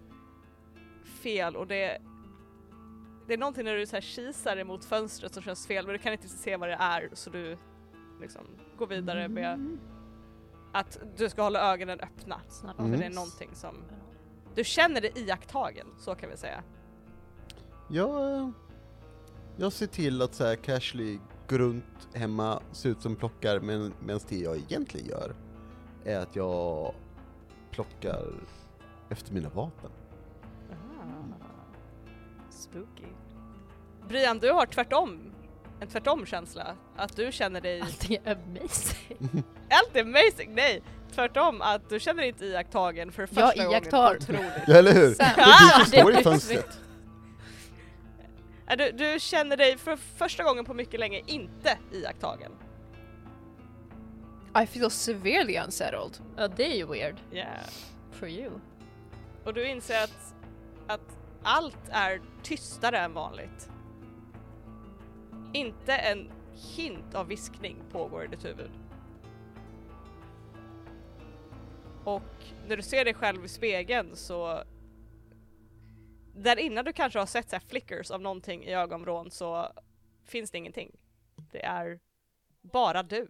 [1.06, 2.02] fel och det
[3.28, 6.00] det är någonting när du så här kisar emot fönstret som känns fel men du
[6.00, 7.58] kan inte se vad det är så du
[8.22, 8.42] liksom
[8.78, 9.78] går vidare med
[10.74, 12.42] att du ska hålla ögonen öppna.
[12.64, 12.92] Mm.
[12.92, 13.76] För det är någonting som
[14.56, 16.64] du känner dig iakttagen, så kan vi säga.
[17.90, 18.50] Jag, eh,
[19.58, 23.94] jag ser till att så här casually gå runt hemma, se ut som plockar, men
[24.00, 25.36] medan det jag egentligen gör
[26.06, 26.94] är att jag
[27.72, 28.24] plockar
[29.10, 29.92] efter mina vapen.
[32.50, 33.04] Spooky.
[34.08, 35.20] Brian, du har tvärtom,
[35.80, 36.76] en tvärtom känsla.
[36.96, 39.44] Att du känner dig, Allting är amazing.
[39.70, 40.82] allt är amazing, nej!
[41.16, 44.16] Tvärtom, att du känner dig inte iakttagen för första Jag gången iakttar.
[44.16, 44.52] på otroligt.
[44.68, 45.16] Ja, eller hur?
[45.16, 46.80] Det är du som står i fönstret.
[48.68, 52.52] Äh, Du, du känner dig för första gången på mycket länge inte iakttagen.
[54.64, 56.18] I feel severely unsettled.
[56.38, 57.16] Ja, det är ju weird.
[57.32, 57.64] Yeah.
[58.12, 58.52] For you.
[59.44, 60.36] Och du inser att,
[60.88, 63.70] att allt är tystare än vanligt.
[65.54, 66.32] Inte en
[66.76, 68.72] hint av viskning pågår i ditt huvud.
[72.04, 72.22] Och
[72.68, 74.64] när du ser dig själv i spegeln så
[76.36, 79.72] där innan du kanske har sett så här flickers av någonting i ögonvrån så
[80.26, 80.92] finns det ingenting.
[81.52, 82.00] Det är
[82.62, 83.30] bara du.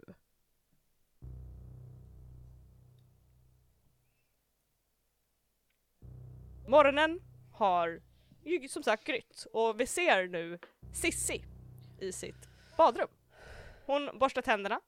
[6.68, 7.20] Morgonen
[7.52, 8.00] har
[8.44, 10.58] ju som sagt grytt och vi ser nu
[10.92, 11.44] Sissi
[12.00, 13.08] i sitt badrum.
[13.86, 14.80] Hon borstar tänderna,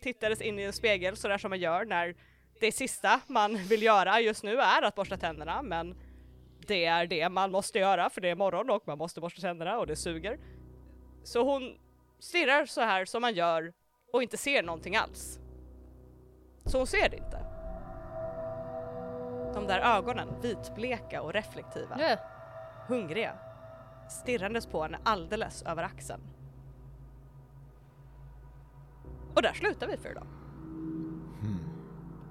[0.00, 2.16] tittades in i en spegel sådär som man gör när
[2.60, 5.96] det sista man vill göra just nu är att borsta tänderna men
[6.68, 9.78] det är det man måste göra för det är morgon och man måste borsta tänderna
[9.78, 10.38] och det suger.
[11.24, 11.78] Så hon
[12.18, 13.72] stirrar så här som man gör
[14.12, 15.40] och inte ser någonting alls.
[16.64, 17.44] Så hon ser det inte.
[19.54, 22.16] De där ögonen, vitbleka och reflektiva Ja.
[22.88, 23.32] hungriga,
[24.08, 26.20] stirrandes på henne alldeles över axeln.
[29.34, 30.26] Och där slutar vi för idag.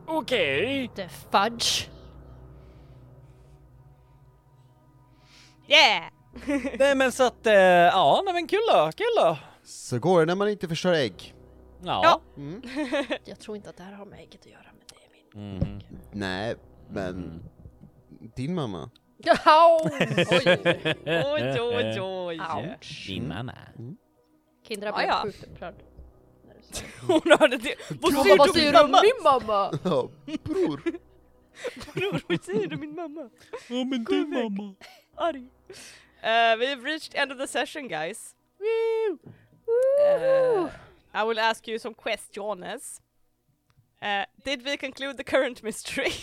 [0.07, 0.88] Okej.
[0.95, 1.89] The fudge.
[5.68, 6.03] Yeah!
[6.80, 9.38] Nej men så att, eh, ja nej men kul då, kul då.
[9.64, 11.34] Så går det när man inte förstör ägg.
[11.84, 12.22] Ja.
[12.38, 12.61] Mm.
[13.26, 15.10] Jag tror inte att det här har med ägget att göra, men det är
[15.44, 15.61] min.
[15.61, 15.80] Mm.
[16.11, 16.56] Nej,
[16.89, 17.44] men
[18.35, 18.89] din mamma.
[19.26, 20.26] Oj!
[21.06, 22.39] oj, oj, oj.
[22.39, 23.07] Ouch.
[23.07, 23.53] Din mamma.
[24.68, 25.22] Kindra Ja, blev ja.
[25.23, 25.76] sjukt upprörd.
[27.07, 27.76] Hon hörde det.
[28.02, 29.02] Vad säger vad du säger min du om mamma?
[29.03, 29.80] min mamma?
[29.84, 30.10] Ja,
[30.44, 30.81] bror.
[31.94, 33.30] Bror, vad säger du min mamma?
[33.69, 34.76] Ja men din mamma.
[35.18, 35.41] Arg.
[36.23, 38.35] Uh, we've reached end of the session guys.
[40.02, 40.69] Uh,
[41.14, 43.02] I will ask you some questions.
[44.02, 46.14] Uh, did we conclude the current mystery?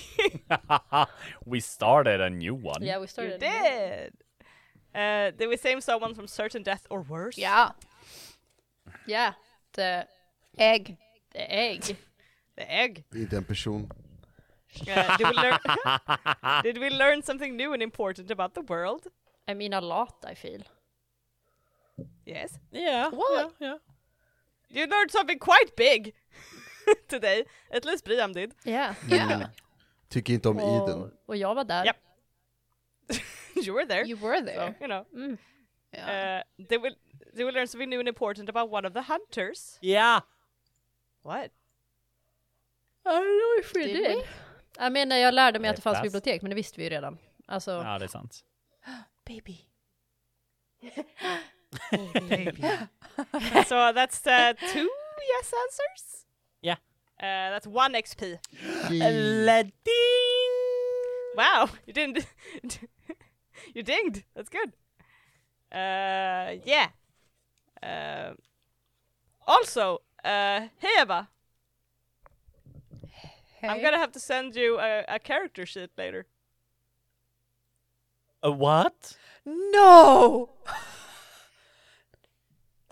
[1.45, 2.83] We started a new one.
[2.83, 3.43] Yeah, we started.
[3.43, 4.13] you started.
[4.95, 5.01] did!
[5.01, 7.37] Uh, did we save someone from certain death or worse?
[7.37, 7.71] Yeah.
[9.07, 9.33] Yeah,
[9.73, 10.07] the,
[10.57, 10.97] egg.
[11.33, 11.97] the egg.
[12.57, 13.05] The egg.
[13.13, 13.91] Inte en person.
[14.89, 15.59] Uh, did, we learn
[16.63, 19.07] did we learn something new and important about the world?
[19.49, 20.63] I mean a lot, I feel.
[22.27, 22.59] Yes.
[22.73, 23.11] Yeah.
[23.11, 23.53] What?
[23.61, 23.79] Yeah, yeah.
[24.71, 26.15] You learned something quite big
[27.09, 27.45] today.
[27.71, 28.55] At least Briam did.
[28.65, 28.95] Yeah.
[29.09, 29.49] Mm.
[30.09, 31.03] Tycker inte om Eden.
[31.03, 31.85] Och, och jag var där.
[31.85, 31.97] Japp.
[33.55, 34.05] you were there.
[34.07, 34.75] You were there.
[34.81, 35.07] you know.
[35.15, 35.39] Mm.
[35.91, 36.39] Ja.
[36.39, 36.97] Uh, they will
[37.37, 39.79] they will learn something new and important about one of the hunters.
[39.83, 40.21] Yeah.
[41.23, 41.51] What?
[43.07, 44.17] I don't know if we Did did.
[44.17, 44.25] we?
[44.79, 46.03] Jag menar, jag lärde mig att det fanns Fast.
[46.03, 47.19] bibliotek, men det visste vi ju redan.
[47.47, 48.45] Alltså, Ja, det är sant.
[49.27, 49.59] Baby.
[53.67, 54.89] so that's uh, two
[55.37, 56.27] yes answers.
[56.63, 56.77] Yeah.
[57.21, 58.39] Uh, that's one XP.
[58.91, 59.73] Yay.
[61.37, 62.27] Wow, you didn't.
[63.75, 64.25] you dinged.
[64.37, 64.73] That's good.
[65.73, 66.89] Uh, yeah.
[67.83, 68.35] Uh,
[69.47, 71.29] also, uh, hey Eva,
[73.71, 76.27] I'm gonna have to send you a, a character sheet later.
[78.43, 79.17] A what?
[79.47, 80.51] No!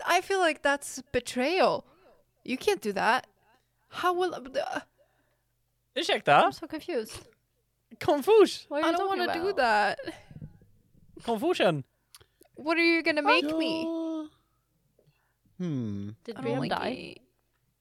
[0.05, 1.85] I feel like that's betrayal.
[2.43, 3.27] You can't do that.
[3.89, 4.79] How will uh,
[5.95, 6.43] Ursäkta?
[6.45, 7.19] I'm so confused.
[7.99, 8.65] Confus?
[8.67, 9.57] What are I you don't talking want to do about?
[9.57, 9.99] that.
[11.23, 11.83] Confusion?
[12.55, 13.85] What are you gonna make me?
[15.57, 16.09] Hmm.
[16.23, 17.15] Did I Briam like die?
[17.15, 17.21] it.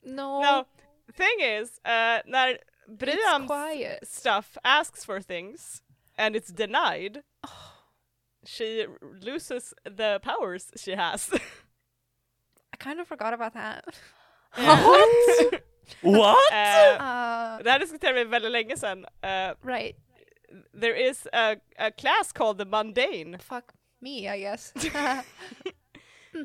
[0.05, 0.41] No.
[0.43, 0.67] No,
[1.15, 2.59] thing is, uh, när
[2.93, 4.09] It's Briam's quiet.
[4.09, 5.83] stuff asks for things
[6.19, 7.23] and it's denied,
[8.45, 8.87] she
[9.21, 11.31] loses the powers she has.
[12.73, 13.85] I kind of forgot about that.
[14.55, 15.63] What?
[16.03, 16.53] What?
[16.53, 19.05] uh, Uh, det här diskuterade vi väldigt länge sedan.
[19.23, 19.97] Uh, right.
[20.81, 23.39] there is a, a class called the mundane.
[23.39, 24.73] Fuck me, I guess.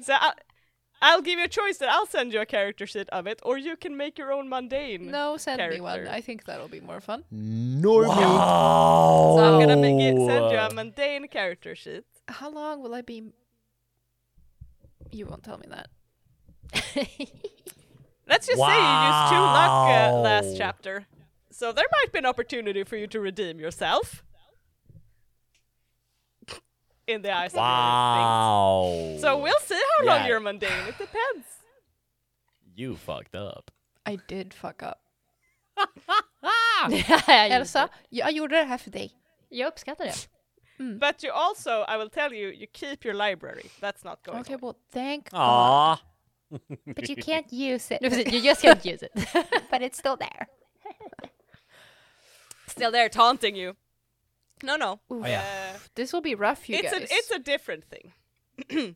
[0.02, 0.32] So I,
[1.02, 3.57] I'll give you a choice that I'll send you a character sheet of it, or
[3.57, 5.11] you can make your own mundane.
[5.11, 6.07] no, send me one.
[6.07, 7.24] I think that'll be more fun.
[7.34, 8.07] Normie.
[8.07, 9.36] Wow!
[9.38, 12.03] So I'm gonna make it, send you a mundane character sheet.
[12.28, 13.32] How long will I be?
[15.11, 15.88] You won't tell me that.
[18.28, 21.06] Let's just say you used two luck uh, last chapter.
[21.52, 24.24] So there might be an opportunity for you to redeem yourself.
[27.08, 29.18] In the eyes of your Wow!
[29.22, 30.28] So we'll see how long Yeah.
[30.28, 31.48] you're mundane, it depends.
[32.76, 33.72] You fucked up.
[34.06, 35.00] I did fuck up.
[36.90, 39.12] Jag Elsa, jag gjorde det här för dig.
[39.50, 40.14] Jag uppskattar det.
[40.80, 41.00] Mm.
[41.00, 43.66] But you also, I will tell you, you keep your library.
[43.82, 44.60] That's not going Okay, away.
[44.62, 45.98] well, thank God.
[46.86, 48.02] But you can't use it.
[48.04, 49.12] You just can't use it.
[49.72, 50.48] but it's still there.
[52.68, 53.76] Still there taunting you.
[54.64, 55.00] No, no.
[55.12, 55.24] Oof.
[55.24, 55.42] Oh, yeah.
[55.76, 57.10] Uh, This will be rough, you it's, a, guys.
[57.12, 58.14] it's a different thing.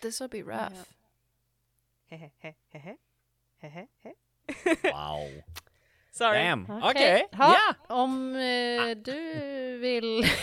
[0.00, 0.86] This will be rough.
[4.84, 5.26] Wow.
[6.12, 6.38] Sorry.
[6.38, 6.66] Damn.
[6.66, 6.90] Okej.
[6.90, 7.28] Okej.
[7.32, 7.74] Ha, Ja.
[7.96, 10.34] Om eh, du vill ha ett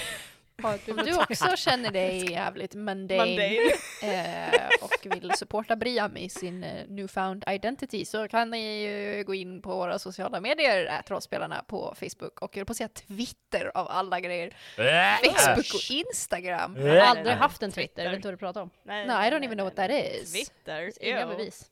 [0.66, 1.14] Om bibliotek.
[1.14, 3.72] du också känner dig jävligt mundane, Mundane.
[4.02, 9.34] eh, och vill supporta Briam i sin eh, newfound identity så kan ni ju gå
[9.34, 13.72] in på våra sociala medier, äh, rollspelarna på Facebook och jag på att säga Twitter
[13.78, 14.54] av alla grejer.
[14.76, 16.78] Facebook och Instagram.
[16.78, 18.70] Jag har aldrig haft en Twitter, jag vet inte vad du pratar om.
[18.84, 20.34] Nej, No, I don't even know what that is.
[20.34, 20.92] Twitter.
[21.02, 21.66] Inga bevis.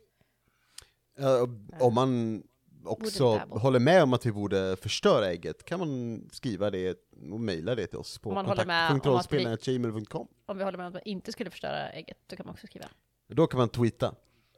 [1.17, 1.47] Ja,
[1.79, 2.43] om man
[2.85, 6.97] också håller med om att vi borde förstöra ägget kan man skriva det
[7.31, 11.11] och mejla det till oss på om kontakt.rollspelarna.gmail.com Om vi håller med om att vi
[11.11, 12.85] inte skulle förstöra ägget, då kan man också skriva.
[13.29, 14.15] Då kan man tweeta.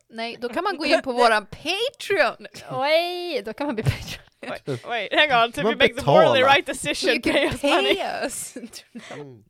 [0.10, 2.48] Nej, då kan man gå in på våran Patreon.
[2.72, 4.26] Oj, då kan man bli Patreon.
[4.49, 5.52] Wait, wait, hang on.
[5.52, 7.95] To Man we make the morally right decision, You pay can us money.
[7.95, 8.56] pay us.
[8.56, 9.43] Mm.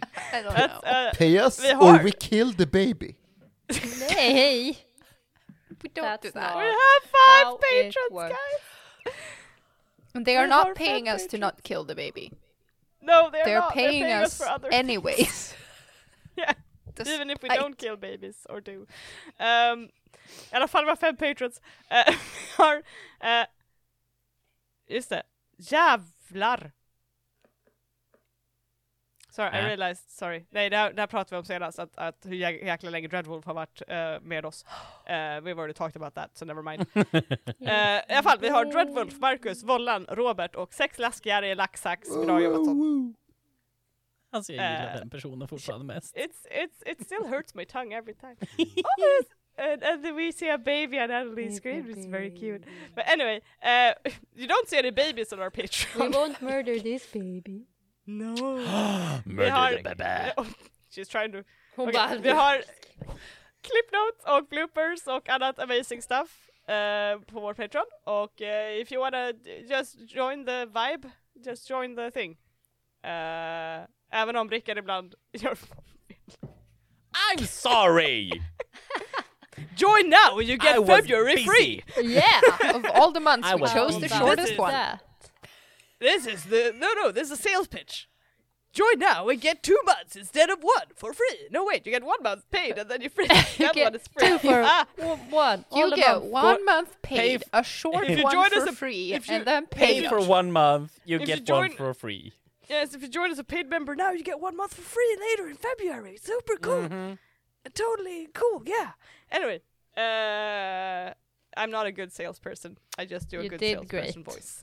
[0.32, 0.64] I don't know.
[0.64, 3.14] uh, Pay us or we kill the baby.
[4.00, 4.76] Nej!
[5.82, 6.56] We don't do That's that.
[6.56, 9.14] we have five patrons, guys.
[10.14, 12.32] And they are are not paying us to not kill the baby.
[13.00, 13.72] No, they're, They're not.
[13.74, 15.54] paying they're paying us, us anyways.
[16.36, 16.52] Yeah,
[17.06, 17.60] Even if we spite.
[17.60, 18.86] don't kill babies or do.
[19.40, 19.88] Um,
[20.52, 21.60] I alla fall var fem patrons.
[21.90, 22.12] Uh,
[22.56, 22.82] har,
[23.20, 23.46] uh,
[24.88, 25.22] just det,
[25.58, 26.72] jävlar!
[29.38, 29.66] Sorry, I Äh.
[29.66, 30.44] realized, sorry.
[30.50, 33.08] Nej, det här, det här pratade vi om senast, att, att hur jä- jäkla länge
[33.08, 34.64] Dreadwolf har varit eh, med oss.
[35.06, 36.86] Uh, we've already talked about that, so never mind.
[37.60, 42.08] Eh, I alla fall, vi har Dreadwolf, Marcus, Vollan, Robert och sex läskigare i laxsax.
[42.26, 43.12] Bra jobbat så.
[44.30, 46.16] Alltså jag gillar Eh, den personen fortfarande mest.
[46.16, 48.36] It's it's it still hurts my tongue every time.
[48.58, 52.62] oh, and, and then we see a baby on Annalise screen, which is very cute.
[52.94, 53.92] But anyway, uh,
[54.36, 56.14] you don't see any babies on our We Patreon.
[56.14, 57.62] won't murder this baby.
[58.08, 58.34] No.
[59.24, 60.46] Murder har-
[60.90, 61.44] She's trying to.
[61.76, 62.62] Hon Okej, bara, vi har
[63.62, 67.84] clip notes och bloopers och annat amazing stuff eh, på vår Patreon.
[68.04, 69.32] Och eh, if you wanna
[69.70, 71.10] just join the vibe,
[71.46, 72.36] just join the thing.
[73.02, 73.80] Eh,
[74.12, 75.58] även om Rickard ibland gör
[77.34, 78.30] I'm sorry!
[79.76, 80.38] Join now!
[80.38, 81.46] And you I get was February busy.
[81.46, 81.82] free!
[82.02, 82.40] Yeah!
[82.74, 84.72] Of all the months I we chose the shortest This is one.
[86.00, 86.04] That.
[86.06, 87.12] This is the no no.
[87.12, 88.08] This is a sales pitch.
[88.70, 91.48] Join now and get two months instead of one for free.
[91.50, 93.26] No wait, you get one month paid and then you're free.
[93.56, 94.28] the other get one is free.
[94.28, 94.86] two for ah,
[95.30, 95.64] one.
[95.74, 98.68] You all get one month paid, f- a short If you one join for us
[98.68, 101.38] a- free, if you and then Pay paid for one month, you If you get
[101.50, 102.34] one join- for free.
[102.68, 105.16] yes, if you join as a paid member now, you get one month for free
[105.30, 106.18] later in February.
[106.20, 106.82] Super cool.
[106.82, 107.14] Mm-hmm.
[107.74, 108.62] Totally cool.
[108.66, 108.90] Yeah.
[109.32, 109.62] Anyway,
[109.96, 111.14] uh,
[111.56, 112.76] I'm not a good salesperson.
[112.98, 114.34] I just do a You good salesperson great.
[114.34, 114.62] voice.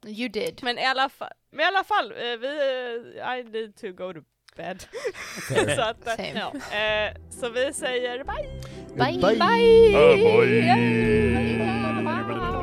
[0.06, 0.64] You did.
[0.64, 4.14] Men i alla fall, men i alla fall, eh, vi, eh, I need to go
[4.14, 4.20] to
[4.56, 4.84] bed.
[5.76, 6.38] så att, eh.
[6.38, 6.54] Ja.
[7.30, 8.62] så vi säger bye!
[8.96, 9.22] Bye.
[9.22, 9.40] Bye.
[9.40, 9.92] Bye!
[9.94, 10.58] Bye.
[12.04, 12.59] Bye.